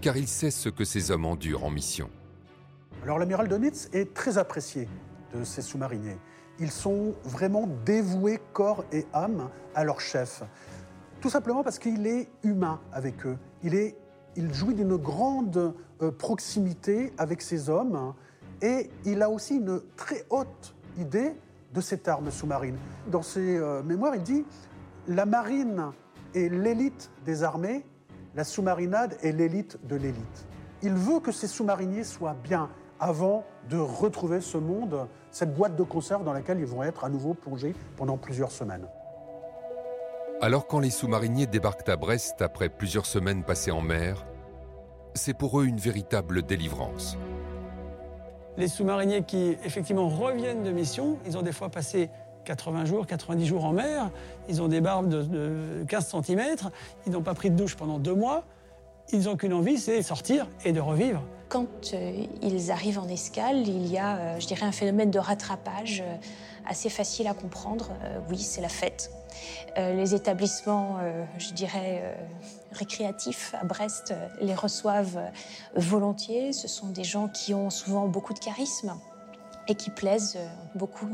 Car 0.00 0.16
il 0.16 0.26
sait 0.26 0.50
ce 0.50 0.68
que 0.68 0.84
ces 0.84 1.10
hommes 1.10 1.26
endurent 1.26 1.64
en 1.64 1.70
mission. 1.70 2.08
Alors 3.02 3.18
l'amiral 3.18 3.48
de 3.48 3.56
Nitz 3.58 3.90
est 3.92 4.14
très 4.14 4.38
apprécié 4.38 4.88
de 5.34 5.44
ses 5.44 5.62
sous-mariniers. 5.62 6.16
Ils 6.58 6.70
sont 6.70 7.14
vraiment 7.24 7.68
dévoués 7.84 8.40
corps 8.52 8.84
et 8.92 9.06
âme 9.12 9.48
à 9.74 9.84
leur 9.84 10.00
chef. 10.00 10.42
Tout 11.20 11.30
simplement 11.30 11.62
parce 11.62 11.78
qu'il 11.78 12.06
est 12.06 12.28
humain 12.42 12.80
avec 12.92 13.26
eux. 13.26 13.38
Il, 13.62 14.52
jouit 14.52 14.74
d'une 14.74 14.96
grande 14.96 15.74
euh, 16.00 16.10
proximité 16.10 17.12
avec 17.18 17.42
ces 17.42 17.70
hommes 17.70 18.14
et 18.60 18.90
il 19.04 19.22
a 19.22 19.30
aussi 19.30 19.56
une 19.56 19.80
très 19.96 20.24
haute 20.30 20.74
idée 20.98 21.34
de 21.72 21.80
cette 21.80 22.08
arme 22.08 22.30
sous-marine. 22.30 22.76
Dans 23.08 23.22
ses 23.22 23.56
euh, 23.56 23.82
mémoires, 23.82 24.16
il 24.16 24.22
dit 24.22 24.44
La 25.08 25.26
marine 25.26 25.90
est 26.34 26.48
l'élite 26.48 27.10
des 27.24 27.42
armées, 27.42 27.84
la 28.34 28.44
sous-marinade 28.44 29.16
est 29.22 29.32
l'élite 29.32 29.78
de 29.86 29.96
l'élite. 29.96 30.46
Il 30.82 30.94
veut 30.94 31.20
que 31.20 31.32
ces 31.32 31.46
sous-mariniers 31.46 32.04
soient 32.04 32.36
bien 32.42 32.68
avant 32.98 33.44
de 33.68 33.76
retrouver 33.76 34.40
ce 34.40 34.58
monde, 34.58 35.06
cette 35.32 35.54
boîte 35.54 35.74
de 35.74 35.82
conserve 35.82 36.24
dans 36.24 36.32
laquelle 36.32 36.60
ils 36.60 36.66
vont 36.66 36.82
être 36.82 37.04
à 37.04 37.08
nouveau 37.08 37.34
plongés 37.34 37.74
pendant 37.96 38.16
plusieurs 38.16 38.52
semaines. 38.52 38.86
Alors 40.40 40.66
quand 40.66 40.78
les 40.78 40.90
sous-mariniers 40.90 41.46
débarquent 41.46 41.88
à 41.88 41.96
Brest 41.96 42.42
après 42.42 42.68
plusieurs 42.68 43.06
semaines 43.06 43.42
passées 43.42 43.70
en 43.70 43.80
mer, 43.80 44.26
c'est 45.14 45.34
pour 45.34 45.60
eux 45.60 45.64
une 45.64 45.78
véritable 45.78 46.42
délivrance. 46.42 47.16
Les 48.58 48.68
sous-mariniers 48.68 49.22
qui, 49.22 49.56
effectivement, 49.64 50.08
reviennent 50.08 50.62
de 50.62 50.70
mission, 50.70 51.18
ils 51.26 51.38
ont 51.38 51.42
des 51.42 51.52
fois 51.52 51.70
passé 51.70 52.10
80 52.44 52.84
jours, 52.84 53.06
90 53.06 53.46
jours 53.46 53.64
en 53.64 53.72
mer, 53.72 54.10
ils 54.48 54.60
ont 54.60 54.68
des 54.68 54.80
barbes 54.80 55.08
de, 55.08 55.22
de 55.22 55.84
15 55.88 56.16
cm, 56.22 56.56
ils 57.06 57.12
n'ont 57.12 57.22
pas 57.22 57.34
pris 57.34 57.50
de 57.50 57.56
douche 57.56 57.76
pendant 57.76 57.98
deux 57.98 58.14
mois, 58.14 58.44
ils 59.12 59.24
n'ont 59.24 59.36
qu'une 59.36 59.54
envie, 59.54 59.78
c'est 59.78 60.02
sortir 60.02 60.48
et 60.64 60.72
de 60.72 60.80
revivre. 60.80 61.22
Quand 61.52 61.92
euh, 61.92 62.24
ils 62.40 62.70
arrivent 62.70 62.98
en 62.98 63.08
escale, 63.08 63.68
il 63.68 63.86
y 63.86 63.98
a, 63.98 64.16
euh, 64.16 64.40
je 64.40 64.46
dirais, 64.46 64.64
un 64.64 64.72
phénomène 64.72 65.10
de 65.10 65.18
rattrapage 65.18 66.00
euh, 66.00 66.16
assez 66.66 66.88
facile 66.88 67.26
à 67.26 67.34
comprendre. 67.34 67.90
Oui, 68.30 68.38
c'est 68.38 68.62
la 68.62 68.70
fête. 68.70 69.10
Les 69.76 70.14
établissements, 70.14 70.98
je 71.36 71.52
dirais, 71.52 72.16
récréatifs 72.70 73.54
à 73.60 73.64
Brest 73.64 74.14
les 74.40 74.54
reçoivent 74.54 75.18
volontiers. 75.74 76.52
Ce 76.52 76.68
sont 76.68 76.86
des 76.90 77.02
gens 77.02 77.26
qui 77.26 77.52
ont 77.52 77.68
souvent 77.68 78.06
beaucoup 78.06 78.32
de 78.32 78.38
charisme 78.38 78.94
et 79.66 79.74
qui 79.74 79.90
plaisent 79.90 80.38
beaucoup 80.76 81.08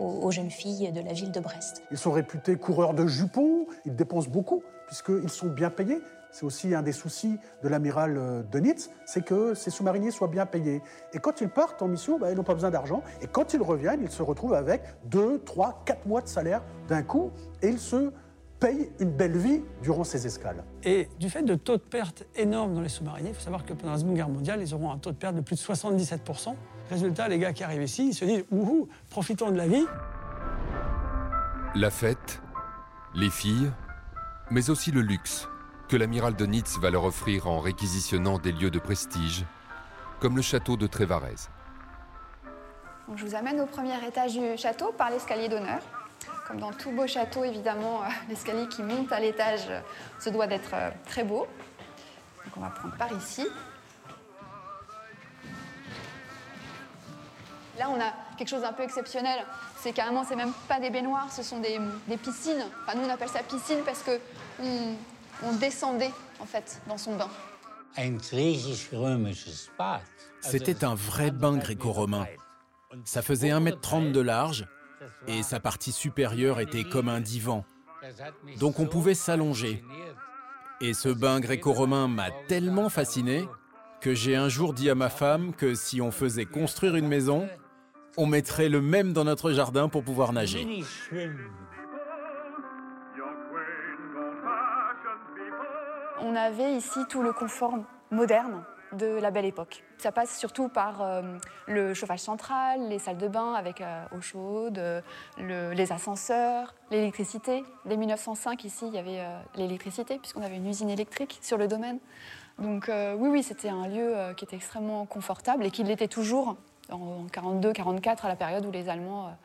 aux 0.00 0.30
jeunes 0.30 0.50
filles 0.50 0.92
de 0.92 1.02
la 1.02 1.12
ville 1.12 1.30
de 1.30 1.40
Brest. 1.40 1.82
Ils 1.90 1.98
sont 1.98 2.12
réputés 2.12 2.56
coureurs 2.56 2.94
de 2.94 3.06
jupons, 3.06 3.66
ils 3.84 3.94
dépensent 3.94 4.30
beaucoup 4.30 4.62
puisqu'ils 4.86 5.28
sont 5.28 5.48
bien 5.48 5.68
payés. 5.68 6.00
C'est 6.34 6.44
aussi 6.44 6.74
un 6.74 6.82
des 6.82 6.90
soucis 6.90 7.38
de 7.62 7.68
l'amiral 7.68 8.16
euh, 8.18 8.42
de 8.42 8.58
Nitz, 8.58 8.90
c'est 9.06 9.24
que 9.24 9.54
ces 9.54 9.70
sous-mariniers 9.70 10.10
soient 10.10 10.26
bien 10.26 10.46
payés. 10.46 10.82
Et 11.12 11.20
quand 11.20 11.40
ils 11.40 11.48
partent 11.48 11.80
en 11.80 11.86
mission, 11.86 12.18
bah, 12.18 12.32
ils 12.32 12.36
n'ont 12.36 12.42
pas 12.42 12.54
besoin 12.54 12.72
d'argent. 12.72 13.04
Et 13.22 13.28
quand 13.28 13.54
ils 13.54 13.62
reviennent, 13.62 14.00
ils 14.02 14.10
se 14.10 14.20
retrouvent 14.20 14.54
avec 14.54 14.82
2, 15.04 15.42
3, 15.44 15.84
4 15.86 16.06
mois 16.06 16.22
de 16.22 16.26
salaire 16.26 16.60
d'un 16.88 17.04
coup 17.04 17.30
et 17.62 17.68
ils 17.68 17.78
se 17.78 18.10
payent 18.58 18.90
une 18.98 19.12
belle 19.12 19.36
vie 19.36 19.62
durant 19.80 20.02
ces 20.02 20.26
escales. 20.26 20.64
Et 20.82 21.08
du 21.20 21.30
fait 21.30 21.44
de 21.44 21.54
taux 21.54 21.76
de 21.76 21.82
perte 21.82 22.24
énormes 22.34 22.74
dans 22.74 22.80
les 22.80 22.88
sous-mariniers, 22.88 23.28
il 23.28 23.34
faut 23.36 23.40
savoir 23.40 23.64
que 23.64 23.72
pendant 23.72 23.92
la 23.92 23.98
Seconde 23.98 24.16
Guerre 24.16 24.28
mondiale, 24.28 24.60
ils 24.60 24.74
auront 24.74 24.90
un 24.90 24.98
taux 24.98 25.12
de 25.12 25.16
perte 25.16 25.36
de 25.36 25.40
plus 25.40 25.54
de 25.54 25.60
77%. 25.60 26.52
Résultat, 26.90 27.28
les 27.28 27.38
gars 27.38 27.52
qui 27.52 27.62
arrivent 27.62 27.84
ici, 27.84 28.08
ils 28.08 28.14
se 28.14 28.24
disent 28.24 28.44
Wouhou, 28.50 28.88
profitons 29.08 29.52
de 29.52 29.56
la 29.56 29.68
vie. 29.68 29.86
La 31.76 31.90
fête, 31.90 32.42
les 33.14 33.30
filles, 33.30 33.70
mais 34.50 34.68
aussi 34.68 34.90
le 34.90 35.00
luxe 35.00 35.46
que 35.94 35.98
l'amiral 36.00 36.34
de 36.34 36.44
Nitz 36.44 36.76
va 36.80 36.90
leur 36.90 37.04
offrir 37.04 37.46
en 37.46 37.60
réquisitionnant 37.60 38.40
des 38.40 38.50
lieux 38.50 38.72
de 38.72 38.80
prestige, 38.80 39.44
comme 40.18 40.34
le 40.34 40.42
château 40.42 40.76
de 40.76 40.88
Trévarez. 40.88 41.36
Je 43.14 43.24
vous 43.24 43.36
amène 43.36 43.60
au 43.60 43.66
premier 43.66 44.04
étage 44.04 44.32
du 44.32 44.58
château 44.58 44.90
par 44.98 45.10
l'escalier 45.10 45.48
d'honneur. 45.48 45.78
Comme 46.48 46.58
dans 46.58 46.72
tout 46.72 46.90
beau 46.90 47.06
château, 47.06 47.44
évidemment, 47.44 48.02
euh, 48.02 48.06
l'escalier 48.28 48.66
qui 48.66 48.82
monte 48.82 49.12
à 49.12 49.20
l'étage 49.20 49.66
euh, 49.70 49.78
se 50.18 50.30
doit 50.30 50.48
d'être 50.48 50.70
euh, 50.74 50.90
très 51.06 51.22
beau. 51.22 51.46
Donc 52.44 52.56
on 52.56 52.60
va 52.60 52.70
prendre 52.70 52.96
par 52.96 53.12
ici. 53.12 53.46
Là, 57.78 57.88
on 57.88 58.00
a 58.00 58.12
quelque 58.36 58.48
chose 58.48 58.62
d'un 58.62 58.72
peu 58.72 58.82
exceptionnel. 58.82 59.46
C'est 59.76 59.92
carrément, 59.92 60.24
c'est 60.24 60.34
même 60.34 60.54
pas 60.66 60.80
des 60.80 60.90
baignoires, 60.90 61.30
ce 61.30 61.44
sont 61.44 61.60
des, 61.60 61.78
piscines. 62.16 62.64
Enfin, 62.82 62.98
nous, 62.98 63.06
on 63.06 63.10
appelle 63.10 63.28
ça 63.28 63.44
piscine 63.44 63.82
parce 63.84 64.02
que 64.02 64.18
on 65.42 65.54
descendait, 65.56 66.12
en 66.40 66.46
fait, 66.46 66.80
dans 66.86 66.98
son 66.98 67.16
bain. 67.16 67.28
C'était 70.40 70.84
un 70.84 70.94
vrai 70.94 71.30
bain 71.30 71.56
gréco-romain. 71.56 72.26
Ça 73.04 73.22
faisait 73.22 73.50
1m30 73.50 74.12
de 74.12 74.20
large 74.20 74.66
et 75.26 75.42
sa 75.42 75.60
partie 75.60 75.92
supérieure 75.92 76.60
était 76.60 76.84
comme 76.84 77.08
un 77.08 77.20
divan. 77.20 77.64
Donc 78.58 78.80
on 78.80 78.86
pouvait 78.86 79.14
s'allonger. 79.14 79.82
Et 80.80 80.92
ce 80.92 81.08
bain 81.08 81.40
gréco-romain 81.40 82.08
m'a 82.08 82.30
tellement 82.48 82.88
fasciné 82.88 83.46
que 84.00 84.14
j'ai 84.14 84.36
un 84.36 84.48
jour 84.48 84.74
dit 84.74 84.90
à 84.90 84.94
ma 84.94 85.08
femme 85.08 85.54
que 85.54 85.74
si 85.74 86.00
on 86.00 86.10
faisait 86.10 86.44
construire 86.44 86.96
une 86.96 87.08
maison, 87.08 87.48
on 88.16 88.26
mettrait 88.26 88.68
le 88.68 88.80
même 88.80 89.12
dans 89.12 89.24
notre 89.24 89.52
jardin 89.52 89.88
pour 89.88 90.04
pouvoir 90.04 90.32
nager. 90.32 90.84
On 96.24 96.34
avait 96.36 96.74
ici 96.74 97.00
tout 97.10 97.20
le 97.22 97.32
confort 97.32 97.74
moderne 98.10 98.64
de 98.92 99.06
la 99.20 99.30
belle 99.30 99.44
époque. 99.44 99.82
Ça 99.98 100.10
passe 100.10 100.38
surtout 100.38 100.68
par 100.68 101.02
euh, 101.02 101.20
le 101.66 101.92
chauffage 101.94 102.20
central, 102.20 102.88
les 102.88 102.98
salles 102.98 103.18
de 103.18 103.28
bain 103.28 103.52
avec 103.54 103.80
euh, 103.80 104.04
eau 104.16 104.20
chaude, 104.20 104.78
euh, 104.78 105.00
le- 105.38 105.72
les 105.74 105.92
ascenseurs, 105.92 106.74
l'électricité. 106.90 107.62
Dès 107.84 107.96
1905, 107.96 108.64
ici, 108.64 108.86
il 108.86 108.94
y 108.94 108.98
avait 108.98 109.20
l'électricité, 109.56 110.18
puisqu'on 110.18 110.42
avait 110.42 110.56
une 110.56 110.66
usine 110.68 110.88
électrique 110.90 111.38
sur 111.42 111.58
le 111.58 111.66
domaine. 111.68 111.98
Donc 112.58 112.88
oui, 112.88 113.28
oui, 113.28 113.42
c'était 113.42 113.68
un 113.68 113.88
lieu 113.88 114.14
qui 114.36 114.44
était 114.44 114.54
extrêmement 114.56 115.06
confortable 115.06 115.66
et 115.66 115.70
qui 115.72 115.82
l'était 115.82 116.06
toujours 116.08 116.56
en 116.90 117.26
42-44, 117.32 118.24
à 118.24 118.28
la 118.28 118.36
période 118.36 118.64
où 118.64 118.70
les 118.70 118.88
Allemands 118.88 119.36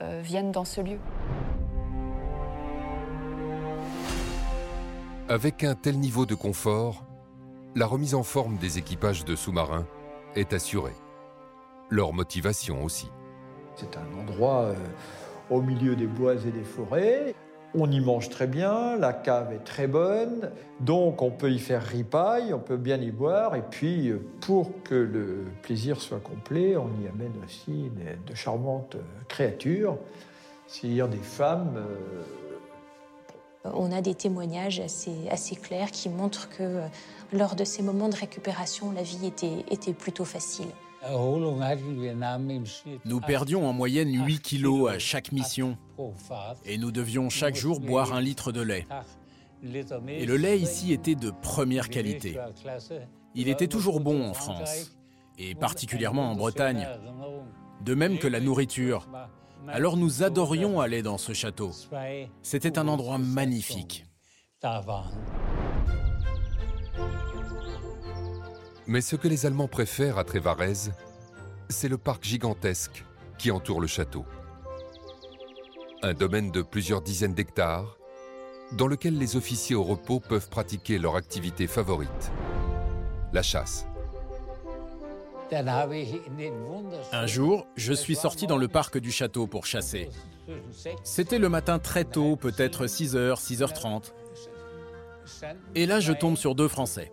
viennent 0.00 0.50
dans 0.50 0.64
ce 0.64 0.80
lieu. 0.80 0.98
Avec 5.26 5.64
un 5.64 5.74
tel 5.74 5.98
niveau 5.98 6.26
de 6.26 6.34
confort, 6.34 7.02
la 7.74 7.86
remise 7.86 8.14
en 8.14 8.22
forme 8.22 8.58
des 8.58 8.76
équipages 8.76 9.24
de 9.24 9.34
sous-marins 9.34 9.86
est 10.36 10.52
assurée. 10.52 10.92
Leur 11.88 12.12
motivation 12.12 12.84
aussi. 12.84 13.10
C'est 13.74 13.96
un 13.96 14.20
endroit 14.20 14.74
au 15.48 15.62
milieu 15.62 15.96
des 15.96 16.06
bois 16.06 16.34
et 16.34 16.50
des 16.50 16.62
forêts. 16.62 17.34
On 17.74 17.90
y 17.90 18.00
mange 18.00 18.28
très 18.28 18.46
bien, 18.46 18.98
la 18.98 19.14
cave 19.14 19.54
est 19.54 19.64
très 19.64 19.86
bonne, 19.86 20.50
donc 20.80 21.22
on 21.22 21.30
peut 21.30 21.50
y 21.50 21.58
faire 21.58 21.82
ripaille, 21.82 22.52
on 22.52 22.60
peut 22.60 22.76
bien 22.76 22.98
y 22.98 23.10
boire, 23.10 23.56
et 23.56 23.62
puis 23.62 24.12
pour 24.42 24.82
que 24.82 24.94
le 24.94 25.46
plaisir 25.62 26.02
soit 26.02 26.20
complet, 26.20 26.76
on 26.76 26.90
y 27.02 27.08
amène 27.08 27.32
aussi 27.46 27.90
de 28.28 28.34
charmantes 28.34 28.98
créatures, 29.26 29.96
c'est-à-dire 30.66 31.08
des 31.08 31.16
femmes. 31.16 31.82
On 33.64 33.92
a 33.92 34.02
des 34.02 34.14
témoignages 34.14 34.80
assez, 34.80 35.56
clairs 35.56 35.90
qui 35.90 36.10
montrent 36.10 36.50
que 36.50 36.82
lors 37.32 37.56
de 37.56 37.64
ces 37.64 37.82
moments 37.82 38.08
de 38.08 38.16
récupération, 38.16 38.92
la 38.92 39.02
vie 39.02 39.26
était, 39.26 39.64
était 39.70 39.94
plutôt 39.94 40.26
facile. 40.26 40.68
Nous 43.04 43.20
perdions 43.20 43.66
en 43.66 43.72
moyenne 43.72 44.24
8 44.26 44.40
kilos 44.40 44.90
à 44.90 44.98
chaque 44.98 45.32
mission 45.32 45.76
et 46.64 46.78
nous 46.78 46.90
devions 46.90 47.30
chaque 47.30 47.56
jour 47.56 47.80
boire 47.80 48.12
un 48.14 48.20
litre 48.20 48.52
de 48.52 48.60
lait. 48.60 48.86
Et 49.62 50.26
le 50.26 50.36
lait 50.36 50.58
ici 50.58 50.92
était 50.92 51.14
de 51.14 51.30
première 51.30 51.88
qualité. 51.88 52.38
Il 53.34 53.48
était 53.48 53.66
toujours 53.66 54.00
bon 54.00 54.28
en 54.28 54.34
France 54.34 54.92
et 55.38 55.54
particulièrement 55.54 56.30
en 56.30 56.36
Bretagne, 56.36 56.86
de 57.82 57.94
même 57.94 58.18
que 58.18 58.28
la 58.28 58.40
nourriture. 58.40 59.08
Alors 59.68 59.96
nous 59.96 60.22
adorions 60.22 60.80
aller 60.80 61.02
dans 61.02 61.18
ce 61.18 61.32
château. 61.32 61.72
C'était 62.42 62.78
un 62.78 62.88
endroit 62.88 63.18
magnifique. 63.18 64.06
Mais 68.86 69.00
ce 69.00 69.16
que 69.16 69.28
les 69.28 69.46
Allemands 69.46 69.68
préfèrent 69.68 70.18
à 70.18 70.24
Trévarez, 70.24 70.90
c'est 71.68 71.88
le 71.88 71.98
parc 71.98 72.24
gigantesque 72.24 73.04
qui 73.38 73.50
entoure 73.50 73.80
le 73.80 73.86
château. 73.86 74.24
Un 76.02 76.12
domaine 76.12 76.50
de 76.50 76.62
plusieurs 76.62 77.00
dizaines 77.00 77.34
d'hectares 77.34 77.96
dans 78.72 78.86
lequel 78.86 79.18
les 79.18 79.36
officiers 79.36 79.76
au 79.76 79.84
repos 79.84 80.20
peuvent 80.20 80.48
pratiquer 80.48 80.98
leur 80.98 81.16
activité 81.16 81.66
favorite, 81.66 82.32
la 83.32 83.42
chasse. 83.42 83.86
Un 87.12 87.26
jour, 87.26 87.66
je 87.76 87.92
suis 87.92 88.16
sorti 88.16 88.46
dans 88.46 88.56
le 88.56 88.68
parc 88.68 88.98
du 88.98 89.10
château 89.10 89.46
pour 89.46 89.66
chasser. 89.66 90.10
C'était 91.02 91.38
le 91.38 91.48
matin 91.48 91.78
très 91.78 92.04
tôt, 92.04 92.36
peut-être 92.36 92.86
6h, 92.86 93.40
6h30. 93.40 94.12
Et 95.74 95.86
là, 95.86 96.00
je 96.00 96.12
tombe 96.12 96.36
sur 96.36 96.54
deux 96.54 96.68
Français. 96.68 97.12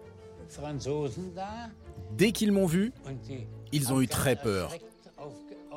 Dès 2.11 2.32
qu'ils 2.32 2.51
m'ont 2.51 2.65
vu, 2.65 2.93
ils 3.71 3.93
ont 3.93 4.01
eu 4.01 4.07
très 4.07 4.36
peur. 4.36 4.73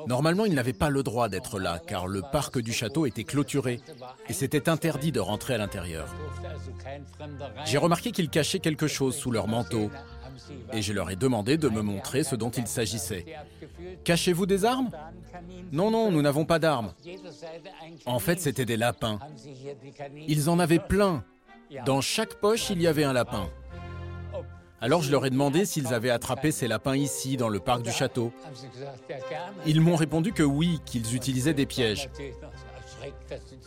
Normalement, 0.07 0.45
ils 0.45 0.55
n'avaient 0.55 0.73
pas 0.73 0.91
le 0.91 1.03
droit 1.03 1.29
d'être 1.29 1.59
là, 1.59 1.79
car 1.79 2.07
le 2.07 2.21
parc 2.21 2.59
du 2.59 2.73
château 2.73 3.07
était 3.07 3.25
clôturé 3.25 3.81
et 4.29 4.33
c'était 4.33 4.69
interdit 4.69 5.13
de 5.13 5.21
rentrer 5.21 5.55
à 5.55 5.59
l'intérieur. 5.59 6.13
J'ai 7.65 7.79
remarqué 7.79 8.11
qu'ils 8.11 8.29
cachaient 8.29 8.59
quelque 8.59 8.87
chose 8.87 9.15
sous 9.15 9.31
leur 9.31 9.47
manteau 9.47 9.91
et 10.73 10.83
je 10.83 10.93
leur 10.93 11.11
ai 11.11 11.17
demandé 11.17 11.57
de 11.57 11.69
me 11.69 11.83
montrer 11.83 12.25
ce 12.25 12.37
dont 12.37 12.51
il 12.51 12.67
s'agissait. 12.67 13.25
Cachez-vous 14.05 14.47
des 14.47 14.65
armes? 14.65 14.91
Non, 15.73 15.91
non, 15.91 16.11
nous 16.11 16.23
n'avons 16.23 16.45
pas 16.45 16.59
d'armes. 16.59 16.93
En 18.07 18.19
fait, 18.19 18.41
c'était 18.41 18.65
des 18.65 18.77
lapins. 18.77 19.19
Ils 20.29 20.51
en 20.51 20.59
avaient 20.59 20.79
plein. 20.79 21.25
Dans 21.87 22.01
chaque 22.01 22.35
poche, 22.35 22.71
il 22.71 22.81
y 22.81 22.87
avait 22.87 23.05
un 23.05 23.13
lapin. 23.13 23.49
Alors 24.81 25.01
je 25.01 25.11
leur 25.11 25.25
ai 25.25 25.31
demandé 25.31 25.65
s'ils 25.65 25.95
avaient 25.95 26.11
attrapé 26.11 26.51
ces 26.53 26.69
lapins 26.69 26.95
ici, 26.95 27.39
dans 27.39 27.49
le 27.49 27.59
parc 27.59 27.83
du 27.83 27.91
château. 27.91 28.33
Ils 29.65 29.81
m'ont 29.81 29.97
répondu 29.97 30.33
que 30.33 30.43
oui, 30.43 30.79
qu'ils 30.85 31.15
utilisaient 31.15 31.55
des 31.55 31.65
pièges. 31.65 32.11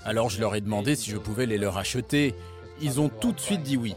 Alors 0.06 0.30
je 0.30 0.40
leur 0.40 0.54
ai 0.54 0.62
demandé 0.62 0.96
si 0.96 1.10
je 1.10 1.18
pouvais 1.18 1.48
les 1.48 1.58
leur 1.58 1.78
acheter. 1.78 2.36
Ils 2.82 3.02
ont 3.02 3.10
tout 3.10 3.32
de 3.32 3.40
suite 3.40 3.64
dit 3.64 3.78
oui. 3.78 3.96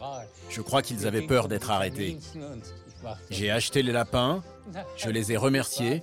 Je 0.51 0.61
crois 0.61 0.83
qu'ils 0.83 1.07
avaient 1.07 1.27
peur 1.27 1.49
d'être 1.49 1.71
arrêtés. 1.71 2.19
J'ai 3.31 3.51
acheté 3.51 3.83
les 3.83 3.93
lapins, 3.93 4.43
je 4.97 5.09
les 5.09 5.33
ai 5.33 5.37
remerciés 5.37 6.03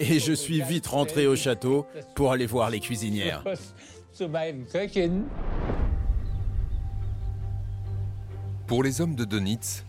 et 0.00 0.18
je 0.18 0.32
suis 0.32 0.62
vite 0.62 0.86
rentré 0.86 1.26
au 1.26 1.36
château 1.36 1.86
pour 2.16 2.32
aller 2.32 2.46
voir 2.46 2.70
les 2.70 2.80
cuisinières. 2.80 3.44
Pour 8.66 8.82
les 8.82 9.00
hommes 9.00 9.14
de 9.14 9.24
Donitz, 9.24 9.84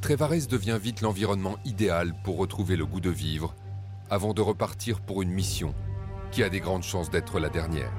Trévarez 0.00 0.46
devient 0.48 0.78
vite 0.80 1.00
l'environnement 1.00 1.56
idéal 1.64 2.14
pour 2.22 2.38
retrouver 2.38 2.76
le 2.76 2.86
goût 2.86 3.00
de 3.00 3.10
vivre 3.10 3.54
avant 4.10 4.32
de 4.32 4.40
repartir 4.40 5.00
pour 5.00 5.22
une 5.22 5.30
mission 5.30 5.74
qui 6.30 6.42
a 6.42 6.48
des 6.48 6.60
grandes 6.60 6.84
chances 6.84 7.10
d'être 7.10 7.40
la 7.40 7.48
dernière. 7.48 7.92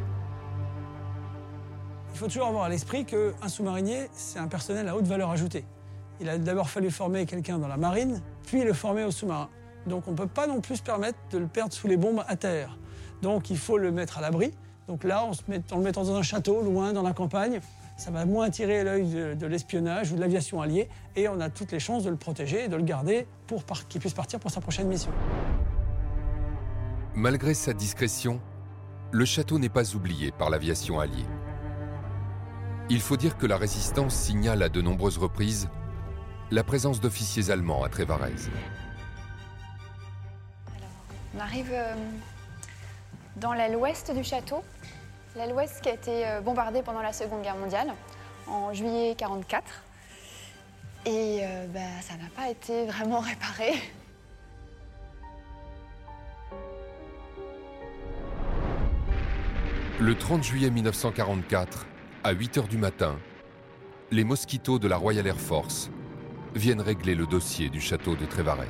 Il 2.20 2.24
faut 2.24 2.28
toujours 2.28 2.48
avoir 2.48 2.66
à 2.66 2.70
l'esprit 2.70 3.06
qu'un 3.06 3.48
sous-marinier, 3.48 4.10
c'est 4.12 4.40
un 4.40 4.50
personnel 4.50 4.90
à 4.90 4.98
haute 4.98 5.06
valeur 5.06 5.30
ajoutée. 5.30 5.64
Il 6.20 6.28
a 6.28 6.38
d'abord 6.38 6.70
fallu 6.70 6.92
former 6.92 7.26
quelqu'un 7.26 7.58
dans 7.58 7.70
la 7.70 7.78
marine, 7.78 8.22
puis 8.46 8.66
le 8.66 8.74
former 8.74 9.06
au 9.06 9.12
sous-marin. 9.12 9.48
Donc 9.88 10.06
on 10.06 10.12
ne 10.12 10.18
peut 10.18 10.28
pas 10.28 10.46
non 10.46 10.60
plus 10.60 10.76
se 10.76 10.84
permettre 10.84 11.18
de 11.32 11.38
le 11.38 11.48
perdre 11.48 11.72
sous 11.72 11.88
les 11.88 11.96
bombes 11.96 12.22
à 12.28 12.36
terre. 12.36 12.78
Donc 13.22 13.50
il 13.50 13.58
faut 13.58 13.78
le 13.78 13.94
mettre 13.94 14.18
à 14.18 14.22
l'abri. 14.22 14.52
Donc 14.90 15.06
là, 15.06 15.24
en, 15.24 15.32
le 15.48 15.82
mettant 15.82 16.04
dans 16.04 16.14
un 16.18 16.22
château, 16.22 16.62
loin, 16.62 16.92
dans 16.92 17.04
la 17.04 17.14
campagne, 17.14 17.62
ça 17.96 18.12
va 18.12 18.26
moins 18.26 18.48
attirer 18.48 18.84
l'œil 18.84 19.38
de, 19.38 19.48
l'espionnage 19.48 20.12
ou 20.12 20.18
de 20.18 20.20
l'aviation 20.20 20.62
alliée, 20.62 20.90
et 21.16 21.30
on 21.30 21.40
a 21.40 21.50
toutes 21.50 21.72
les 21.72 21.80
chances 21.80 22.04
de 22.04 22.10
le 22.10 22.18
protéger 22.18 22.66
et 22.66 22.68
de 22.68 22.76
le 22.76 22.84
garder 22.84 23.28
pour 23.48 23.64
qu'il 23.88 24.02
puisse 24.02 24.14
partir 24.14 24.42
pour 24.42 24.52
sa 24.52 24.60
prochaine 24.60 24.90
mission. 24.90 25.12
Malgré 27.16 27.54
sa 27.54 27.72
discrétion, 27.72 28.42
le 29.12 29.24
château 29.24 29.58
n'est 29.58 29.70
pas 29.70 29.96
oublié 29.96 30.34
par 30.34 30.50
l'aviation 30.50 31.00
alliée. 31.00 31.26
Il 32.92 33.02
faut 33.02 33.18
dire 33.18 33.38
que 33.38 33.46
la 33.46 33.58
résistance 33.58 34.16
signale 34.16 34.64
à 34.64 34.70
de 34.70 34.82
nombreuses 34.82 35.20
reprises 35.20 35.70
la 36.50 36.64
présence 36.64 37.00
d'officiers 37.00 37.52
allemands 37.52 37.84
à 37.84 37.90
Trévarez. 37.90 38.34
On 41.36 41.40
arrive 41.40 41.70
euh, 41.72 41.94
dans 43.36 43.54
l'aile 43.54 43.76
ouest 43.76 44.12
du 44.12 44.24
château, 44.24 44.64
l'aile 45.36 45.54
ouest 45.54 45.82
qui 45.82 45.90
a 45.90 45.94
été 45.94 46.28
euh, 46.28 46.42
bombardée 46.42 46.82
pendant 46.82 47.04
la 47.04 47.14
Seconde 47.14 47.44
Guerre 47.44 47.58
mondiale, 47.58 47.94
en 48.48 48.74
juillet 48.74 49.16
1944. 49.20 49.84
Et 51.06 51.42
euh, 51.44 51.68
bah, 51.68 51.80
ça 52.02 52.16
n'a 52.16 52.30
pas 52.36 52.50
été 52.50 52.88
vraiment 52.88 53.20
réparé. 53.20 53.74
Le 60.00 60.16
30 60.16 60.44
juillet 60.44 60.72
1944, 60.72 61.86
à 62.24 62.32
8 62.32 62.58
h 62.58 62.68
du 62.68 62.78
matin, 62.78 63.18
les 64.12 64.26
mosquitos 64.26 64.78
de 64.78 64.88
la 64.90 64.98
Royal 64.98 65.26
Air 65.26 65.40
Force 65.40 65.90
viennent 66.54 66.82
régler 66.82 67.16
le 67.16 67.26
dossier 67.26 67.70
du 67.70 67.80
château 67.80 68.16
de 68.16 68.26
Trévarez. 68.26 68.68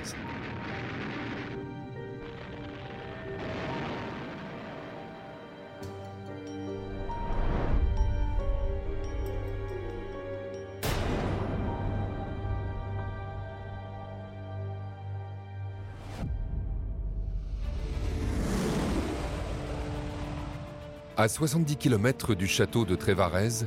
À 21.19 21.27
70 21.27 21.75
km 21.75 22.33
du 22.33 22.47
château 22.47 22.85
de 22.85 22.95
Trévarez, 22.95 23.65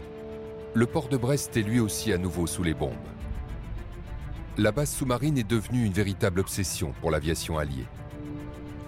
le 0.72 0.86
port 0.86 1.08
de 1.08 1.18
Brest 1.18 1.54
est 1.54 1.60
lui 1.60 1.80
aussi 1.80 2.10
à 2.10 2.16
nouveau 2.16 2.46
sous 2.46 2.62
les 2.62 2.72
bombes. 2.72 2.94
La 4.56 4.72
base 4.72 4.90
sous-marine 4.90 5.36
est 5.36 5.46
devenue 5.46 5.84
une 5.84 5.92
véritable 5.92 6.40
obsession 6.40 6.94
pour 7.02 7.10
l'aviation 7.10 7.58
alliée, 7.58 7.84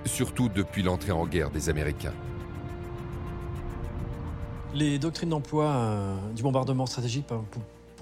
surtout 0.07 0.49
depuis 0.49 0.83
l'entrée 0.83 1.13
en 1.13 1.27
guerre 1.27 1.51
des 1.51 1.69
Américains. 1.69 2.15
Les 4.73 4.99
doctrines 4.99 5.29
d'emploi 5.29 5.67
euh, 5.67 6.17
du 6.35 6.43
bombardement 6.43 6.87
stratégique 6.87 7.27
pour, 7.27 7.45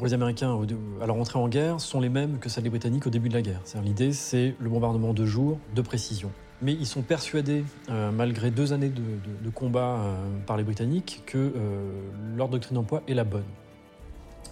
les 0.00 0.14
Américains 0.14 0.56
à 1.00 1.06
leur 1.06 1.16
entrée 1.16 1.40
en 1.40 1.48
guerre 1.48 1.80
sont 1.80 1.98
les 1.98 2.08
mêmes 2.08 2.38
que 2.38 2.48
celles 2.48 2.62
des 2.62 2.70
Britanniques 2.70 3.08
au 3.08 3.10
début 3.10 3.28
de 3.28 3.34
la 3.34 3.42
guerre. 3.42 3.62
L'idée, 3.82 4.12
c'est 4.12 4.54
le 4.60 4.70
bombardement 4.70 5.12
de 5.12 5.26
jour, 5.26 5.58
de 5.74 5.82
précision 5.82 6.30
mais 6.62 6.72
ils 6.72 6.86
sont 6.86 7.02
persuadés, 7.02 7.64
euh, 7.90 8.10
malgré 8.12 8.50
deux 8.50 8.72
années 8.72 8.88
de, 8.88 9.50
combat 9.50 9.98
euh, 9.98 10.14
par 10.46 10.56
les 10.56 10.62
Britanniques, 10.62 11.22
que 11.26 11.36
euh, 11.38 11.90
leur 12.36 12.48
doctrine 12.48 12.76
d'emploi 12.76 13.02
est 13.08 13.14
la 13.14 13.24
bonne. 13.24 13.44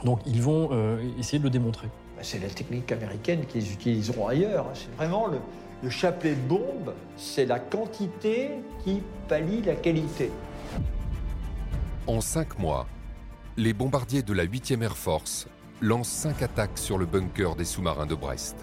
Donc 0.04 0.20
ils 0.26 0.42
vont 0.42 0.70
essayer 1.18 1.38
de 1.38 1.44
le 1.44 1.50
démontrer. 1.50 1.88
Bah, 2.16 2.22
c'est 2.22 2.38
la 2.38 2.48
technique 2.48 2.90
américaine 2.90 3.44
qu'ils 3.46 3.70
utiliseront 3.72 4.28
ailleurs. 4.28 4.66
C'est 4.72 4.90
vraiment 4.96 5.28
Le 5.82 5.90
chapelet 5.90 6.34
de 6.34 6.48
bombes, 6.48 6.94
c'est 7.16 7.44
la 7.44 7.58
quantité 7.58 8.50
qui 8.82 9.02
pallie 9.28 9.60
la 9.62 9.74
qualité. 9.74 10.30
En 12.06 12.22
cinq 12.22 12.58
mois, 12.58 12.86
les 13.58 13.74
bombardiers 13.74 14.22
de 14.22 14.32
la 14.32 14.46
8e 14.46 14.82
Air 14.82 14.96
Force 14.96 15.48
lancent 15.82 16.08
cinq 16.08 16.42
attaques 16.42 16.78
sur 16.78 16.96
le 16.96 17.04
bunker 17.04 17.54
des 17.56 17.66
sous-marins 17.66 18.06
de 18.06 18.14
Brest. 18.14 18.56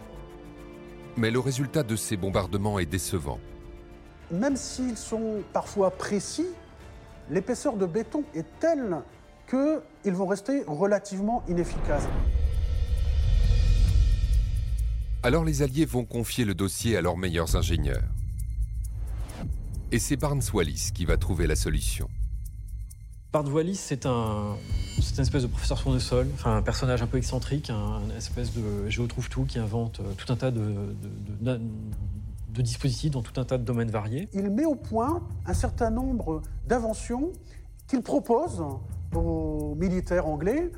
Mais 1.18 1.32
le 1.32 1.40
résultat 1.40 1.82
de 1.82 1.96
ces 1.96 2.16
bombardements 2.16 2.78
est 2.78 2.86
décevant. 2.86 3.40
Même 4.32 4.56
s'ils 4.56 4.98
sont 4.98 5.42
parfois 5.52 5.90
précis, 5.90 6.48
l'épaisseur 7.30 7.76
de 7.76 7.86
béton 7.86 8.24
est 8.36 8.46
telle 8.60 8.98
qu'ils 9.50 10.14
vont 10.14 10.28
rester 10.28 10.64
relativement 10.68 11.44
inefficaces. 11.48 12.08
Alors 15.24 15.44
les 15.44 15.64
Alliés 15.64 15.86
vont 15.86 16.06
confier 16.06 16.46
le 16.46 16.54
dossier 16.54 16.96
à 16.96 17.02
leurs 17.02 17.18
meilleurs 17.18 17.56
ingénieurs. 17.56 18.04
Et 19.92 20.00
c'est 20.00 20.18
Barnes 20.18 20.44
Wallis 20.54 20.92
qui 20.94 21.06
va 21.06 21.18
trouver 21.18 21.48
la 21.48 21.56
solution. 21.56 22.10
Barnes 23.34 23.50
Wallis, 23.50 23.76
c'est 23.76 24.06
un, 24.06 24.56
c'est 25.02 25.16
une 25.18 25.22
espèce 25.22 25.42
de 25.42 25.48
professeur 25.48 25.78
sur 25.78 25.92
le 25.92 26.00
sol, 26.00 26.28
enfin 26.34 26.56
un 26.56 26.62
personnage 26.62 27.02
un 27.02 27.08
peu 27.08 27.18
excentrique, 27.18 27.70
un, 27.70 28.02
une 28.06 28.12
espèce 28.12 28.54
de 28.54 28.90
géotrouve-tout 28.90 29.44
qui 29.46 29.60
invente 29.60 30.00
euh, 30.00 30.14
tout 30.18 30.32
un 30.32 30.38
tas 30.38 30.50
de, 30.50 30.96
de, 31.42 31.60
dispositifs 32.62 33.12
dans 33.12 33.22
tout 33.22 33.40
un 33.40 33.44
tas 33.44 33.58
de 33.58 33.64
domaines 33.64 33.92
variés. 33.92 34.30
Il 34.34 34.50
met 34.50 34.66
au 34.66 34.76
point 34.76 35.22
un 35.46 35.54
certain 35.54 35.92
nombre 35.92 36.42
d'inventions 36.68 37.32
qu'il 37.88 38.02
propose 38.02 38.64
aux 39.14 39.76
militaires 39.76 40.28
anglais. 40.28 40.72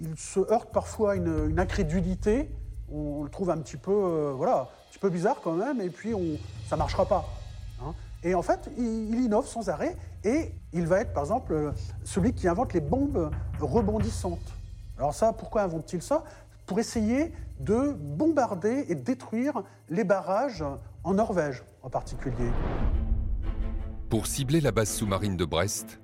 Il 0.00 0.16
se 0.16 0.40
heurte 0.50 0.70
parfois 0.72 1.12
à 1.12 1.16
une, 1.16 1.58
incrédulité. 1.58 2.48
On, 2.90 3.22
le 3.24 3.28
trouve 3.28 3.50
un 3.50 3.58
petit 3.58 3.76
peu, 3.76 3.92
euh, 3.92 4.32
voilà, 4.34 4.62
un 4.62 4.90
petit 4.90 4.98
peu 4.98 5.10
bizarre 5.10 5.40
quand 5.42 5.54
même, 5.54 5.80
et 5.80 5.90
puis 5.90 6.14
on, 6.14 6.38
ça 6.68 6.76
marchera 6.76 7.04
pas. 7.04 7.28
hein. 7.82 7.92
Et 8.22 8.34
en 8.34 8.42
fait, 8.42 8.70
il 8.78 9.20
innove 9.20 9.46
sans 9.46 9.68
arrêt, 9.68 9.96
et 10.24 10.52
il 10.72 10.86
va 10.86 11.00
être, 11.00 11.12
par 11.12 11.24
exemple, 11.24 11.72
celui 12.04 12.32
qui 12.32 12.48
invente 12.48 12.72
les 12.72 12.80
bombes 12.80 13.30
rebondissantes. 13.60 14.38
Alors 14.98 15.14
ça, 15.14 15.32
pourquoi 15.32 15.62
invente-t-il 15.62 16.02
ça? 16.02 16.24
Pour 16.66 16.78
essayer 16.78 17.32
de 17.58 17.92
bombarder 17.92 18.86
et 18.88 18.94
détruire 18.94 19.62
les 19.88 20.04
barrages 20.04 20.64
en 21.04 21.14
Norvège, 21.14 21.62
en 21.82 21.90
particulier. 21.90 22.50
Pour 24.08 24.26
cibler 24.26 24.60
la 24.60 24.72
base 24.72 24.90
sous-marine 24.90 25.36
de 25.36 25.44
Brest, 25.44 26.00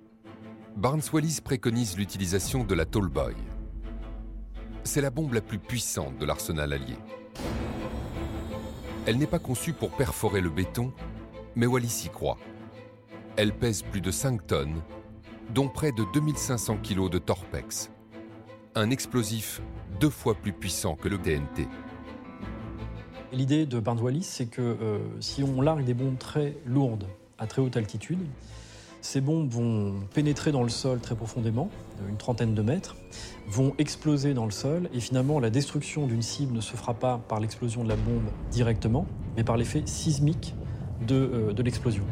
Barnes 0.77 1.03
Wallis 1.13 1.41
préconise 1.43 1.97
l'utilisation 1.97 2.65
de 2.65 2.75
la 2.75 2.85
Tallboy. 2.85 3.35
C'est 4.85 5.01
la 5.01 5.11
bombe 5.11 5.33
la 5.33 5.41
plus 5.41 5.59
puissante 5.59 6.19
de 6.19 6.27
l'arsenal 6.27 6.73
allié. 6.73 6.97
Elle 9.07 9.19
n'est 9.19 9.27
pas 9.27 9.39
conçue 9.39 9.73
pour 9.73 9.91
perforer 9.91 10.41
le 10.41 10.51
béton, 10.51 10.93
mais 11.55 11.67
Wallis 11.67 12.05
y 12.07 12.09
croit. 12.09 12.39
Elle 13.39 13.53
pèse 13.53 13.83
plus 13.83 14.01
de 14.01 14.11
5 14.11 14.47
tonnes, 14.47 14.81
dont 15.55 15.69
près 15.69 15.93
de 15.93 16.05
2500 16.15 16.79
kg 16.83 17.11
de 17.11 17.19
torpex. 17.19 17.91
Un 18.75 18.89
explosif 18.89 19.61
deux 20.01 20.09
fois 20.09 20.35
plus 20.35 20.55
puissant 20.55 20.95
que 20.95 21.07
le 21.09 21.19
TNT. 21.19 21.69
L'idée 23.33 23.67
de 23.67 23.79
Barnes 23.79 24.01
Wallis, 24.01 24.23
c'est 24.23 24.47
que 24.47 24.63
euh, 24.63 24.99
si 25.21 25.43
on 25.43 25.61
largue 25.61 25.85
des 25.85 25.93
bombes 25.93 26.17
très 26.17 26.57
lourdes 26.65 27.05
à 27.37 27.47
très 27.47 27.61
haute 27.61 27.77
altitude, 27.77 28.21
ces 29.03 29.21
bombes 29.21 29.51
vont 29.51 30.01
pénétrer 30.15 30.51
dans 30.51 30.63
le 30.63 30.71
sol 30.71 31.01
très 31.01 31.15
profondément, 31.15 31.69
une 32.09 32.17
trentaine 32.17 32.55
de 32.55 32.63
mètres, 32.63 32.97
vont 33.49 33.75
exploser 33.77 34.33
dans 34.33 34.47
le 34.47 34.51
sol 34.51 34.89
et 34.95 35.01
finalement 35.01 35.41
la 35.41 35.51
destruction 35.51 36.07
d'une 36.07 36.23
cible 36.23 36.55
ne 36.55 36.63
se 36.63 36.75
fera 36.75 36.95
pas 36.95 37.19
par 37.29 37.41
l'explosion 37.41 37.85
de 37.85 37.91
la 37.91 37.97
bombe 37.97 38.31
directement, 38.51 39.05
mais 39.37 39.45
par 39.45 39.59
l'effet 39.59 39.83
sismique 39.85 40.55
de, 41.07 41.15
euh, 41.15 41.53
de 41.53 41.63
l'explosion. 41.63 42.05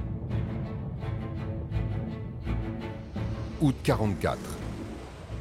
Août 3.65 3.77
44. 3.83 4.39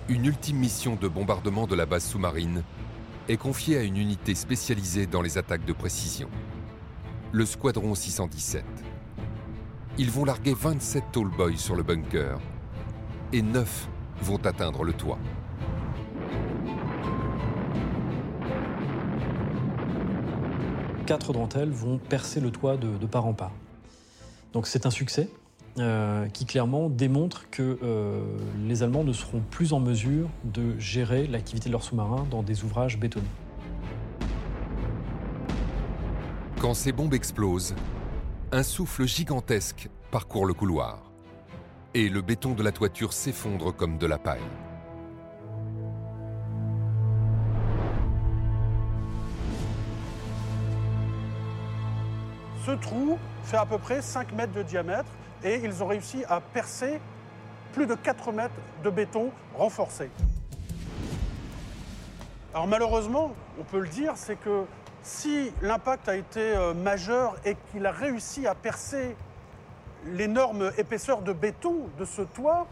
Une 0.07 0.23
ultime 0.23 0.55
mission 0.55 0.95
de 0.95 1.09
bombardement 1.09 1.67
de 1.67 1.75
la 1.75 1.85
base 1.85 2.05
sous-marine 2.05 2.63
est 3.27 3.35
confiée 3.35 3.77
à 3.77 3.81
une 3.81 3.97
unité 3.97 4.33
spécialisée 4.33 5.07
dans 5.07 5.21
les 5.21 5.37
attaques 5.37 5.65
de 5.65 5.73
précision, 5.73 6.29
le 7.33 7.45
Squadron 7.45 7.93
617. 7.93 8.63
Ils 9.97 10.09
vont 10.09 10.23
larguer 10.23 10.53
27 10.53 11.03
tallboys 11.11 11.57
sur 11.57 11.75
le 11.75 11.83
bunker 11.83 12.39
et 13.33 13.41
9 13.41 13.89
vont 14.21 14.45
atteindre 14.45 14.85
le 14.85 14.93
toit. 14.93 15.19
Quatre 21.05 21.33
d'entre 21.33 21.57
elles 21.57 21.71
vont 21.71 21.97
percer 21.97 22.39
le 22.39 22.51
toit 22.51 22.77
de, 22.77 22.95
de 22.95 23.05
part 23.05 23.25
en 23.25 23.33
part. 23.33 23.51
Donc 24.53 24.65
c'est 24.65 24.85
un 24.85 24.91
succès 24.91 25.29
euh, 25.79 26.27
qui 26.27 26.45
clairement 26.45 26.87
démontre 26.87 27.49
que 27.49 27.79
euh, 27.81 28.21
les 28.63 28.83
Allemands 28.83 29.03
ne 29.03 29.11
seront 29.11 29.41
plus 29.49 29.73
en 29.73 29.79
mesure 29.79 30.29
de 30.43 30.77
gérer 30.77 31.25
l'activité 31.25 31.67
de 31.67 31.71
leurs 31.71 31.83
sous-marins 31.83 32.27
dans 32.29 32.43
des 32.43 32.63
ouvrages 32.63 32.99
bétonnés. 32.99 33.25
Quand 36.61 36.75
ces 36.75 36.91
bombes 36.91 37.15
explosent, 37.15 37.73
un 38.51 38.61
souffle 38.61 39.07
gigantesque 39.07 39.89
parcourt 40.11 40.45
le 40.45 40.53
couloir 40.53 41.11
et 41.95 42.07
le 42.07 42.21
béton 42.21 42.53
de 42.53 42.61
la 42.61 42.71
toiture 42.71 43.11
s'effondre 43.11 43.75
comme 43.75 43.97
de 43.97 44.05
la 44.05 44.19
paille. 44.19 44.41
Ce 52.63 52.71
trou 52.73 53.17
fait 53.43 53.57
à 53.57 53.65
peu 53.65 53.79
près 53.79 54.03
5 54.03 54.33
mètres 54.33 54.53
de 54.53 54.61
diamètre 54.61 55.09
et 55.43 55.61
ils 55.63 55.83
ont 55.83 55.87
réussi 55.87 56.23
à 56.29 56.39
percer 56.41 56.99
plus 57.73 57.87
de 57.87 57.95
4 57.95 58.31
mètres 58.31 58.53
de 58.83 58.89
béton 58.89 59.31
renforcé. 59.55 60.09
Alors 62.53 62.67
malheureusement, 62.67 63.33
on 63.59 63.63
peut 63.63 63.79
le 63.79 63.87
dire, 63.87 64.13
c'est 64.15 64.35
que 64.35 64.65
si 65.01 65.51
l'impact 65.61 66.07
a 66.07 66.15
été 66.15 66.39
euh, 66.39 66.73
majeur 66.73 67.35
et 67.45 67.57
qu'il 67.71 67.85
a 67.85 67.91
réussi 67.91 68.47
à 68.47 68.55
percer 68.55 69.15
l'énorme 70.05 70.71
épaisseur 70.77 71.21
de 71.21 71.33
béton 71.33 71.89
de 71.97 72.05
ce 72.05 72.21
toit, 72.21 72.67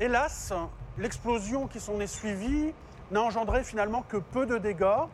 hélas, 0.00 0.52
l'explosion 0.98 1.66
qui 1.66 1.78
s'en 1.78 2.00
est 2.00 2.06
suivie 2.06 2.72
n'a 3.10 3.22
engendré 3.22 3.64
finalement 3.64 4.02
que 4.08 4.16
peu 4.16 4.46
de 4.46 4.58
dégâts. 4.58 5.06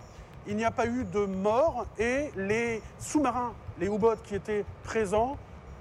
Il 0.46 0.57
n'y 0.57 0.64
a 0.64 0.70
pas 0.70 0.86
eu 0.86 1.04
de 1.04 1.26
morts 1.26 1.86
et 1.98 2.30
les 2.36 2.80
sous-marins, 2.98 3.52
les 3.80 3.86
U-boats 3.86 4.16
qui 4.22 4.36
étaient 4.36 4.64
présents, 4.84 5.36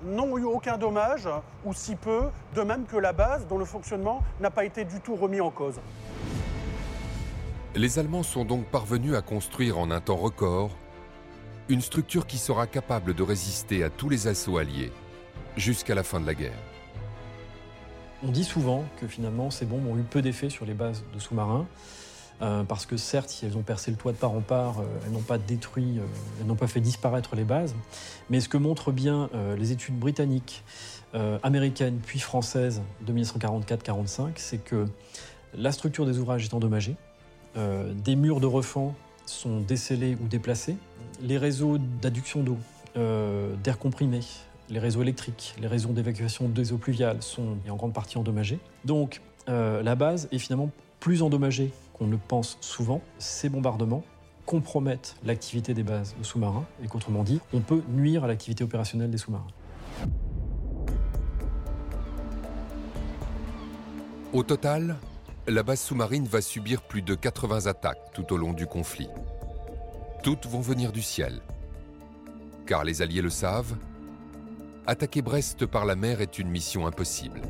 n'ont 0.06 0.38
eu 0.38 0.44
aucun 0.44 0.78
dommage, 0.78 1.28
ou 1.66 1.74
si 1.74 1.96
peu, 1.96 2.30
de 2.56 2.62
même 2.62 2.86
que 2.86 2.98
la 2.98 3.14
base 3.14 3.48
dont 3.48 3.58
le 3.58 3.66
fonctionnement 3.66 4.24
n'a 4.40 4.52
pas 4.52 4.66
été 4.66 4.86
du 4.86 5.00
tout 5.00 5.16
remis 5.16 5.42
en 5.42 5.52
cause. 5.52 5.80
Les 7.76 8.00
Allemands 8.00 8.24
sont 8.24 8.46
donc 8.46 8.66
parvenus 8.68 9.16
à 9.16 9.22
construire 9.22 9.78
en 9.78 9.92
un 9.92 10.00
temps 10.00 10.16
record 10.16 10.72
une 11.68 11.82
structure 11.82 12.28
qui 12.28 12.38
sera 12.38 12.68
capable 12.68 13.14
de 13.16 13.24
résister 13.24 13.84
à 13.84 13.90
tous 13.90 14.08
les 14.08 14.28
assauts 14.28 14.58
alliés 14.58 14.92
jusqu'à 15.58 15.96
la 15.96 16.04
fin 16.04 16.20
de 16.20 16.26
la 16.26 16.36
guerre. 16.36 16.60
On 18.24 18.30
dit 18.30 18.44
souvent 18.44 18.86
que 18.98 19.08
finalement 19.08 19.50
ces 19.50 19.66
bombes 19.66 19.88
ont 19.88 19.98
eu 19.98 20.04
peu 20.04 20.22
d'effet 20.22 20.50
sur 20.50 20.66
les 20.66 20.74
bases 20.74 21.04
de 21.14 21.20
sous-marins, 21.20 21.68
euh, 22.42 22.64
parce 22.64 22.86
que 22.86 22.98
certes, 22.98 23.30
si 23.30 23.46
elles 23.46 23.58
ont 23.58 23.62
percé 23.62 23.92
le 23.92 23.98
toit 23.98 24.12
de 24.12 24.18
part 24.18 24.32
en 24.32 24.42
part, 24.42 24.80
euh, 24.80 24.84
elles 25.06 25.14
n'ont 25.14 25.22
pas 25.22 25.38
détruit, 25.38 26.00
euh, 26.00 26.04
elles 26.40 26.48
n'ont 26.48 26.56
pas 26.56 26.68
fait 26.68 26.82
disparaître 26.82 27.36
les 27.36 27.46
bases. 27.46 27.76
Mais 28.30 28.42
ce 28.42 28.50
que 28.50 28.58
montrent 28.58 28.92
bien 28.92 29.30
les 29.58 29.72
études 29.72 29.98
britanniques, 29.98 30.64
américaines 31.44 32.00
puis 32.04 32.20
françaises 32.20 32.82
de 33.06 33.14
1944-45, 33.14 34.32
c'est 34.36 34.58
que 34.58 34.88
la 35.54 35.72
structure 35.72 36.06
des 36.06 36.18
ouvrages 36.18 36.44
est 36.44 36.54
endommagée, 36.54 36.96
des 37.56 38.16
murs 38.16 38.40
de 38.40 38.48
refend 38.48 38.96
sont 39.26 39.60
décellés 39.62 40.18
ou 40.22 40.28
déplacés, 40.28 40.76
les 41.22 41.38
réseaux 41.38 41.78
d'adduction 41.78 42.42
d'eau, 42.42 42.58
d'air 42.96 43.78
comprimé, 43.78 44.22
les 44.70 44.80
réseaux 44.80 45.04
électriques, 45.04 45.56
les 45.62 45.68
réseaux 45.68 45.90
d'évacuation 45.90 46.50
des 46.50 46.74
eaux 46.74 46.78
pluviales 46.78 47.22
sont 47.22 47.58
en 47.70 47.76
grande 47.76 47.94
partie 47.94 48.18
endommagés. 48.18 48.60
Donc 48.84 49.22
la 49.48 49.96
base 49.96 50.28
est 50.32 50.40
finalement 50.40 50.72
plus 51.00 51.22
endommagée 51.22 51.72
qu'on 51.98 52.08
le 52.08 52.18
pense 52.18 52.58
souvent. 52.62 53.02
Ces 53.20 53.50
bombardements 53.50 54.04
compromettent 54.46 55.16
l'activité 55.24 55.74
des 55.74 55.84
bases 55.84 56.16
sous-marins 56.22 56.66
et 56.84 56.88
qu'autrement 56.88 57.24
dit, 57.24 57.40
on 57.54 57.62
peut 57.62 57.82
nuire 57.90 58.24
à 58.24 58.28
l'activité 58.28 58.64
opérationnelle 58.64 59.10
des 59.10 59.18
sous-marins. 59.18 59.48
Au 64.34 64.44
total, 64.44 64.98
la 65.48 65.64
base 65.64 65.80
sous-marine 65.80 66.26
va 66.26 66.42
subir 66.42 66.82
plus 66.82 67.02
de 67.02 67.16
80 67.16 67.68
attaques 67.68 68.12
tout 68.14 68.34
au 68.34 68.38
long 68.38 68.54
du 68.54 68.68
conflit. 68.68 69.10
Toutes 70.24 70.46
vont 70.46 70.60
venir 70.60 70.92
du 70.92 71.02
ciel. 71.02 71.42
Car 72.66 72.84
les 72.84 73.02
Alliés 73.02 73.22
le 73.22 73.30
savent, 73.30 73.76
attaquer 74.88 75.22
Brest 75.22 75.66
par 75.66 75.86
la 75.86 75.96
mer 75.96 76.20
est 76.20 76.40
une 76.40 76.50
mission 76.50 76.86
impossible. 76.88 77.42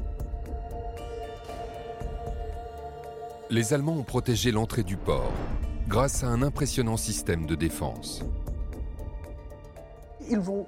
Les 3.52 3.74
Allemands 3.74 3.98
ont 3.98 4.04
protégé 4.04 4.52
l'entrée 4.52 4.82
du 4.82 4.98
port 4.98 5.32
grâce 5.88 6.24
à 6.24 6.28
un 6.28 6.42
impressionnant 6.42 6.98
système 6.98 7.46
de 7.46 7.54
défense. 7.54 8.24
ils 10.28 10.40
vont 10.40 10.66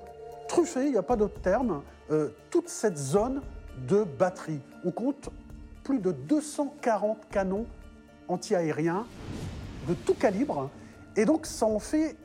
truffer, 0.47 0.85
il 0.85 0.91
n'y 0.91 0.97
a 0.97 1.03
pas 1.03 1.15
d'autre 1.15 1.41
terme, 1.41 1.81
euh, 2.11 2.29
toute 2.51 2.69
cette 2.69 2.97
zone 2.97 3.41
de 3.89 4.03
batterie. 4.03 4.59
On 4.85 4.91
compte 4.91 5.29
plus 5.83 5.97
de 5.97 6.11
240 6.11 7.17
canons 7.31 7.65
antiaériens 8.27 9.07
de 9.87 9.95
tout 9.95 10.13
calibre, 10.13 10.69
et 11.15 11.25
donc 11.25 11.47
ça 11.47 11.65
en 11.65 11.79
fait 11.79 12.15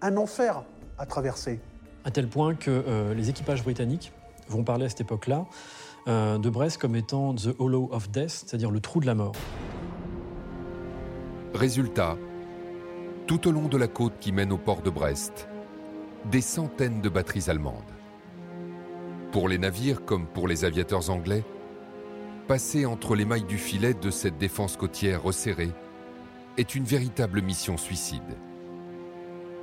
un 0.00 0.16
enfer 0.16 0.62
à 0.96 1.04
traverser. 1.04 1.60
À 2.04 2.10
tel 2.10 2.28
point 2.28 2.54
que 2.54 2.70
euh, 2.70 3.12
les 3.12 3.28
équipages 3.28 3.62
britanniques 3.62 4.12
vont 4.48 4.64
parler 4.64 4.86
à 4.86 4.88
cette 4.88 5.02
époque-là 5.02 5.44
euh, 6.06 6.38
de 6.38 6.48
Brest 6.48 6.78
comme 6.78 6.96
étant 6.96 7.34
The 7.34 7.50
Hollow 7.58 7.90
of 7.92 8.10
Death, 8.10 8.30
c'est-à-dire 8.30 8.70
le 8.70 8.80
trou 8.80 9.00
de 9.00 9.06
la 9.06 9.14
mort. 9.14 9.34
Résultat, 11.54 12.18
tout 13.26 13.48
au 13.48 13.52
long 13.52 13.68
de 13.68 13.78
la 13.78 13.88
côte 13.88 14.18
qui 14.20 14.32
mène 14.32 14.52
au 14.52 14.58
port 14.58 14.82
de 14.82 14.90
Brest, 14.90 15.48
des 16.30 16.42
centaines 16.42 17.00
de 17.00 17.08
batteries 17.08 17.48
allemandes. 17.48 17.94
Pour 19.32 19.48
les 19.48 19.56
navires 19.56 20.04
comme 20.04 20.26
pour 20.26 20.46
les 20.46 20.66
aviateurs 20.66 21.08
anglais, 21.08 21.42
passer 22.46 22.84
entre 22.84 23.14
les 23.14 23.24
mailles 23.24 23.44
du 23.44 23.56
filet 23.56 23.94
de 23.94 24.10
cette 24.10 24.36
défense 24.36 24.76
côtière 24.76 25.22
resserrée 25.22 25.72
est 26.58 26.74
une 26.74 26.84
véritable 26.84 27.40
mission 27.40 27.78
suicide. 27.78 28.36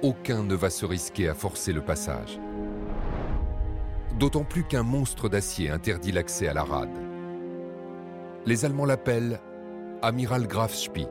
Aucun 0.01 0.43
ne 0.43 0.55
va 0.55 0.71
se 0.71 0.87
risquer 0.87 1.29
à 1.29 1.35
forcer 1.35 1.71
le 1.71 1.81
passage. 1.81 2.39
D'autant 4.17 4.43
plus 4.43 4.63
qu'un 4.63 4.83
monstre 4.83 5.29
d'acier 5.29 5.69
interdit 5.69 6.11
l'accès 6.11 6.47
à 6.47 6.53
la 6.53 6.63
rade. 6.63 6.97
Les 8.47 8.65
Allemands 8.65 8.85
l'appellent 8.85 9.39
Amiral 10.01 10.47
Graf 10.47 10.73
Spee. 10.73 11.07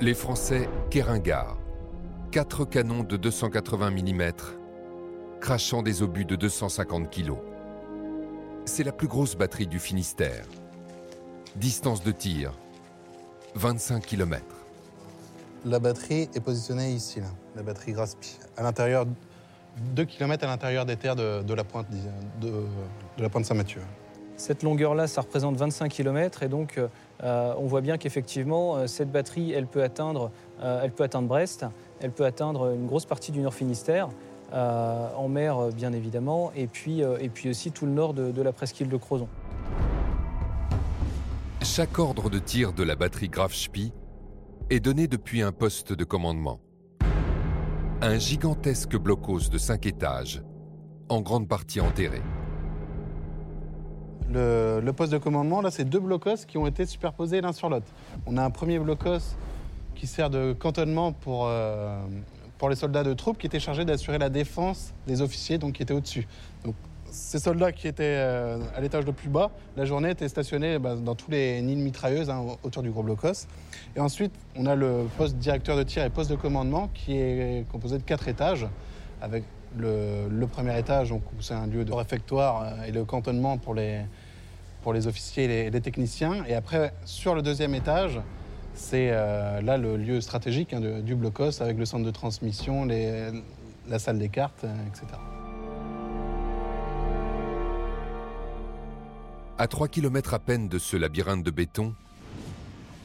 Les 0.00 0.14
Français 0.14 0.68
Keringar. 0.90 1.58
Quatre 2.30 2.64
canons 2.64 3.02
de 3.02 3.16
280 3.16 3.90
mm, 3.90 4.32
crachant 5.40 5.82
des 5.82 6.02
obus 6.02 6.24
de 6.24 6.36
250 6.36 7.10
kg. 7.10 7.32
C'est 8.64 8.84
la 8.84 8.92
plus 8.92 9.08
grosse 9.08 9.34
batterie 9.34 9.66
du 9.66 9.80
Finistère. 9.80 10.44
Distance 11.56 12.04
de 12.04 12.12
tir 12.12 12.52
25 13.56 14.06
km. 14.06 14.44
La 15.64 15.80
batterie 15.80 16.28
est 16.32 16.44
positionnée 16.44 16.92
ici, 16.92 17.18
là, 17.18 17.26
la 17.56 17.64
batterie 17.64 17.90
Graspi, 17.90 18.38
à 18.56 18.62
l'intérieur, 18.62 19.04
2 19.96 20.04
km 20.04 20.44
à 20.44 20.46
l'intérieur 20.46 20.86
des 20.86 20.94
terres 20.94 21.16
de, 21.16 21.42
de 21.42 21.54
la 21.54 21.64
pointe 21.64 21.88
de, 22.40 22.46
de 22.46 23.22
la 23.22 23.28
pointe 23.28 23.46
Saint-Mathieu. 23.46 23.80
Cette 24.36 24.62
longueur-là, 24.62 25.08
ça 25.08 25.22
représente 25.22 25.56
25 25.56 25.90
km 25.90 26.44
et 26.44 26.48
donc 26.48 26.78
euh, 27.22 27.54
on 27.58 27.66
voit 27.66 27.80
bien 27.80 27.98
qu'effectivement, 27.98 28.76
euh, 28.76 28.86
cette 28.86 29.10
batterie, 29.10 29.52
elle 29.52 29.66
peut, 29.66 29.82
atteindre, 29.82 30.30
euh, 30.60 30.80
elle 30.82 30.92
peut 30.92 31.04
atteindre 31.04 31.28
Brest, 31.28 31.66
elle 32.00 32.12
peut 32.12 32.24
atteindre 32.24 32.72
une 32.72 32.86
grosse 32.86 33.06
partie 33.06 33.32
du 33.32 33.40
Nord 33.40 33.54
Finistère, 33.54 34.08
en 34.52 35.28
mer 35.28 35.68
bien 35.74 35.92
évidemment, 35.92 36.52
et 36.56 36.68
puis, 36.68 37.00
et 37.00 37.28
puis 37.28 37.50
aussi 37.50 37.70
tout 37.70 37.84
le 37.84 37.92
nord 37.92 38.14
de, 38.14 38.30
de 38.30 38.42
la 38.42 38.50
presqu'île 38.50 38.88
de 38.88 38.96
Crozon. 38.96 39.28
Chaque 41.60 41.98
ordre 41.98 42.30
de 42.30 42.38
tir 42.38 42.72
de 42.72 42.82
la 42.82 42.96
batterie 42.96 43.28
Graf 43.28 43.52
Spee 43.52 43.92
est 44.70 44.80
donné 44.80 45.06
depuis 45.06 45.42
un 45.42 45.52
poste 45.52 45.92
de 45.92 46.04
commandement. 46.04 46.60
Un 48.00 48.18
gigantesque 48.18 48.96
blocos 48.96 49.50
de 49.50 49.58
5 49.58 49.84
étages, 49.84 50.42
en 51.10 51.20
grande 51.20 51.46
partie 51.46 51.82
enterré. 51.82 52.22
Le, 54.30 54.90
poste 54.92 55.12
de 55.12 55.18
commandement, 55.18 55.62
là, 55.62 55.70
c'est 55.70 55.84
deux 55.84 56.00
blocos 56.00 56.44
qui 56.46 56.58
ont 56.58 56.66
été 56.66 56.84
superposés 56.84 57.40
l'un 57.40 57.52
sur 57.52 57.68
l'autre. 57.70 57.86
On 58.26 58.36
a 58.36 58.44
un 58.44 58.50
premier 58.50 58.78
blocos 58.78 59.36
qui 59.94 60.06
sert 60.06 60.30
de 60.30 60.52
cantonnement 60.52 61.12
pour, 61.12 61.46
euh, 61.46 61.98
pour 62.58 62.68
les 62.68 62.76
soldats 62.76 63.04
de 63.04 63.14
troupes 63.14 63.38
qui 63.38 63.46
étaient 63.46 63.60
chargés 63.60 63.84
d'assurer 63.84 64.18
la 64.18 64.28
défense 64.28 64.92
des 65.06 65.22
officiers 65.22 65.58
donc, 65.58 65.74
qui 65.74 65.82
étaient 65.82 65.94
au-dessus. 65.94 66.28
Donc, 66.64 66.74
ces 67.10 67.38
soldats 67.38 67.72
qui 67.72 67.88
étaient 67.88 68.16
euh, 68.18 68.58
à 68.76 68.80
l'étage 68.82 69.06
le 69.06 69.12
plus 69.12 69.30
bas, 69.30 69.50
la 69.76 69.86
journée 69.86 70.10
étaient 70.10 70.28
stationnés 70.28 70.78
bah, 70.78 70.94
dans 70.94 71.14
tous 71.14 71.30
les 71.30 71.62
nids 71.62 71.76
mitrailleuses 71.76 72.28
hein, 72.28 72.44
autour 72.62 72.82
du 72.82 72.90
gros 72.90 73.02
blocos. 73.02 73.46
Et 73.96 74.00
ensuite, 74.00 74.32
on 74.56 74.66
a 74.66 74.74
le 74.74 75.06
poste 75.16 75.36
directeur 75.36 75.76
de 75.76 75.84
tir 75.84 76.04
et 76.04 76.10
poste 76.10 76.30
de 76.30 76.36
commandement 76.36 76.90
qui 76.92 77.16
est 77.16 77.66
composé 77.72 77.96
de 77.96 78.02
quatre 78.02 78.28
étages, 78.28 78.66
avec 79.22 79.44
le, 79.76 80.46
premier 80.46 80.78
étage, 80.78 81.10
donc, 81.10 81.22
c'est 81.40 81.54
un 81.54 81.66
lieu 81.66 81.84
de 81.84 81.92
réfectoire 81.92 82.62
euh, 82.62 82.84
et 82.86 82.92
le 82.92 83.04
cantonnement 83.04 83.58
pour 83.58 83.74
les, 83.74 84.00
pour 84.82 84.92
les 84.92 85.06
officiers 85.06 85.44
et 85.66 85.70
les, 85.70 85.80
techniciens. 85.80 86.44
Et 86.46 86.54
après, 86.54 86.92
sur 87.04 87.34
le 87.34 87.42
deuxième 87.42 87.74
étage, 87.74 88.20
c'est 88.74 89.10
euh, 89.10 89.60
là 89.60 89.76
le 89.76 89.96
lieu 89.96 90.20
stratégique 90.20 90.72
hein, 90.72 90.80
de- 90.80 91.00
du 91.00 91.14
blocos 91.14 91.60
avec 91.60 91.76
le 91.78 91.84
centre 91.84 92.04
de 92.04 92.10
transmission, 92.10 92.86
la 92.86 93.98
salle 93.98 94.18
des 94.18 94.28
cartes, 94.28 94.64
euh, 94.64 94.86
etc. 94.86 95.06
À 99.58 99.66
3 99.66 99.88
km 99.88 100.34
à 100.34 100.38
peine 100.38 100.68
de 100.68 100.78
ce 100.78 100.96
labyrinthe 100.96 101.42
de 101.42 101.50
béton, 101.50 101.94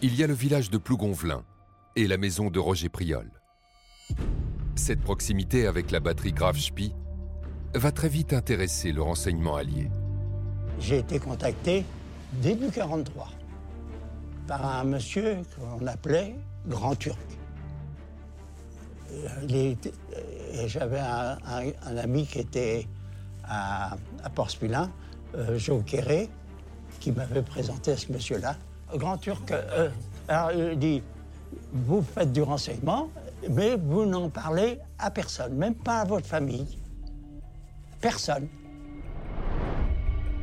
il 0.03 0.15
y 0.15 0.23
a 0.23 0.27
le 0.27 0.33
village 0.33 0.69
de 0.69 0.77
Plougonvelin 0.77 1.43
et 1.95 2.07
la 2.07 2.17
maison 2.17 2.49
de 2.49 2.59
Roger 2.59 2.89
Priol. 2.89 3.31
Cette 4.75 5.01
proximité 5.01 5.67
avec 5.67 5.91
la 5.91 5.99
batterie 5.99 6.33
Graf 6.33 6.57
Spee 6.57 6.93
va 7.75 7.91
très 7.91 8.09
vite 8.09 8.33
intéresser 8.33 8.91
le 8.91 9.01
renseignement 9.01 9.55
allié. 9.55 9.89
J'ai 10.79 10.99
été 10.99 11.19
contacté 11.19 11.85
début 12.41 12.69
43 12.69 13.29
par 14.47 14.65
un 14.65 14.83
monsieur 14.83 15.37
qu'on 15.55 15.85
appelait 15.85 16.35
Grand 16.67 16.95
Turc. 16.95 17.19
Euh, 19.11 19.75
et 20.53 20.67
J'avais 20.67 20.99
un, 20.99 21.97
ami 21.97 22.25
qui 22.25 22.39
était 22.39 22.87
à, 23.43 23.95
à 24.23 24.29
Port-Spilin, 24.29 24.89
euh, 25.35 25.57
Joe 25.57 25.83
Quéré, 25.85 26.29
qui 26.99 27.11
m'avait 27.11 27.43
présenté 27.43 27.95
ce 27.95 28.11
monsieur-là. 28.11 28.55
Grand 28.95 29.17
Turc, 29.17 29.51
euh, 29.51 30.75
dit, 30.75 31.03
vous 31.71 32.01
faites 32.01 32.31
du 32.31 32.41
renseignement, 32.41 33.09
mais 33.49 33.75
vous 33.75 34.05
n'en 34.05 34.29
parlez 34.29 34.79
à 34.99 35.11
personne, 35.11 35.55
même 35.55 35.75
pas 35.75 35.99
à 36.01 36.05
votre 36.05 36.25
famille. 36.27 36.77
Personne. 38.01 38.47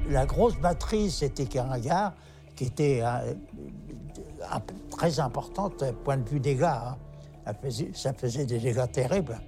La 0.09 0.27
grosse 0.27 0.57
batterie, 0.59 1.11
c'était 1.11 1.47
Karagar, 1.47 2.15
qui 2.57 2.65
était 2.65 3.01
euh, 3.03 3.35
un- 4.51 4.63
très 4.91 5.21
importante 5.21 5.83
euh, 5.83 5.93
point 6.05 6.17
de 6.17 6.29
vue 6.29 6.41
dégâts. 6.41 6.63
hein. 6.65 6.97
Ça 7.47 7.55
faisait, 7.55 7.91
ça 7.95 8.13
faisait 8.13 8.47
des 8.47 8.59
dégâts 8.59 8.91
terribles. 8.91 9.39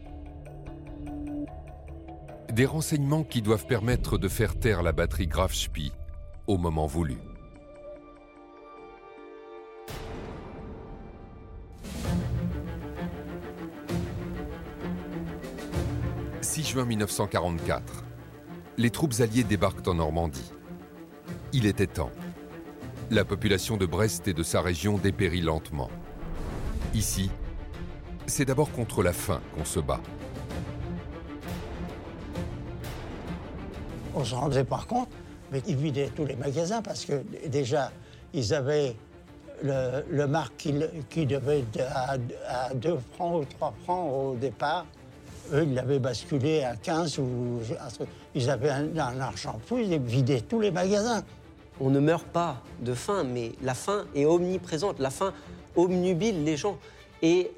Des 2.53 2.66
renseignements 2.66 3.22
qui 3.22 3.40
doivent 3.42 3.66
permettre 3.66 4.18
de 4.18 4.28
faire 4.28 4.59
taire 4.59 4.82
la 4.82 4.92
batterie 4.92 5.26
Graf 5.26 5.55
Spee 5.55 5.92
au 6.46 6.59
moment 6.59 6.86
voulu. 6.86 7.16
«6 16.43 16.64
juin 16.64 16.84
1944. 16.84 18.05
Les 18.76 18.90
troupes 18.90 19.14
alliées 19.20 19.45
débarquent 19.45 19.86
en 19.86 19.95
Normandie. 19.95 20.53
Il 21.53 21.66
était 21.66 21.86
temps. 21.86 22.11
La 23.11 23.24
population 23.24 23.76
de 23.76 23.86
Brest 23.86 24.26
et 24.26 24.34
de 24.34 24.43
sa 24.43 24.61
région 24.61 24.99
dépérit 24.99 25.40
lentement. 25.40 25.88
Ici, 26.95 27.30
c'est 28.26 28.45
d'abord 28.45 28.72
contre 28.72 29.03
la 29.05 29.12
faim 29.12 29.40
qu'on 29.55 29.64
se 29.64 29.78
bat. 29.78 30.01
On 34.14 34.24
se 34.24 34.34
rendait 34.34 34.64
pas 34.64 34.84
compte, 34.88 35.11
mais 35.53 35.62
ils 35.68 35.76
vidaient 35.76 36.11
tous 36.14 36.26
les 36.26 36.36
magasins 36.36 36.82
parce 36.82 37.05
que 37.05 37.22
déjà, 37.47 37.93
ils 38.34 38.53
avaient 38.53 38.97
le, 39.62 40.26
marque 40.26 40.57
qui, 41.09 41.26
devait 41.26 41.61
être 41.61 41.80
à, 41.95 42.16
à 42.49 42.74
2 42.74 42.99
francs 43.14 43.43
ou 43.43 43.45
3 43.45 43.74
francs 43.84 44.12
au 44.12 44.34
départ. 44.34 44.86
Eux, 45.53 45.64
ils 45.64 45.74
l'avaient 45.74 45.99
basculé 45.99 46.62
à 46.62 46.76
15 46.76 47.18
ou. 47.18 47.59
Ils 48.34 48.49
avaient 48.51 48.70
un, 48.70 48.97
un 48.97 49.20
argent 49.20 49.59
fou, 49.66 49.78
ils 49.78 49.99
vidaient 49.99 50.40
tous 50.40 50.61
les 50.61 50.70
magasins. 50.70 51.22
On 51.80 51.90
ne 51.90 52.01
meurt 52.01 52.26
pas 52.26 52.62
de 52.80 52.95
faim, 52.95 53.24
mais 53.24 53.53
la 53.62 53.74
faim 53.74 54.05
est 54.14 54.24
omniprésente. 54.24 54.99
La 54.99 55.11
faim 55.11 55.32
obnubile 55.76 56.45
les 56.45 56.57
gens. 56.57 56.78
Et 57.22 57.51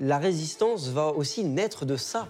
la 0.00 0.18
résistance 0.18 0.88
va 0.88 1.08
aussi 1.08 1.44
naître 1.44 1.84
de 1.84 1.96
ça. 1.96 2.26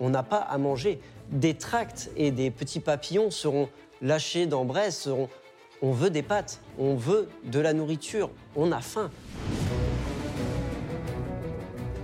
On 0.00 0.10
n'a 0.10 0.22
pas 0.22 0.38
à 0.38 0.58
manger. 0.58 1.00
Des 1.30 1.54
tracts 1.54 2.10
et 2.16 2.30
des 2.30 2.50
petits 2.50 2.80
papillons 2.80 3.30
seront 3.30 3.68
lâchés 4.00 4.46
dans 4.46 4.64
Brest. 4.64 5.02
seront- 5.02 5.28
On 5.82 5.92
veut 5.92 6.10
des 6.10 6.22
pâtes, 6.22 6.60
on 6.78 6.94
veut 6.94 7.28
de 7.44 7.58
la 7.58 7.72
nourriture, 7.72 8.30
on 8.54 8.70
a 8.72 8.80
faim. 8.80 9.10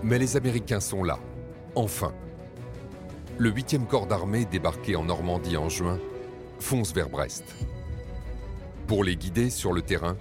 Mais 0.02 0.18
les 0.18 0.36
Américains 0.36 0.80
sont 0.80 1.02
là, 1.04 1.18
enfin. 1.78 2.12
Le 3.38 3.52
8e 3.52 3.86
corps 3.86 4.06
d'armée, 4.06 4.44
débarqué 4.44 4.96
en 4.96 5.04
Normandie 5.04 5.56
en 5.56 5.68
juin, 5.68 5.98
fonce 6.58 6.92
vers 6.92 7.08
Brest. 7.08 7.44
Pour 8.88 9.04
les 9.04 9.16
guider 9.16 9.48
sur 9.48 9.72
le 9.72 9.82
terrain, 9.82 10.16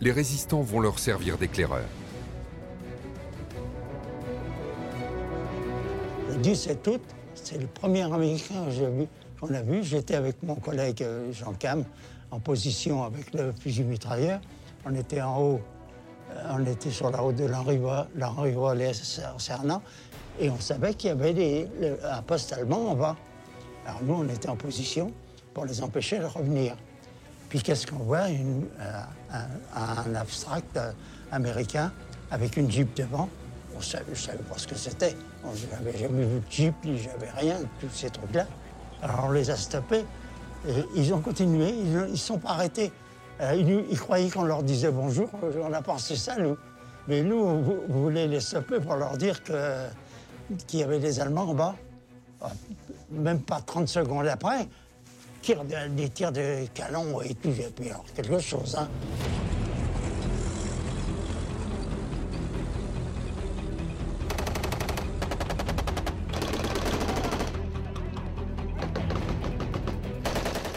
les 0.00 0.12
résistants 0.12 0.62
vont 0.62 0.80
leur 0.80 0.98
servir 0.98 1.36
d'éclaireurs. 1.36 1.88
Le 6.30 6.36
17 6.36 6.88
août, 6.88 7.02
c'est 7.34 7.58
le 7.58 7.66
premier 7.66 8.02
Américain 8.02 8.64
qu'on 9.38 9.52
a 9.52 9.60
vu. 9.60 9.82
J'étais 9.82 10.14
avec 10.14 10.42
mon 10.42 10.54
collègue 10.54 11.02
euh, 11.02 11.30
Jean 11.32 11.52
Cam 11.52 11.84
en 12.30 12.40
position 12.40 13.04
avec 13.04 13.34
le 13.34 13.52
fusil 13.52 13.84
mitrailleur. 13.84 14.40
On 14.86 14.94
était 14.94 15.20
en 15.20 15.38
haut, 15.38 15.60
euh, 16.30 16.56
on 16.56 16.64
était 16.64 16.90
sur 16.90 17.10
la 17.10 17.18
route 17.18 17.36
de 17.36 17.44
l'Henri 17.44 18.54
Wallet 18.54 18.92
Cernant 19.36 19.82
et 20.40 20.50
on 20.50 20.58
savait 20.60 20.94
qu'il 20.94 21.08
y 21.08 21.12
avait 21.12 21.32
des- 21.34 21.68
un 22.04 22.22
poste 22.22 22.52
allemand 22.52 22.90
en 22.90 22.94
bas. 22.94 23.16
Alors 23.86 24.00
nous, 24.04 24.14
on 24.14 24.28
était 24.28 24.48
en 24.48 24.56
position 24.56 25.12
pour 25.54 25.64
les 25.64 25.82
empêcher 25.82 26.18
de 26.18 26.24
revenir. 26.24 26.76
Puis 27.48 27.60
qu'est-ce 27.62 27.86
qu'on 27.86 27.96
voit? 28.04 28.26
Euh, 28.28 29.00
un, 29.32 30.10
un 30.10 30.14
abstract 30.14 30.76
euh, 30.76 30.92
américain 31.30 31.92
avec 32.30 32.56
une 32.56 32.70
jeep 32.70 32.94
devant. 32.96 33.28
On 33.76 33.80
savait, 33.80 34.10
ne 34.10 34.14
savais 34.14 34.38
pas 34.38 34.56
ce 34.56 34.66
que 34.66 34.74
c'était. 34.74 35.14
Je 35.54 35.66
n'avais 35.74 35.98
jamais 35.98 36.24
vu 36.24 36.38
de 36.40 36.44
jeep, 36.50 36.74
ni 36.84 36.98
j'avais 36.98 37.30
rien, 37.36 37.56
tous 37.80 37.90
ces 37.90 38.10
trucs-là. 38.10 38.46
Alors 39.02 39.24
on 39.28 39.32
les 39.32 39.50
a 39.50 39.56
stoppés. 39.56 40.04
Ils 40.94 41.12
ont 41.12 41.20
continué, 41.20 41.70
ils 41.70 41.92
ne 41.92 42.14
sont 42.14 42.38
pas 42.38 42.50
arrêtés. 42.50 42.92
Euh, 43.40 43.54
ils, 43.56 43.84
ils 43.90 43.98
croyaient 43.98 44.30
qu'on 44.30 44.44
leur 44.44 44.62
disait 44.62 44.90
bonjour, 44.92 45.28
on 45.60 45.72
a 45.72 45.82
pensé 45.82 46.14
ça, 46.16 46.36
nous. 46.36 46.56
Mais 47.08 47.22
nous, 47.22 47.36
on, 47.42 47.84
on 47.90 47.92
voulait 48.02 48.28
les 48.28 48.38
stopper 48.40 48.78
pour 48.78 48.94
leur 48.94 49.16
dire 49.16 49.42
que- 49.42 49.86
qu'il 50.66 50.80
y 50.80 50.82
avait 50.82 50.98
des 50.98 51.20
Allemands 51.20 51.48
en 51.48 51.54
bas. 51.54 51.76
Ah, 52.40 52.50
Même 53.10 53.40
pas 53.40 53.60
30 53.60 53.88
secondes 53.88 54.26
après, 54.26 54.68
des 55.90 56.08
tirs 56.08 56.32
de 56.32 56.66
canon 56.72 57.20
et 57.20 57.34
tout, 57.34 57.48
et 57.48 57.72
puis 57.74 57.90
alors 57.90 58.04
quelque 58.14 58.38
chose. 58.38 58.76
Hein. 58.78 58.88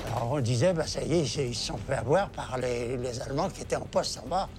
Alors 0.07 0.31
on 0.31 0.39
disait, 0.39 0.73
bah, 0.73 0.87
ça 0.87 1.03
y 1.03 1.13
est, 1.13 1.21
ils 1.21 1.55
se 1.55 1.67
sont 1.67 1.77
fait 1.77 1.93
avoir 1.93 2.29
par 2.29 2.57
les, 2.57 2.97
les 2.97 3.21
Allemands 3.21 3.49
qui 3.49 3.61
étaient 3.61 3.75
en 3.75 3.81
poste 3.81 4.19
en 4.25 4.27
bas. 4.27 4.49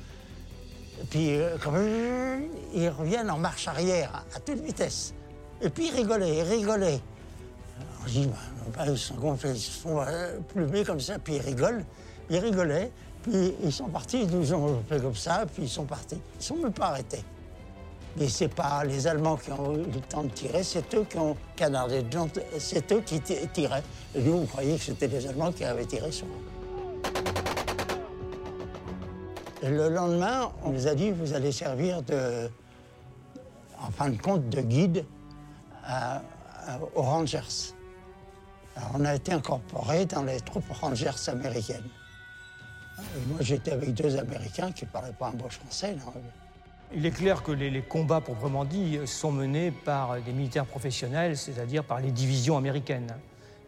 Puis 1.11 1.37
euh, 1.37 2.39
ils 2.75 2.89
reviennent 2.89 3.31
en 3.31 3.39
marche 3.39 3.69
arrière 3.69 4.25
à 4.35 4.41
toute 4.41 4.61
vitesse. 4.65 5.15
Et 5.61 5.71
puis 5.71 5.89
ils 5.89 5.95
rigolaient, 5.95 6.39
ils 6.39 6.43
rigolaient. 6.43 7.01
Bah, 7.79 8.11
bah, 8.77 8.85
ils, 8.89 8.99
sont 8.99 9.37
ils 9.45 9.59
se 9.59 9.71
font 9.81 10.01
euh, 10.01 10.39
plumer 10.55 10.85
comme 10.85 11.01
ça, 11.01 11.19
puis 11.19 11.35
ils 11.37 11.41
rigolent. 11.43 11.85
Ils 12.31 12.39
rigolaient, 12.39 12.91
puis 13.23 13.55
ils 13.63 13.73
sont 13.73 13.89
partis, 13.89 14.23
ils 14.23 14.31
nous 14.31 14.53
ont 14.53 14.83
fait 14.89 15.01
comme 15.01 15.15
ça, 15.15 15.45
puis 15.53 15.65
ils 15.65 15.69
sont 15.69 15.85
partis. 15.85 16.17
Ils 16.35 16.39
ne 16.39 16.43
sont 16.43 16.57
même 16.57 16.73
pas 16.73 16.87
arrêtés. 16.87 17.23
Mais 18.19 18.29
c'est 18.29 18.49
pas 18.49 18.83
les 18.85 19.07
Allemands 19.07 19.37
qui 19.37 19.53
ont 19.53 19.75
eu 19.75 19.83
le 19.93 20.01
temps 20.01 20.25
de 20.25 20.31
tirer, 20.31 20.63
c'est 20.63 20.95
eux 20.95 21.05
qui 21.09 21.19
ont 21.19 21.37
canardé. 21.55 22.03
C'est 22.59 22.91
eux 22.93 23.03
qui 23.05 23.21
ti- 23.21 23.47
tiraient. 23.53 23.83
Et 24.15 24.23
nous, 24.23 24.35
on 24.39 24.47
croyait 24.47 24.77
que 24.77 24.83
c'était 24.85 25.09
les 25.09 25.27
Allemands 25.27 25.53
qui 25.53 25.65
avaient 25.65 25.85
tiré 25.85 26.11
sur 26.11 26.27
eux. 26.27 27.03
Le 29.63 29.89
lendemain, 29.89 30.53
on 30.63 30.71
nous 30.71 30.87
a 30.87 30.95
dit 30.95 31.11
vous 31.11 31.33
allez 31.33 31.51
servir 31.51 32.03
de, 32.03 32.51
en 33.81 33.91
fin 33.91 34.11
de 34.11 34.21
compte, 34.21 34.49
de 34.49 34.61
guide 34.61 35.05
aux 36.95 37.03
Rangers. 37.03 37.73
Alors, 38.77 38.91
on 38.95 39.05
a 39.07 39.15
été 39.15 39.33
incorporés 39.33 40.05
dans 40.05 40.25
les 40.25 40.41
troupes 40.41 40.71
Rangers 40.71 41.29
américaines. 41.29 41.89
Moi, 43.29 43.39
j'étais 43.41 43.73
avec 43.73 43.95
deux 43.95 44.19
Américains 44.19 44.73
qui 44.73 44.85
ne 44.85 44.91
parlaient 44.91 45.13
pas 45.13 45.29
un 45.29 45.33
mot 45.33 45.49
français. 45.49 45.97
Il 46.95 47.07
est 47.07 47.11
clair 47.11 47.43
que 47.43 47.53
les, 47.53 47.71
les 47.71 47.83
combats 47.83 48.21
proprement 48.21 48.65
dit 48.65 48.99
sont 49.07 49.33
menés 49.33 49.71
par 49.71 50.21
des 50.21 50.33
militaires 50.33 50.67
professionnels, 50.67 51.37
c'est-à-dire 51.37 51.83
par 51.83 52.01
les 52.01 52.11
divisions 52.11 52.59
américaines. 52.59 53.15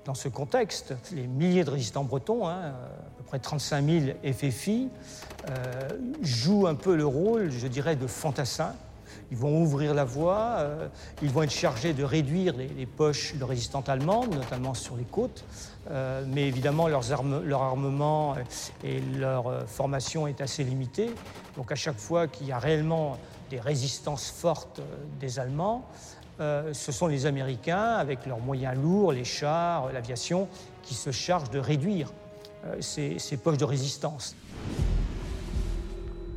Dans 0.09 0.15
ce 0.15 0.31
contexte, 0.31 0.95
les 1.13 1.27
milliers 1.27 1.65
de 1.65 1.71
résistants 1.71 2.03
bretons, 2.03 2.49
hein, 2.49 2.73
à 2.73 3.19
peu 3.19 3.25
près 3.25 3.39
35 3.39 3.85
000 3.85 4.33
FFI, 4.33 4.89
euh, 5.51 5.89
jouent 6.23 6.67
un 6.67 6.77
peu 6.77 6.97
le 6.97 7.05
rôle, 7.05 7.51
je 7.51 7.67
dirais, 7.67 7.95
de 7.95 8.07
fantassins. 8.07 8.73
Ils 9.31 9.37
vont 9.37 9.61
ouvrir 9.61 9.93
la 9.93 10.05
voie, 10.05 10.61
euh, 10.61 10.89
ils 11.21 11.29
vont 11.29 11.43
être 11.43 11.53
chargés 11.53 11.93
de 11.93 12.05
réduire 12.05 12.55
les, 12.57 12.87
poches 12.87 13.35
de 13.37 13.45
résistantes 13.45 13.91
allemandes, 13.91 14.35
notamment 14.35 14.73
sur 14.73 14.97
les 14.97 15.05
côtes. 15.05 15.45
Euh, 15.91 16.25
mais 16.27 16.49
évidemment, 16.49 16.89
leur 16.89 17.63
armement 17.63 18.35
et 18.85 19.01
leur 19.01 19.47
euh, 19.47 19.67
formation 19.67 20.27
est 20.27 20.41
assez 20.41 20.65
limitée. 20.65 21.11
Donc 21.57 21.73
à 21.73 21.75
chaque 21.75 21.99
fois 21.99 22.29
qu'il 22.29 22.47
y 22.47 22.53
a 22.53 22.59
réellement 22.59 23.19
des 23.49 23.61
résistances 23.61 24.31
fortes 24.31 24.81
euh, 24.81 24.97
des 25.21 25.39
Allemands, 25.39 25.87
euh, 26.41 26.73
ce 26.73 26.93
sont 26.93 27.07
les 27.07 27.27
Américains, 27.27 27.95
avec 27.95 28.27
leurs 28.27 28.41
moyens 28.41 28.77
lourds, 28.81 29.13
les 29.13 29.25
chars, 29.25 29.87
euh, 29.87 29.93
l'aviation, 29.93 30.49
qui 30.83 30.95
se 30.95 31.11
chargent 31.11 31.51
de 31.51 31.59
réduire 31.59 32.13
euh, 32.65 32.81
ces, 32.81 33.37
poches 33.37 33.59
de 33.59 33.65
résistance. 33.65 34.37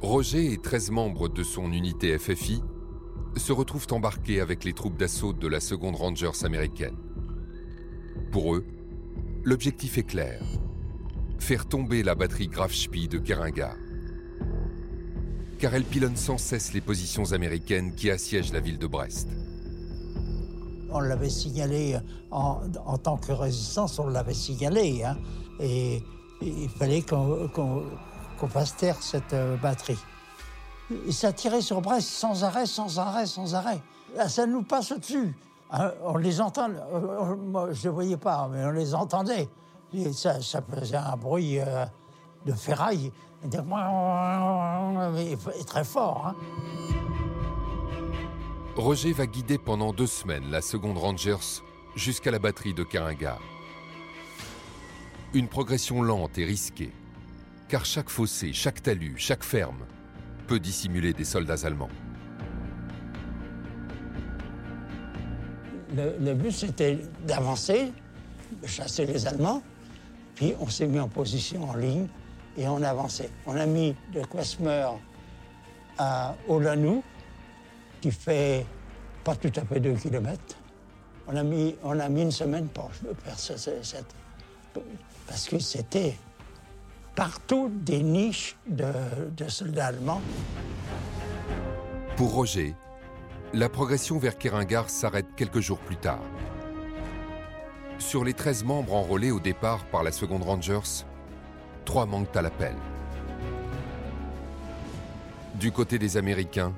Roger 0.01 0.53
et 0.53 0.57
13 0.57 0.91
membres 0.91 1.29
de 1.29 1.43
son 1.43 1.71
unité 1.71 2.17
FFI 2.17 2.63
se 3.37 3.51
retrouvent 3.51 3.87
embarqués 3.91 4.41
avec 4.41 4.63
les 4.63 4.73
troupes 4.73 4.97
d'assaut 4.97 5.33
de 5.33 5.47
la 5.47 5.59
2nd 5.59 5.95
Rangers 5.95 6.43
américaine. 6.43 6.97
Pour 8.31 8.55
eux, 8.55 8.65
l'objectif 9.43 9.97
est 9.97 10.03
clair 10.03 10.41
faire 11.41 11.65
tomber 11.65 12.03
la 12.03 12.13
batterie 12.13 12.47
Graf 12.47 12.71
Spee 12.71 13.07
de 13.07 13.17
Keringa. 13.17 13.75
Car 15.57 15.73
elle 15.73 15.83
pilonne 15.83 16.15
sans 16.15 16.37
cesse 16.37 16.71
les 16.71 16.81
positions 16.81 17.31
américaines 17.33 17.95
qui 17.95 18.11
assiègent 18.11 18.53
la 18.53 18.59
ville 18.59 18.77
de 18.77 18.87
Brest. 18.87 19.27
On 20.93 20.99
l'avait 20.99 21.29
signalé 21.29 21.97
en, 22.31 22.61
en 22.85 22.97
tant 22.97 23.17
que 23.17 23.31
résistance, 23.31 23.97
on 23.99 24.07
l'avait 24.07 24.33
signalé. 24.33 25.03
hein. 25.03 25.17
et 25.59 26.03
il 26.41 26.69
fallait 26.69 27.01
qu'on 27.03 27.49
qu'on 28.39 28.47
fasse 28.47 28.75
taire 28.75 28.95
cette 29.01 29.33
euh, 29.33 29.55
batterie. 29.57 29.99
Et 31.07 31.11
ça 31.11 31.31
tirait 31.31 31.61
sur 31.61 31.79
Brest 31.79 32.09
sans 32.09 32.43
arrêt, 32.43 32.65
sans 32.65 32.97
arrêt, 32.97 33.27
sans 33.27 33.53
arrêt. 33.53 33.79
Là, 34.15 34.27
ça 34.27 34.47
nous 34.47 34.63
passe 34.63 34.91
au-dessus. 34.91 35.35
Hein, 35.71 35.91
on 36.03 36.17
les 36.17 36.41
entend, 36.41 36.69
euh, 36.69 37.35
moi, 37.35 37.71
je 37.71 37.87
ne 37.87 37.93
voyais 37.93 38.17
pas, 38.17 38.49
mais 38.51 38.65
on 38.65 38.71
les 38.71 38.93
entendait. 38.95 39.47
Et 39.93 40.11
ça, 40.11 40.39
faisait 40.41 40.97
un 40.97 41.15
bruit 41.15 41.59
euh, 41.59 41.85
de 42.45 42.53
ferraille, 42.53 43.11
mais 43.43 45.37
très 45.67 45.83
fort. 45.83 46.27
hein. 46.27 46.35
Roger 48.77 49.11
va 49.11 49.27
guider 49.27 49.57
pendant 49.57 49.91
deux 49.91 50.07
semaines 50.07 50.49
la 50.49 50.61
2nd 50.61 50.97
Rangers 50.97 51.61
jusqu'à 51.95 52.31
la 52.31 52.39
batterie 52.39 52.73
de 52.73 52.83
Keringa. 52.83 53.37
Une 55.33 55.49
progression 55.49 56.01
lente 56.01 56.37
et 56.37 56.45
risquée, 56.45 56.91
car 57.67 57.83
chaque 57.83 58.09
fossé, 58.09 58.53
chaque 58.53 58.81
talus, 58.81 59.15
chaque 59.17 59.43
ferme 59.43 59.85
peut 60.47 60.59
dissimuler 60.59 61.11
des 61.11 61.25
soldats 61.25 61.65
allemands. 61.65 61.89
Le, 65.93 66.33
but, 66.33 66.51
c'était 66.51 66.99
d'avancer, 67.27 67.91
de 68.61 68.67
chasser 68.67 69.05
les 69.05 69.27
Allemands, 69.27 69.61
puis 70.35 70.53
on 70.61 70.69
s'est 70.69 70.87
mis 70.87 70.99
en 70.99 71.09
position 71.09 71.69
en 71.69 71.75
ligne 71.75 72.07
et 72.57 72.65
on 72.69 72.81
avançait. 72.81 73.29
On 73.45 73.57
a 73.57 73.65
mis 73.65 73.93
de 74.13 74.21
Quesmer 74.23 74.87
à 75.97 76.35
Olanou, 76.47 77.03
qui 78.01 78.11
fait 78.11 78.65
pas 79.23 79.35
tout 79.35 79.51
à 79.55 79.61
fait 79.63 79.79
2 79.79 79.93
kilomètres. 79.93 80.55
On 81.27 81.37
a 81.37 81.43
mis, 81.43 81.75
une 82.21 82.31
semaine 82.31 82.67
pour 82.67 82.91
faire 83.23 83.37
ce- 83.39 83.55
ce- 83.57 83.81
cette... 83.83 84.13
Parce 85.27 85.47
que 85.47 85.59
c'était 85.59 86.17
partout 87.15 87.69
des 87.73 88.01
niches 88.01 88.57
de, 88.67 89.47
soldats 89.47 89.87
allemands. 89.87 90.21
Pour 92.17 92.33
Roger, 92.33 92.75
la 93.53 93.69
progression 93.69 94.17
vers 94.17 94.37
Keringar 94.37 94.89
s'arrête 94.89 95.27
quelques 95.37 95.59
jours 95.59 95.79
plus 95.79 95.97
tard. 95.97 96.21
Sur 97.99 98.23
les 98.25 98.33
13 98.33 98.63
membres 98.63 98.93
enrôlés 98.95 99.31
au 99.31 99.39
départ 99.39 99.85
par 99.85 100.03
la 100.03 100.09
2nd 100.11 100.41
Rangers, 100.41 101.05
trois 101.85 102.05
manquent 102.05 102.35
à 102.35 102.41
l'appel. 102.41 102.75
Du 105.55 105.71
côté 105.71 105.99
des 105.99 106.17
Américains, 106.17 106.73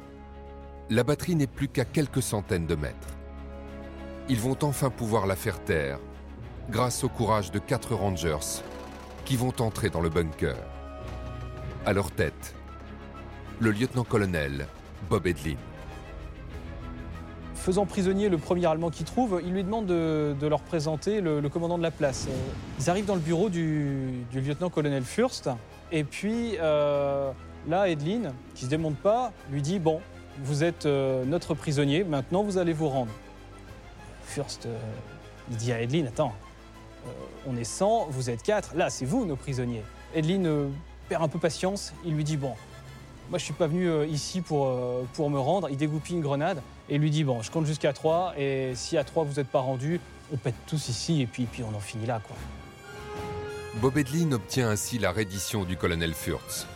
la 0.90 1.04
batterie 1.04 1.36
n'est 1.36 1.48
plus 1.48 1.68
qu'à 1.68 1.86
quelques 1.86 2.22
centaines 2.22 2.68
de 2.68 2.76
mètres. 2.76 3.08
Ils 4.30 4.40
vont 4.40 4.58
enfin 4.62 4.90
pouvoir 4.90 5.28
la 5.28 5.36
faire 5.36 5.64
taire 5.64 6.00
grâce 6.70 7.04
au 7.04 7.10
courage 7.10 7.52
de 7.52 7.60
quatre 7.60 7.94
Rangers 7.94 8.62
qui 9.26 9.36
vont 9.36 9.54
entrer 9.60 9.90
dans 9.90 10.02
le 10.02 10.10
bunker. 10.10 10.56
À 11.86 11.94
leur 11.94 12.12
tête, 12.12 12.56
le 13.60 13.72
lieutenant-colonel 13.72 14.68
Bob 15.10 15.28
Edlin. 15.28 15.56
Faisant 17.56 17.86
prisonnier 17.86 18.28
le 18.28 18.38
premier 18.38 18.66
Allemand 18.66 18.90
qu'ils 18.90 19.06
trouvent, 19.06 19.42
il 19.44 19.54
lui 19.54 19.64
demande 19.64 19.86
de, 19.86 20.48
leur 20.48 20.62
présenter 20.62 21.22
le, 21.22 21.42
commandant 21.48 21.78
de 21.78 21.84
la 21.84 21.92
place. 21.92 22.28
Ils 22.80 22.90
arrivent 22.90 23.06
dans 23.06 23.16
le 23.16 23.22
bureau 23.22 23.50
du, 23.50 24.26
lieutenant-colonel 24.34 25.04
Fürst, 25.04 25.50
et 25.92 26.04
puis 26.04 26.58
euh, 26.60 27.32
là, 27.70 27.88
Edlin, 27.88 28.34
qui 28.54 28.66
se 28.66 28.70
démonte 28.70 28.98
pas, 28.98 29.32
lui 29.50 29.62
dit 29.62 29.80
Bon, 29.80 30.02
vous 30.40 30.64
êtes 30.64 30.86
euh, 30.86 31.24
notre 31.26 31.54
prisonnier, 31.54 32.04
maintenant 32.04 32.44
vous 32.44 32.58
allez 32.58 32.74
vous 32.74 32.90
rendre. 32.90 33.12
Fürst 34.26 34.66
euh, 34.66 34.78
dit 35.50 35.72
à 35.72 35.82
Edline 35.82 36.08
Attends, 36.08 36.34
euh, 37.06 37.10
on 37.48 37.56
est 37.56 37.64
100, 37.64 38.08
vous 38.10 38.30
êtes 38.30 38.44
4, 38.44 38.76
là 38.76 38.90
c'est 38.90 39.06
vous 39.06 39.26
nos 39.26 39.36
prisonniers. 39.36 39.84
Edline 40.16 40.48
euh, 40.48 40.68
perd 41.10 41.24
un 41.24 41.28
peu 41.28 41.40
patience, 41.40 41.94
il 42.06 42.16
lui 42.16 42.24
dit 42.24 42.38
Bon, 42.38 42.54
moi 43.30 43.38
je 43.40 43.44
suis 43.44 43.54
pas 43.54 43.68
venu 43.68 44.06
ici 44.08 44.42
pour, 44.42 44.76
pour 45.14 45.30
me 45.30 45.40
rendre. 45.40 45.70
Il 45.70 45.78
dégoupille 45.78 46.16
une 46.16 46.22
grenade 46.22 46.62
et 46.90 46.98
lui 46.98 47.12
dit 47.12 47.24
Bon, 47.24 47.42
je 47.42 47.52
compte 47.52 47.66
jusqu'à 47.66 47.94
3 47.94 48.34
et 48.38 48.74
si 48.76 48.98
à 48.98 49.04
3 49.04 49.24
vous 49.24 49.36
n'êtes 49.36 49.50
pas 49.50 49.60
rendu, 49.60 50.00
on 50.34 50.38
pète 50.38 50.56
tous 50.68 50.90
ici 50.90 51.22
et 51.22 51.28
puis, 51.28 51.46
puis 51.46 51.64
on 51.64 51.76
en 51.76 51.80
finit 51.80 52.06
là 52.06 52.22
quoi. 52.26 52.36
Bob 53.76 53.98
Edlin 53.98 54.32
obtient 54.34 54.70
ainsi 54.70 55.00
la 55.00 55.12
reddition 55.12 55.64
du 55.64 55.78
colonel 55.78 56.14
Furtz. 56.14 56.68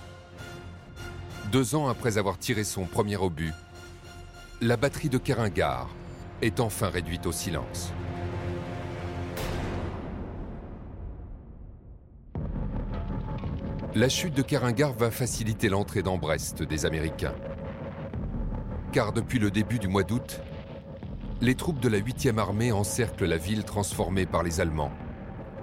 Deux 1.52 1.76
ans 1.76 1.88
après 1.88 2.18
avoir 2.18 2.38
tiré 2.38 2.66
son 2.66 2.86
premier 2.86 3.16
obus, 3.16 3.54
la 4.60 4.76
batterie 4.76 5.08
de 5.08 5.18
Keringar 5.18 5.88
est 6.42 6.60
enfin 6.60 6.90
réduite 6.90 7.26
au 7.26 7.32
silence. 7.32 7.94
La 13.96 14.10
chute 14.10 14.34
de 14.34 14.42
Keringar 14.42 14.92
va 14.92 15.10
faciliter 15.10 15.70
l'entrée 15.70 16.04
dans 16.04 16.18
Brest 16.18 16.64
des 16.64 16.86
Américains. 16.86 17.36
Car 18.92 19.14
depuis 19.14 19.40
le 19.40 19.50
début 19.50 19.80
du 19.80 19.88
mois 19.88 20.04
d'août, 20.04 20.42
les 21.40 21.56
troupes 21.56 21.80
de 21.80 21.88
la 21.88 22.00
8e 22.00 22.40
armée 22.40 22.74
encerclent 22.74 23.26
la 23.26 23.38
ville 23.38 23.64
transformée 23.64 24.26
par 24.26 24.44
les 24.44 24.60
Allemands 24.60 24.92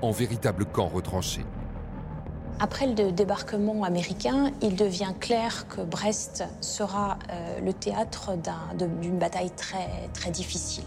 en 0.00 0.12
véritable 0.12 0.64
camp 0.64 0.88
retranché. 0.88 1.42
Après 2.60 2.86
le 2.86 3.10
débarquement 3.10 3.82
américain, 3.82 4.52
il 4.62 4.76
devient 4.76 5.12
clair 5.18 5.66
que 5.68 5.80
Brest 5.80 6.44
sera 6.60 7.18
euh, 7.30 7.60
le 7.60 7.72
théâtre 7.72 8.32
d'une 8.78 9.18
bataille 9.18 9.50
très, 9.50 10.30
difficile. 10.30 10.84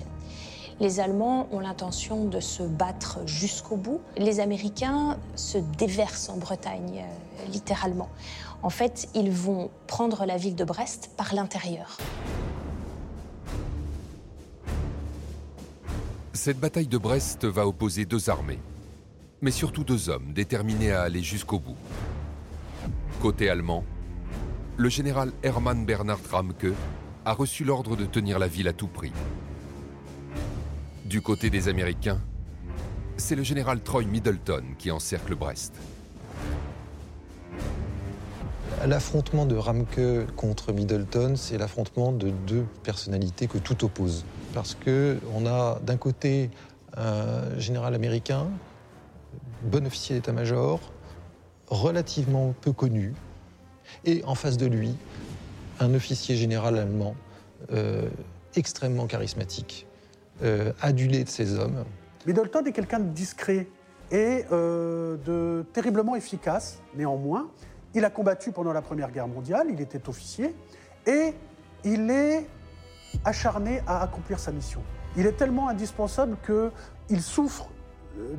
Les 0.80 0.99
Allemands 0.99 1.48
ont 1.52 1.60
l'intention 1.60 2.26
de 2.26 2.39
se 2.39 2.64
battre 2.64 3.19
jusqu'au 3.26 3.76
bout. 3.76 3.99
Les 4.15 4.39
Américains 4.39 5.18
se 5.35 5.57
déversent 5.57 6.30
en 6.30 6.38
Bretagne, 6.38 7.03
euh, 7.03 7.52
littéralement. 7.52 8.10
En 8.64 8.69
fait, 8.69 9.10
ils 9.14 9.31
vont 9.31 9.69
prendre 9.88 10.26
la 10.26 10.38
ville 10.38 10.56
de 10.56 10.64
Brest 10.64 11.11
par 11.18 11.35
l'intérieur. 11.35 11.98
Cette 16.34 16.60
bataille 16.60 16.88
de 16.88 16.98
Brest 16.98 17.45
va 17.45 17.68
opposer 17.68 18.06
deux 18.06 18.30
armées, 18.30 18.60
mais 19.42 19.52
surtout 19.52 19.84
deux 19.84 20.10
hommes 20.10 20.34
déterminés 20.34 20.92
à 20.92 21.02
aller 21.04 21.22
jusqu'au 21.22 21.60
bout. 21.60 21.78
Côté 23.22 23.50
allemand, 23.50 23.84
le 24.78 24.90
général 24.90 25.32
Hermann 25.44 25.86
Bernhard 25.86 26.20
Ramke 26.32 26.74
a 27.26 27.34
reçu 27.34 27.64
l'ordre 27.64 27.96
de 27.96 28.06
tenir 28.06 28.40
la 28.40 28.48
ville 28.48 28.68
à 28.68 28.74
tout 28.74 28.88
prix. 28.88 29.12
Du 31.06 31.22
côté 31.22 31.50
des 31.50 31.68
Américains, 31.68 32.20
c'est 33.18 33.36
le 33.36 33.44
général 33.44 33.82
Troy 33.82 34.04
Middleton 34.04 34.64
qui 34.78 34.92
encercle 34.92 35.36
Brest. 35.36 35.74
L'affrontement 38.86 39.46
de 39.46 39.56
Ramke 39.56 40.28
contre 40.36 40.72
Middleton, 40.72 41.36
c'est 41.36 41.58
l'affrontement 41.58 42.12
de 42.12 42.30
deux 42.30 42.66
personnalités 42.84 43.48
que 43.48 43.58
tout 43.58 43.84
oppose. 43.84 44.24
Parce 44.54 44.76
que 44.76 45.18
on 45.34 45.48
a 45.48 45.80
d'un 45.80 45.98
côté 45.98 46.52
un 46.96 47.58
général 47.58 47.96
américain, 47.96 48.48
bon 49.64 49.86
officier 49.86 50.16
d'état-major, 50.16 50.80
relativement 51.68 52.54
peu 52.62 52.72
connu, 52.72 53.14
et 54.06 54.24
en 54.26 54.36
face 54.36 54.58
de 54.58 54.66
lui, 54.66 54.96
un 55.80 55.94
officier 55.94 56.36
général 56.36 56.78
allemand 56.78 57.16
euh, 57.72 58.08
extrêmement 58.56 59.08
charismatique, 59.08 59.88
euh, 60.44 60.72
adulé 60.82 61.24
de 61.24 61.30
ses 61.30 61.58
hommes. 61.58 61.86
Middleton 62.26 62.64
est 62.66 62.72
quelqu'un 62.72 63.00
de 63.00 63.10
discret 63.10 63.68
et 64.12 64.46
euh, 64.52 65.18
de 65.26 65.66
terriblement 65.74 66.16
efficace, 66.16 66.82
néanmoins. 66.96 67.50
Il 67.94 68.06
a 68.06 68.10
combattu 68.10 68.52
pendant 68.52 68.74
la 68.74 68.82
Première 68.82 69.12
Guerre 69.12 69.28
mondiale, 69.28 69.68
il 69.72 69.82
était 69.82 70.08
officier, 70.08 70.54
et 71.06 71.34
il 71.84 72.10
est 72.10 72.48
acharné 73.24 73.82
à 73.88 74.02
accomplir 74.02 74.40
sa 74.40 74.52
mission. 74.52 74.82
Il 75.16 75.26
est 75.26 75.34
tellement 75.34 75.70
indispensable 75.70 76.38
qu'il 76.46 77.22
souffre 77.22 77.70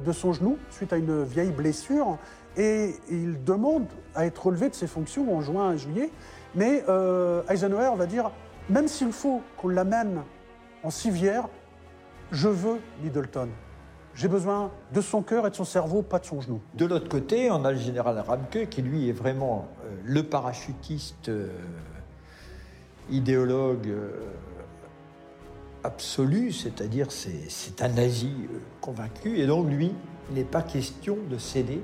de 0.04 0.12
son 0.12 0.32
genou 0.32 0.58
suite 0.70 0.92
à 0.92 0.96
une 0.96 1.22
vieille 1.22 1.52
blessure 1.52 2.18
et 2.56 2.96
il 3.10 3.42
demande 3.44 3.86
à 4.14 4.26
être 4.26 4.46
relevé 4.46 4.68
de 4.68 4.74
ses 4.74 4.86
fonctions 4.86 5.34
en 5.34 5.40
juin 5.40 5.72
et 5.72 5.78
juillet. 5.78 6.10
Mais 6.54 6.84
euh, 6.88 7.42
Eisenhower 7.48 7.96
va 7.96 8.06
dire, 8.06 8.30
même 8.68 8.88
s'il 8.88 9.12
faut 9.12 9.42
qu'on 9.56 9.68
l'amène 9.68 10.22
en 10.82 10.90
civière, 10.90 11.48
je 12.32 12.48
veux 12.48 12.78
Middleton. 13.02 13.48
J'ai 14.14 14.28
besoin 14.28 14.72
de 14.92 15.00
son 15.00 15.22
cœur 15.22 15.46
et 15.46 15.50
de 15.50 15.54
son 15.54 15.64
cerveau, 15.64 16.02
pas 16.02 16.18
de 16.18 16.24
son 16.24 16.40
genou. 16.40 16.60
De 16.74 16.84
l'autre 16.84 17.08
côté, 17.08 17.50
on 17.52 17.64
a 17.64 17.70
le 17.70 17.78
général 17.78 18.18
Ramke 18.18 18.68
qui, 18.68 18.82
lui, 18.82 19.08
est 19.08 19.12
vraiment 19.12 19.68
euh, 19.84 19.94
le 20.04 20.24
parachutiste 20.24 21.28
euh, 21.28 21.48
idéologue 23.10 23.88
euh, 25.84 25.88
absolu, 25.88 26.52
c'est-à-dire 26.52 27.10
c'est, 27.10 27.48
c'est 27.48 27.82
un 27.82 27.88
nazi 27.88 28.32
euh, 28.52 28.58
convaincu, 28.80 29.38
et 29.38 29.46
donc 29.46 29.68
lui, 29.68 29.92
il 30.30 30.34
n'est 30.34 30.44
pas 30.44 30.62
question 30.62 31.18
de 31.30 31.38
céder. 31.38 31.80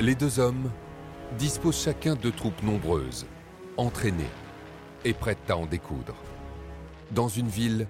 Les 0.00 0.14
deux 0.14 0.38
hommes 0.38 0.70
disposent 1.38 1.82
chacun 1.82 2.14
de 2.14 2.30
troupes 2.30 2.62
nombreuses, 2.62 3.26
entraînées 3.76 4.24
et 5.04 5.12
prêtes 5.12 5.50
à 5.50 5.56
en 5.56 5.66
découdre, 5.66 6.14
dans 7.10 7.28
une 7.28 7.48
ville 7.48 7.86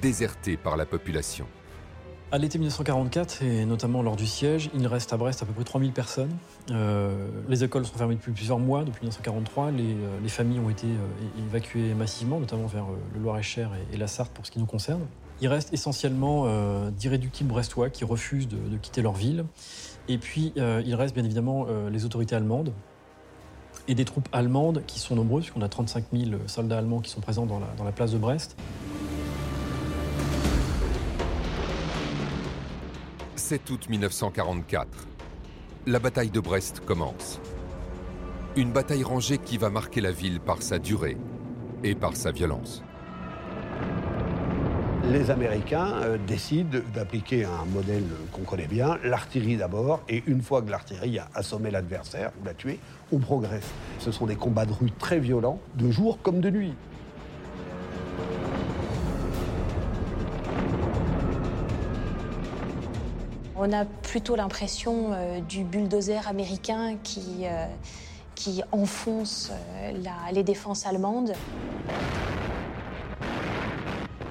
désertée 0.00 0.56
par 0.56 0.76
la 0.76 0.86
population. 0.86 1.46
À 2.34 2.38
l'été 2.38 2.58
1944, 2.58 3.42
et 3.42 3.64
notamment 3.64 4.02
lors 4.02 4.16
du 4.16 4.26
siège, 4.26 4.68
il 4.74 4.88
reste 4.88 5.12
à 5.12 5.16
Brest 5.16 5.44
à 5.44 5.46
peu 5.46 5.52
près 5.52 5.62
3000 5.62 5.92
personnes. 5.92 6.36
Euh, 6.72 7.28
les 7.48 7.62
écoles 7.62 7.86
sont 7.86 7.96
fermées 7.96 8.16
depuis 8.16 8.32
plusieurs 8.32 8.58
mois, 8.58 8.80
depuis 8.80 9.02
1943. 9.02 9.70
Les, 9.70 9.84
euh, 9.84 10.18
les 10.20 10.28
familles 10.28 10.58
ont 10.58 10.68
été 10.68 10.88
euh, 10.88 11.46
évacuées 11.46 11.94
massivement, 11.94 12.40
notamment 12.40 12.66
vers 12.66 12.86
le 13.14 13.20
Loir-et-Cher 13.20 13.70
et, 13.92 13.96
la 13.96 14.08
Sarthe 14.08 14.32
pour 14.32 14.44
ce 14.44 14.50
qui 14.50 14.58
nous 14.58 14.66
concerne. 14.66 15.02
Il 15.42 15.46
reste 15.46 15.72
essentiellement 15.72 16.48
d'irréductibles 16.90 17.50
brestois 17.50 17.88
qui 17.88 18.04
refusent 18.04 18.48
de, 18.48 18.78
quitter 18.78 19.00
leur 19.00 19.12
ville. 19.12 19.44
Et 20.08 20.18
puis, 20.18 20.52
il 20.56 20.94
reste 20.96 21.14
bien 21.14 21.24
évidemment 21.24 21.66
les 21.88 22.04
autorités 22.04 22.34
allemandes 22.34 22.72
et 23.86 23.94
des 23.94 24.04
troupes 24.04 24.28
allemandes 24.32 24.82
qui 24.88 24.98
sont 24.98 25.14
nombreuses, 25.14 25.44
puisqu'on 25.44 25.62
a 25.62 25.68
35 25.68 26.06
000 26.12 26.32
soldats 26.46 26.78
allemands 26.78 27.00
qui 27.00 27.10
sont 27.10 27.20
présents 27.20 27.46
dans 27.46 27.84
la 27.84 27.92
place 27.92 28.10
de 28.10 28.18
Brest. 28.18 28.56
7 33.44 33.68
août 33.68 33.88
1944, 33.90 34.88
la 35.86 35.98
bataille 35.98 36.30
de 36.30 36.40
Brest 36.40 36.80
commence. 36.80 37.42
Une 38.56 38.72
bataille 38.72 39.02
rangée 39.02 39.36
qui 39.36 39.58
va 39.58 39.68
marquer 39.68 40.00
la 40.00 40.12
ville 40.12 40.40
par 40.40 40.62
sa 40.62 40.78
durée 40.78 41.18
et 41.82 41.94
par 41.94 42.16
sa 42.16 42.30
violence. 42.30 42.82
Les 45.10 45.30
Américains 45.30 45.92
euh, 46.04 46.16
décident 46.26 46.78
d'appliquer 46.94 47.44
un 47.44 47.66
modèle 47.66 48.06
qu'on 48.32 48.44
connaît 48.44 48.66
bien, 48.66 48.96
l'artillerie 49.04 49.58
d'abord, 49.58 50.00
et 50.08 50.22
une 50.26 50.40
fois 50.40 50.62
que 50.62 50.70
l'artillerie 50.70 51.18
a 51.18 51.28
assommé 51.34 51.70
l'adversaire 51.70 52.32
ou 52.40 52.46
l'a 52.46 52.54
tué, 52.54 52.78
on 53.12 53.18
progresse. 53.18 53.70
Ce 53.98 54.10
sont 54.10 54.24
des 54.24 54.36
combats 54.36 54.64
de 54.64 54.72
rue 54.72 54.90
très 54.90 55.18
violents, 55.18 55.60
de 55.74 55.90
jour 55.90 56.18
comme 56.22 56.40
de 56.40 56.48
nuit. 56.48 56.72
On 63.56 63.72
a 63.72 63.84
plutôt 63.84 64.34
l'impression 64.34 65.12
euh, 65.12 65.40
du 65.40 65.62
bulldozer 65.64 66.26
américain 66.26 66.96
qui, 67.02 67.42
euh, 67.44 67.66
qui 68.34 68.62
enfonce 68.72 69.50
euh, 69.52 69.92
la- 70.02 70.32
les 70.32 70.42
défenses 70.42 70.86
allemandes. 70.86 71.32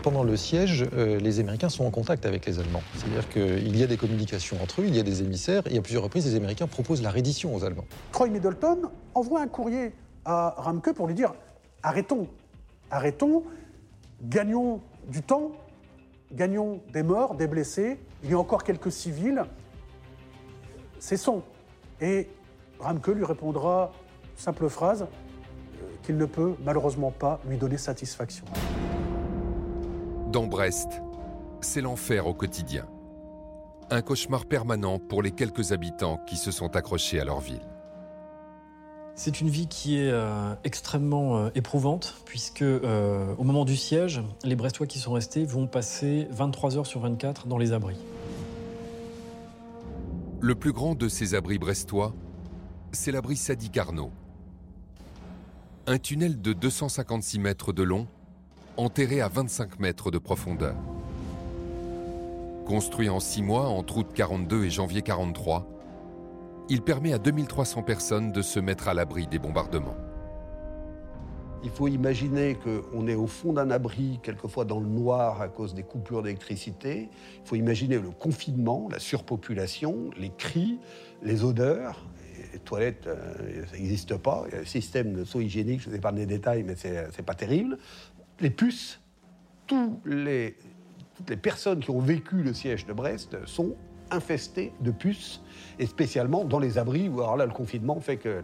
Pendant 0.01 0.23
le 0.23 0.35
siège, 0.35 0.85
euh, 0.93 1.17
les 1.19 1.39
Américains 1.39 1.69
sont 1.69 1.85
en 1.85 1.91
contact 1.91 2.25
avec 2.25 2.45
les 2.45 2.59
Allemands. 2.59 2.83
C'est-à-dire 2.97 3.29
qu'il 3.29 3.77
y 3.77 3.83
a 3.83 3.87
des 3.87 3.95
communications 3.95 4.57
entre 4.61 4.81
eux, 4.81 4.85
il 4.85 4.95
y 4.95 4.99
a 4.99 5.03
des 5.03 5.21
émissaires, 5.21 5.63
et 5.71 5.77
à 5.77 5.81
plusieurs 5.81 6.03
reprises, 6.03 6.25
les 6.25 6.35
Américains 6.35 6.67
proposent 6.67 7.01
la 7.01 7.09
reddition 7.09 7.55
aux 7.55 7.63
Allemands. 7.63 7.85
Troy 8.11 8.27
Middleton 8.27 8.89
envoie 9.15 9.39
un 9.41 9.47
courrier 9.47 9.93
à 10.25 10.55
Ramke 10.57 10.91
pour 10.93 11.07
lui 11.07 11.13
dire 11.15 11.33
arrêtons, 11.81 12.27
arrêtons, 12.91 13.43
gagnons 14.21 14.81
du 15.07 15.21
temps, 15.21 15.51
gagnons 16.33 16.81
des 16.91 17.03
morts, 17.03 17.35
des 17.35 17.47
blessés, 17.47 17.97
il 18.23 18.31
y 18.31 18.33
a 18.33 18.39
encore 18.39 18.63
quelques 18.63 18.91
civils, 18.91 19.43
cessons. 20.99 21.43
Et 22.01 22.29
Ramke 22.79 23.07
lui 23.07 23.25
répondra, 23.25 23.91
simple 24.35 24.69
phrase, 24.69 25.03
euh, 25.03 25.85
qu'il 26.03 26.17
ne 26.17 26.25
peut 26.25 26.55
malheureusement 26.63 27.11
pas 27.11 27.39
lui 27.47 27.57
donner 27.57 27.77
satisfaction. 27.77 28.45
Dans 30.31 30.47
Brest, 30.47 31.01
c'est 31.61 31.81
l'enfer 31.81 32.27
au 32.27 32.33
quotidien. 32.33 32.87
Un 33.89 34.01
cauchemar 34.01 34.45
permanent 34.45 34.97
pour 34.97 35.21
les 35.21 35.31
quelques 35.31 35.71
habitants 35.71 36.17
qui 36.25 36.37
se 36.37 36.51
sont 36.51 36.75
accrochés 36.75 37.19
à 37.19 37.25
leur 37.25 37.39
ville. 37.39 37.72
C'est 39.15 39.41
une 39.41 39.49
vie 39.49 39.67
qui 39.67 39.97
est 39.97 40.09
euh, 40.09 40.55
extrêmement 40.63 41.37
euh, 41.37 41.49
éprouvante, 41.53 42.15
puisque 42.25 42.63
euh, 42.63 43.35
au 43.37 43.43
moment 43.43 43.63
du 43.63 43.77
siège, 43.77 44.21
les 44.43 44.55
Brestois 44.55 44.87
qui 44.87 44.97
sont 44.97 45.11
restés 45.11 45.45
vont 45.45 45.67
passer 45.67 46.27
23 46.31 46.77
heures 46.77 46.87
sur 46.87 46.99
24 47.01 47.45
dans 47.47 47.59
les 47.59 47.73
abris. 47.73 47.97
Le 50.41 50.55
plus 50.55 50.71
grand 50.71 50.95
de 50.95 51.07
ces 51.07 51.35
abris 51.35 51.59
brestois, 51.59 52.13
c'est 52.91 53.11
l'abri 53.11 53.37
Sadi 53.37 53.69
Carnot. 53.69 54.11
Un 55.85 55.99
tunnel 55.99 56.41
de 56.41 56.53
256 56.53 57.39
mètres 57.39 57.71
de 57.71 57.83
long, 57.83 58.07
enterré 58.77 59.21
à 59.21 59.27
25 59.27 59.79
mètres 59.79 60.09
de 60.09 60.17
profondeur. 60.17 60.75
Construit 62.65 63.09
en 63.09 63.19
six 63.19 63.43
mois 63.43 63.67
entre 63.67 63.97
août 63.97 64.07
42 64.13 64.65
et 64.65 64.69
janvier 64.69 65.01
43, 65.01 65.67
il 66.69 66.81
permet 66.81 67.13
à 67.13 67.17
2300 67.17 67.83
personnes 67.83 68.31
de 68.31 68.41
se 68.41 68.59
mettre 68.59 68.87
à 68.87 68.93
l'abri 68.93 69.27
des 69.27 69.39
bombardements. 69.39 69.97
Il 71.63 71.69
faut 71.69 71.87
imaginer 71.87 72.55
qu'on 72.55 73.07
est 73.07 73.15
au 73.15 73.27
fond 73.27 73.53
d'un 73.53 73.71
abri, 73.71 74.19
quelquefois 74.21 74.65
dans 74.65 74.81
le 74.81 74.87
noir 74.87 75.41
à 75.41 75.47
cause 75.47 75.73
des 75.73 75.83
coupures 75.83 76.21
d'électricité. 76.21 77.09
Il 77.41 77.47
faut 77.47 77.55
imaginer 77.55 77.99
le 77.99 78.09
confinement, 78.09 78.89
la 78.91 78.99
surpopulation, 78.99 80.09
les 80.17 80.31
cris, 80.37 80.79
les 81.21 81.43
odeurs. 81.43 82.05
Les 82.51 82.59
toilettes, 82.59 83.07
euh, 83.07 83.65
ça 83.67 83.77
n'existe 83.77 84.17
pas. 84.17 84.43
Il 84.47 84.53
y 84.53 84.57
a 84.57 84.61
un 84.61 84.65
système 84.65 85.13
de 85.13 85.23
soins 85.23 85.41
hygiéniques, 85.41 85.81
je 85.81 85.87
ne 85.87 85.91
vous 85.91 85.97
épargne 85.97 86.17
les 86.17 86.25
détails, 86.25 86.63
mais 86.63 86.75
c'est 86.75 86.91
n'est 86.93 87.23
pas 87.23 87.35
terrible. 87.35 87.77
Les 88.39 88.49
puces, 88.49 88.99
toutes 89.65 90.05
les 90.05 90.55
personnes 91.41 91.79
qui 91.79 91.91
ont 91.91 91.99
vécu 91.99 92.43
le 92.43 92.53
siège 92.53 92.85
de 92.85 92.93
Brest 92.93 93.37
sont 93.45 93.75
infestées 94.13 94.73
de 94.81 94.91
puces 94.91 95.41
et 95.79 95.85
spécialement 95.85 96.45
dans 96.45 96.59
les 96.59 96.77
abris 96.77 97.09
où 97.09 97.19
alors 97.21 97.37
là 97.37 97.45
le 97.45 97.51
confinement 97.51 97.99
fait 97.99 98.17
que 98.17 98.41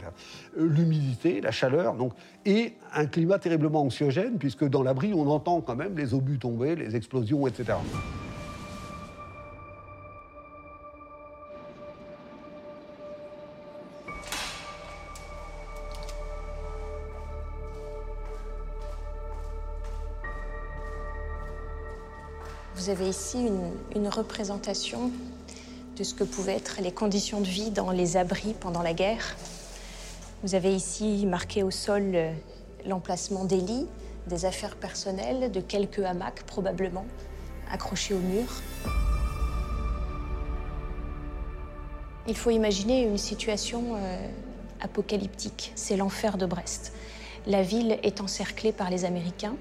l'humidité, 0.57 1.41
la 1.41 1.51
chaleur, 1.51 1.95
donc 1.95 2.13
et 2.45 2.73
un 2.93 3.05
climat 3.05 3.39
terriblement 3.39 3.81
anxiogène 3.81 4.37
puisque 4.37 4.65
dans 4.65 4.83
l'abri 4.83 5.13
on 5.13 5.27
entend 5.29 5.61
quand 5.61 5.75
même 5.75 5.97
les 5.97 6.13
obus 6.13 6.39
tomber, 6.39 6.75
les 6.75 6.95
explosions, 6.95 7.47
etc. 7.47 7.77
Vous 22.75 22.89
avez 22.89 23.09
ici 23.09 23.37
une 23.93 24.07
représentation 24.07 25.11
de 25.99 26.05
ce 26.05 26.13
que 26.13 26.23
pouvaient 26.23 26.55
être 26.55 26.79
les 26.81 26.93
conditions 26.93 27.41
de 27.41 27.45
vie 27.45 27.71
dans 27.71 27.91
les 27.91 28.15
abris 28.15 28.55
pendant 28.57 28.81
la 28.81 28.93
guerre. 28.93 29.35
Vous 30.43 30.55
avez 30.55 30.73
ici 30.73 31.25
marqué 31.25 31.61
au 31.61 31.71
sol 31.71 32.11
euh, 32.15 32.31
l'emplacement 32.85 33.43
des 33.43 33.57
lits, 33.57 33.85
des 34.27 34.45
affaires 34.45 34.77
personnelles, 34.77 35.51
de 35.51 35.59
quelques 35.59 35.99
hamacs 35.99 36.43
probablement, 36.43 37.05
accrochés 37.69 38.13
au 38.13 38.19
mur. 38.19 38.45
Il 42.27 42.37
faut 42.37 42.51
imaginer 42.51 43.03
une 43.03 43.17
situation 43.17 43.97
euh, 43.97 44.27
apocalyptique. 44.79 45.73
C'est 45.75 45.97
l'enfer 45.97 46.37
de 46.37 46.45
Brest. 46.45 46.93
La 47.45 47.61
ville 47.61 47.99
est 48.03 48.21
encerclée 48.21 48.71
par 48.71 48.89
les 48.89 49.03
Américains. 49.03 49.55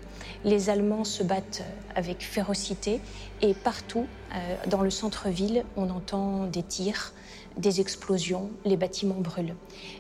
Les 0.44 0.70
Allemands 0.70 1.04
se 1.04 1.24
battent 1.24 1.64
avec 1.96 2.22
férocité 2.22 3.00
et 3.40 3.54
partout 3.54 4.06
euh, 4.34 4.56
dans 4.68 4.82
le 4.82 4.90
centre-ville, 4.90 5.64
on 5.76 5.90
entend 5.90 6.46
des 6.46 6.62
tirs, 6.62 7.12
des 7.56 7.80
explosions, 7.80 8.50
les 8.64 8.76
bâtiments 8.76 9.20
brûlent. 9.20 9.54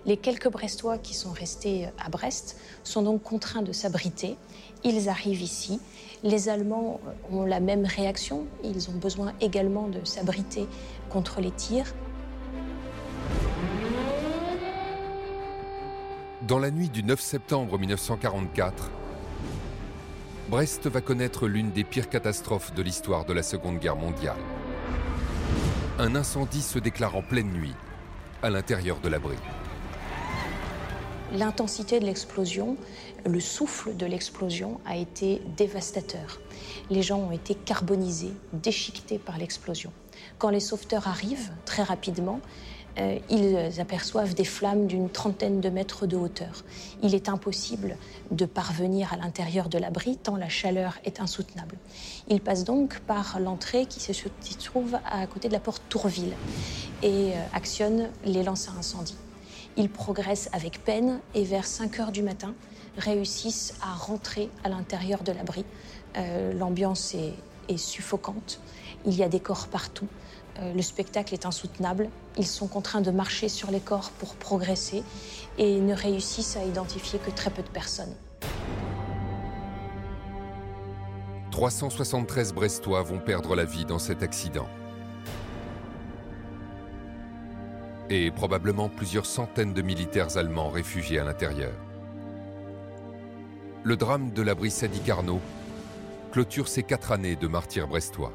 Les 0.06 0.16
quelques 0.16 0.48
Brestois 0.48 0.98
qui 0.98 1.14
sont 1.14 1.32
restés 1.32 1.88
à 1.98 2.08
Brest 2.08 2.60
sont 2.84 3.02
donc 3.02 3.22
contraints 3.22 3.62
de 3.62 3.72
s'abriter. 3.72 4.36
Ils 4.84 5.08
arrivent 5.08 5.42
ici. 5.42 5.80
Les 6.22 6.48
Allemands 6.48 7.00
ont 7.30 7.44
la 7.44 7.60
même 7.60 7.84
réaction. 7.84 8.46
Ils 8.64 8.88
ont 8.90 8.98
besoin 8.98 9.32
également 9.40 9.88
de 9.88 10.04
s'abriter 10.04 10.66
contre 11.10 11.40
les 11.40 11.50
tirs. 11.50 11.94
Dans 16.46 16.58
la 16.58 16.70
nuit 16.70 16.88
du 16.88 17.02
9 17.02 17.20
septembre 17.20 17.78
1944, 17.78 18.90
Brest 20.48 20.86
va 20.86 21.02
connaître 21.02 21.46
l'une 21.46 21.72
des 21.72 21.84
pires 21.84 22.08
catastrophes 22.08 22.72
de 22.72 22.80
l'histoire 22.80 23.26
de 23.26 23.34
la 23.34 23.42
Seconde 23.42 23.78
Guerre 23.80 23.96
mondiale. 23.96 24.38
Un 25.98 26.14
incendie 26.14 26.62
se 26.62 26.78
déclare 26.78 27.16
en 27.16 27.22
pleine 27.22 27.52
nuit, 27.52 27.74
à 28.42 28.48
l'intérieur 28.48 28.98
de 29.00 29.10
l'abri. 29.10 29.36
L'intensité 31.34 32.00
de 32.00 32.06
l'explosion, 32.06 32.78
le 33.26 33.40
souffle 33.40 33.94
de 33.94 34.06
l'explosion 34.06 34.80
a 34.86 34.96
été 34.96 35.42
dévastateur. 35.58 36.40
Les 36.88 37.02
gens 37.02 37.18
ont 37.18 37.32
été 37.32 37.54
carbonisés, 37.54 38.32
déchiquetés 38.54 39.18
par 39.18 39.36
l'explosion. 39.36 39.92
Quand 40.38 40.48
les 40.48 40.60
sauveteurs 40.60 41.08
arrivent, 41.08 41.52
très 41.66 41.82
rapidement, 41.82 42.40
euh, 42.98 43.18
ils 43.30 43.80
aperçoivent 43.80 44.34
des 44.34 44.44
flammes 44.44 44.86
d'une 44.86 45.08
trentaine 45.08 45.60
de 45.60 45.68
mètres 45.68 46.06
de 46.06 46.16
hauteur. 46.16 46.64
Il 47.02 47.14
est 47.14 47.28
impossible 47.28 47.96
de 48.30 48.44
parvenir 48.44 49.12
à 49.12 49.16
l'intérieur 49.16 49.68
de 49.68 49.78
l'abri 49.78 50.16
tant 50.16 50.36
la 50.36 50.48
chaleur 50.48 50.98
est 51.04 51.20
insoutenable. 51.20 51.76
Ils 52.28 52.40
passent 52.40 52.64
donc 52.64 52.98
par 53.00 53.38
l'entrée 53.40 53.86
qui 53.86 54.00
se 54.00 54.12
trouve 54.58 54.98
à 55.10 55.26
côté 55.26 55.48
de 55.48 55.52
la 55.52 55.60
porte 55.60 55.82
Tourville 55.88 56.34
et 57.02 57.32
euh, 57.32 57.36
actionnent 57.52 58.08
les 58.24 58.42
lances 58.42 58.68
à 58.68 58.72
incendie. 58.72 59.16
Ils 59.76 59.90
progressent 59.90 60.48
avec 60.52 60.84
peine 60.84 61.20
et 61.34 61.44
vers 61.44 61.66
5 61.66 62.00
heures 62.00 62.12
du 62.12 62.22
matin 62.22 62.54
réussissent 62.96 63.74
à 63.80 63.94
rentrer 63.94 64.50
à 64.64 64.68
l'intérieur 64.68 65.22
de 65.22 65.30
l'abri. 65.30 65.64
Euh, 66.16 66.52
l'ambiance 66.52 67.14
est 67.14 67.76
suffocante. 67.76 68.60
Il 69.06 69.14
y 69.14 69.22
a 69.22 69.28
des 69.28 69.38
corps 69.38 69.68
partout. 69.68 70.08
Euh, 70.60 70.72
le 70.72 70.82
spectacle 70.82 71.34
est 71.34 71.46
insoutenable. 71.46 72.08
Ils 72.36 72.46
sont 72.46 72.66
contraints 72.66 73.00
de 73.00 73.10
marcher 73.10 73.48
sur 73.48 73.70
les 73.70 73.80
corps 73.80 74.10
pour 74.18 74.34
progresser 74.34 75.02
et 75.56 75.80
ne 75.80 75.94
réussissent 75.94 76.56
à 76.56 76.64
identifier 76.64 77.18
que 77.18 77.30
très 77.30 77.50
peu 77.50 77.62
de 77.62 77.68
personnes. 77.68 78.14
373 81.50 82.54
Brestois 82.54 83.02
vont 83.02 83.18
perdre 83.18 83.56
la 83.56 83.64
vie 83.64 83.84
dans 83.84 83.98
cet 83.98 84.22
accident. 84.22 84.68
Et 88.10 88.30
probablement 88.30 88.88
plusieurs 88.88 89.26
centaines 89.26 89.74
de 89.74 89.82
militaires 89.82 90.36
allemands 90.36 90.70
réfugiés 90.70 91.18
à 91.18 91.24
l'intérieur. 91.24 91.72
Le 93.84 93.96
drame 93.96 94.32
de 94.32 94.42
l'abri 94.42 94.70
Sadi 94.70 95.00
Carnot 95.00 95.40
clôture 96.32 96.68
ces 96.68 96.82
quatre 96.82 97.12
années 97.12 97.36
de 97.36 97.48
martyrs 97.48 97.88
brestois. 97.88 98.32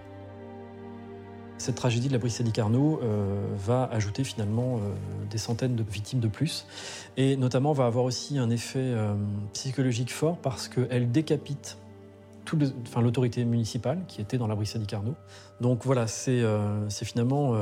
Cette 1.58 1.76
tragédie 1.76 2.08
de 2.08 2.14
la 2.14 2.20
Brissadi 2.20 2.52
Carnot 2.52 3.00
euh, 3.04 3.46
va 3.58 3.86
ajouter 3.92 4.24
finalement 4.24 4.78
euh, 4.78 4.80
des 5.30 5.38
centaines 5.38 5.76
de 5.76 5.84
victimes 5.84 6.20
de 6.20 6.28
plus 6.28 6.66
et 7.16 7.38
notamment 7.38 7.74
va 7.74 7.86
avoir 7.86 8.06
aussi 8.06 8.38
un 8.38 8.50
effet 8.50 8.80
euh, 8.80 9.14
psychologique 9.54 10.12
fort 10.12 10.38
parce 10.38 10.68
qu'elle 10.68 11.12
décapite 11.12 11.78
l'autorité 12.98 13.46
municipale 13.46 14.04
qui 14.08 14.20
était 14.22 14.38
dans 14.38 14.48
la 14.48 14.56
Brissadi 14.56 14.86
Carnot. 14.86 15.16
Donc 15.62 15.86
voilà, 15.86 16.08
c'est 16.08 16.44
finalement 16.92 17.56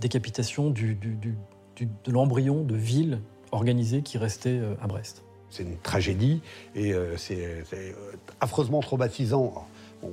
décapitation 0.00 0.70
de 0.70 0.96
l'embryon 2.08 2.64
de 2.64 2.74
ville 2.74 3.20
organisée 3.52 4.00
qui 4.02 4.16
restait 4.18 4.60
à 4.80 4.86
Brest. 4.88 5.22
C'est 5.50 5.62
une 5.62 5.76
tragédie 5.76 6.40
et 6.74 6.94
c'est 7.16 7.64
affreusement 8.40 8.80
traumatisant 8.80 9.66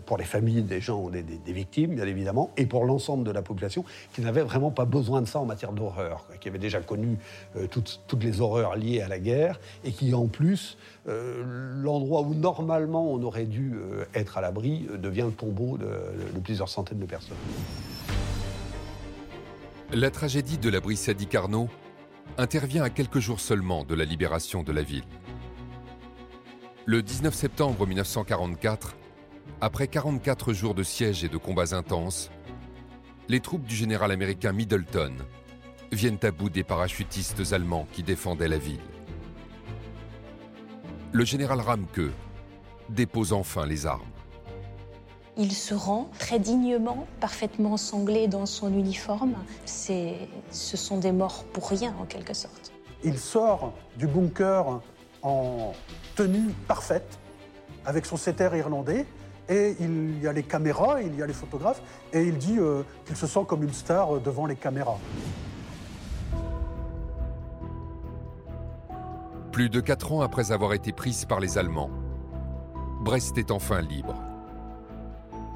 pour 0.05 0.17
les 0.17 0.23
familles 0.23 0.63
des 0.63 0.81
gens, 0.81 1.09
victimes, 1.45 1.95
bien 1.95 2.05
évidemment, 2.05 2.51
et 2.57 2.65
pour 2.65 2.85
l'ensemble 2.85 3.23
de 3.23 3.31
la 3.31 3.41
population 3.41 3.83
qui 4.13 4.21
n'avait 4.21 4.41
vraiment 4.41 4.71
pas 4.71 4.85
besoin 4.85 5.21
de 5.21 5.27
ça 5.27 5.39
en 5.39 5.45
matière 5.45 5.73
d'horreur, 5.73 6.25
qui 6.39 6.49
avait 6.49 6.59
déjà 6.59 6.81
connu 6.81 7.17
euh, 7.55 7.67
toutes, 7.67 8.23
les 8.23 8.41
horreurs 8.41 8.75
liées 8.75 9.01
à 9.01 9.07
la 9.07 9.19
guerre, 9.19 9.59
et 9.83 9.91
qui 9.91 10.13
en 10.13 10.27
plus, 10.27 10.77
euh, 11.07 11.43
l'endroit 11.81 12.21
où 12.21 12.33
normalement 12.33 13.11
on 13.11 13.21
aurait 13.23 13.45
dû 13.45 13.73
euh, 13.75 14.05
être 14.13 14.37
à 14.37 14.41
l'abri 14.41 14.87
devient 14.97 15.25
le 15.25 15.31
tombeau 15.31 15.77
de, 15.77 15.87
plusieurs 16.43 16.69
centaines 16.69 16.99
de 16.99 17.05
personnes. 17.05 17.37
La 19.93 20.09
tragédie 20.09 20.57
de 20.57 20.69
l'abri 20.69 20.95
Sadi 20.95 21.27
Carnot 21.27 21.67
intervient 22.37 22.83
à 22.83 22.89
quelques 22.89 23.19
jours 23.19 23.39
seulement 23.39 23.83
de 23.83 23.93
la 23.93 24.05
libération 24.05 24.63
de 24.63 24.71
la 24.71 24.83
ville. 24.83 25.03
Le 26.85 27.03
19 27.03 27.33
septembre 27.33 27.85
1944, 27.85 28.95
après 29.59 29.87
44 29.87 30.53
jours 30.53 30.73
de 30.73 30.83
siège 30.83 31.23
et 31.23 31.29
de 31.29 31.37
combats 31.37 31.75
intenses, 31.75 32.31
les 33.27 33.39
troupes 33.39 33.65
du 33.65 33.75
général 33.75 34.11
américain 34.11 34.51
Middleton 34.51 35.13
viennent 35.91 36.19
à 36.23 36.31
bout 36.31 36.49
des 36.49 36.63
parachutistes 36.63 37.53
allemands 37.53 37.87
qui 37.91 38.03
défendaient 38.03 38.47
la 38.47 38.57
ville. 38.57 38.79
Le 41.11 41.25
général 41.25 41.59
Ramke 41.59 42.11
dépose 42.89 43.33
enfin 43.33 43.65
les 43.65 43.85
armes. 43.85 44.01
Il 45.37 45.53
se 45.53 45.73
rend 45.73 46.09
très 46.19 46.39
dignement, 46.39 47.07
parfaitement 47.19 47.77
sanglé 47.77 48.27
dans 48.27 48.45
son 48.45 48.73
uniforme. 48.73 49.35
Ce 49.65 50.77
sont 50.77 50.97
des 50.97 51.11
morts 51.11 51.43
pour 51.53 51.69
rien 51.69 51.95
en 51.99 52.05
quelque 52.05 52.33
sorte. 52.33 52.71
Il 53.03 53.17
sort 53.17 53.73
du 53.97 54.07
bunker 54.07 54.81
en 55.23 55.73
tenue 56.15 56.49
parfaite, 56.67 57.19
avec 57.85 58.05
son 58.05 58.17
setter 58.17 58.49
irlandais, 58.55 59.05
et 59.51 59.75
il 59.81 60.23
y 60.23 60.27
a 60.27 60.33
les 60.33 60.43
caméras, 60.43 61.01
il 61.01 61.13
y 61.15 61.21
a 61.21 61.27
les 61.27 61.33
photographes, 61.33 61.81
et 62.13 62.23
il 62.23 62.37
dit 62.37 62.57
euh, 62.57 62.83
qu'il 63.05 63.17
se 63.17 63.27
sent 63.27 63.41
comme 63.45 63.63
une 63.63 63.73
star 63.73 64.21
devant 64.21 64.45
les 64.45 64.55
caméras. 64.55 64.97
Plus 69.51 69.69
de 69.69 69.81
quatre 69.81 70.13
ans 70.13 70.21
après 70.21 70.53
avoir 70.53 70.73
été 70.73 70.93
prise 70.93 71.25
par 71.25 71.41
les 71.41 71.57
Allemands, 71.57 71.89
Brest 73.01 73.37
est 73.37 73.51
enfin 73.51 73.81
libre. 73.81 74.15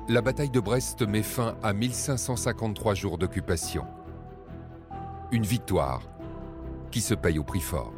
La 0.10 0.22
bataille 0.22 0.50
de 0.50 0.60
Brest 0.60 1.02
met 1.02 1.24
fin 1.24 1.56
à 1.64 1.72
1553 1.72 2.94
jours 2.96 3.18
d'occupation. 3.18 3.86
Une 5.32 5.44
victoire 5.44 6.02
qui 6.92 7.00
se 7.00 7.14
paye 7.14 7.40
au 7.40 7.44
prix 7.44 7.62
fort. 7.62 7.94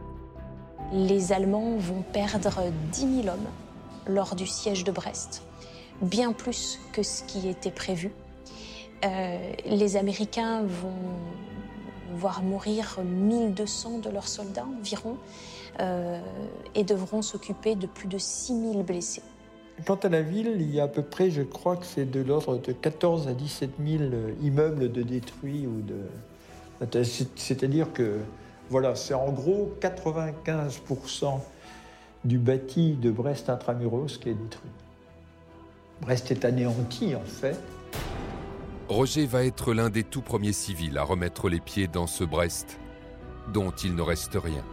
Les 0.93 1.33
Allemands 1.33 1.77
vont 1.77 2.03
perdre 2.13 2.61
10 2.91 3.23
000 3.23 3.27
hommes 3.27 3.47
lors 4.07 4.35
du 4.35 4.45
siège 4.45 4.83
de 4.83 4.91
Brest, 4.91 5.43
bien 6.01 6.33
plus 6.33 6.79
que 6.93 7.03
ce 7.03 7.23
qui 7.23 7.47
était 7.47 7.71
prévu. 7.71 8.11
Euh, 9.05 9.37
les 9.65 9.95
Américains 9.95 10.63
vont 10.63 10.93
voir 12.15 12.41
mourir 12.41 12.99
1200 13.03 13.99
de 13.99 14.09
leurs 14.09 14.27
soldats 14.27 14.65
environ 14.79 15.17
euh, 15.79 16.19
et 16.73 16.83
devront 16.83 17.21
s'occuper 17.21 17.75
de 17.75 17.85
plus 17.85 18.07
de 18.07 18.17
6000 18.17 18.83
blessés. 18.83 19.21
Quant 19.85 19.95
à 19.95 20.09
la 20.09 20.23
ville, 20.23 20.55
il 20.55 20.73
y 20.73 20.79
a 20.79 20.85
à 20.85 20.87
peu 20.87 21.03
près, 21.03 21.29
je 21.29 21.43
crois 21.43 21.75
que 21.75 21.85
c'est 21.85 22.09
de 22.09 22.21
l'ordre 22.21 22.57
de 22.57 22.71
14 22.71 23.27
à 23.27 23.33
17 23.33 23.69
000 23.85 24.03
immeubles 24.41 24.91
de 24.91 25.03
détruits 25.03 25.67
ou 25.67 25.81
de. 25.81 25.95
C'est-à-dire 27.35 27.93
que, 27.93 28.19
voilà, 28.69 28.95
c'est 28.95 29.13
en 29.13 29.31
gros 29.31 29.71
95% 29.79 31.39
du 32.25 32.39
bâti 32.39 32.93
de 32.93 33.11
Brest 33.11 33.49
intramuros 33.49 34.17
qui 34.17 34.29
est 34.29 34.33
détruit. 34.33 34.71
Brest 36.01 36.31
est 36.31 36.45
anéanti, 36.45 37.15
en 37.15 37.23
fait. 37.23 37.59
Roger 38.87 39.25
va 39.25 39.43
être 39.43 39.73
l'un 39.73 39.89
des 39.89 40.03
tout 40.03 40.21
premiers 40.21 40.53
civils 40.53 40.97
à 40.97 41.03
remettre 41.03 41.49
les 41.49 41.59
pieds 41.59 41.87
dans 41.87 42.07
ce 42.07 42.23
Brest, 42.23 42.79
dont 43.53 43.71
il 43.71 43.95
ne 43.95 44.01
reste 44.01 44.35
rien. 44.35 44.63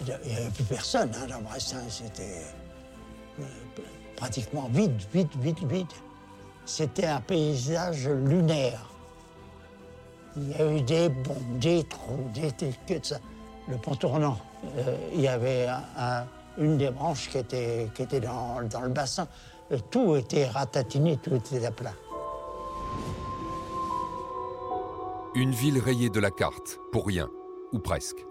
Il 0.00 0.06
n'y 0.06 0.36
avait 0.36 0.50
plus 0.50 0.64
personne 0.64 1.10
hein, 1.14 1.26
dans 1.28 1.40
Brest, 1.42 1.76
hein. 1.76 1.84
c'était 1.88 2.42
euh, 3.40 3.44
pratiquement 4.16 4.68
vide, 4.72 5.00
vide, 5.12 5.28
vide, 5.40 5.68
vide. 5.68 5.86
C'était 6.64 7.06
un 7.06 7.20
paysage 7.20 8.08
lunaire. 8.08 8.90
Il 10.36 10.50
y 10.50 10.54
a 10.54 10.76
eu 10.76 10.82
des 10.82 11.08
bombes, 11.08 11.58
des 11.58 11.84
trous, 11.84 12.30
des, 12.34 12.52
que 12.86 12.98
de 12.98 13.04
ça. 13.04 13.18
Le 13.68 13.76
pont 13.76 13.94
tournant, 13.94 14.38
euh, 14.76 14.96
il 15.14 15.20
y 15.20 15.28
avait 15.28 15.66
une 16.58 16.76
des 16.76 16.90
branches 16.90 17.30
qui 17.30 17.38
était, 17.38 18.20
dans, 18.20 18.62
dans 18.68 18.80
le 18.80 18.88
bassin. 18.88 19.28
tout 19.90 20.16
était 20.16 20.46
ratatiné, 20.46 21.16
tout 21.16 21.34
était 21.34 21.64
à 21.64 21.70
plat. 21.70 21.94
Une 25.34 25.52
ville 25.52 25.78
rayée 25.78 26.10
de 26.10 26.20
la 26.20 26.30
carte, 26.30 26.78
pour 26.92 27.06
rien, 27.06 27.28
ou 27.72 27.78
presque 27.78 28.24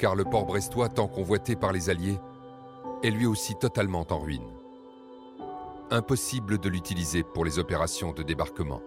car 0.00 0.16
le 0.16 0.24
port 0.24 0.46
brestois, 0.46 0.88
tant 0.88 1.06
convoité 1.06 1.54
par 1.54 1.72
les 1.72 1.90
Alliés, 1.90 2.18
est 3.04 3.10
lui 3.10 3.26
aussi 3.26 3.54
totalement 3.54 4.06
en 4.08 4.18
ruine. 4.18 4.50
Impossible 5.90 6.58
de 6.58 6.70
l'utiliser 6.70 7.22
pour 7.22 7.44
les 7.44 7.58
opérations 7.58 8.12
de 8.12 8.22
débarquement. 8.22 8.80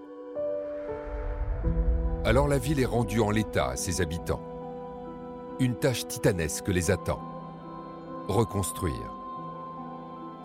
Alors 2.25 2.47
la 2.47 2.57
ville 2.57 2.79
est 2.79 2.85
rendue 2.85 3.19
en 3.19 3.29
l'état 3.29 3.69
à 3.69 3.75
ses 3.75 4.01
habitants. 4.01 4.41
Une 5.59 5.75
tâche 5.75 6.07
titanesque 6.07 6.69
les 6.69 6.89
attend. 6.89 7.19
Reconstruire. 8.29 9.11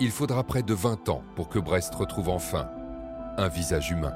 Il 0.00 0.10
faudra 0.10 0.42
près 0.42 0.64
de 0.64 0.74
20 0.74 1.09
ans 1.10 1.22
pour 1.36 1.48
que 1.48 1.60
Brest 1.60 1.94
retrouve 1.94 2.28
enfin 2.28 2.68
un 3.36 3.46
visage 3.46 3.92
humain. 3.92 4.12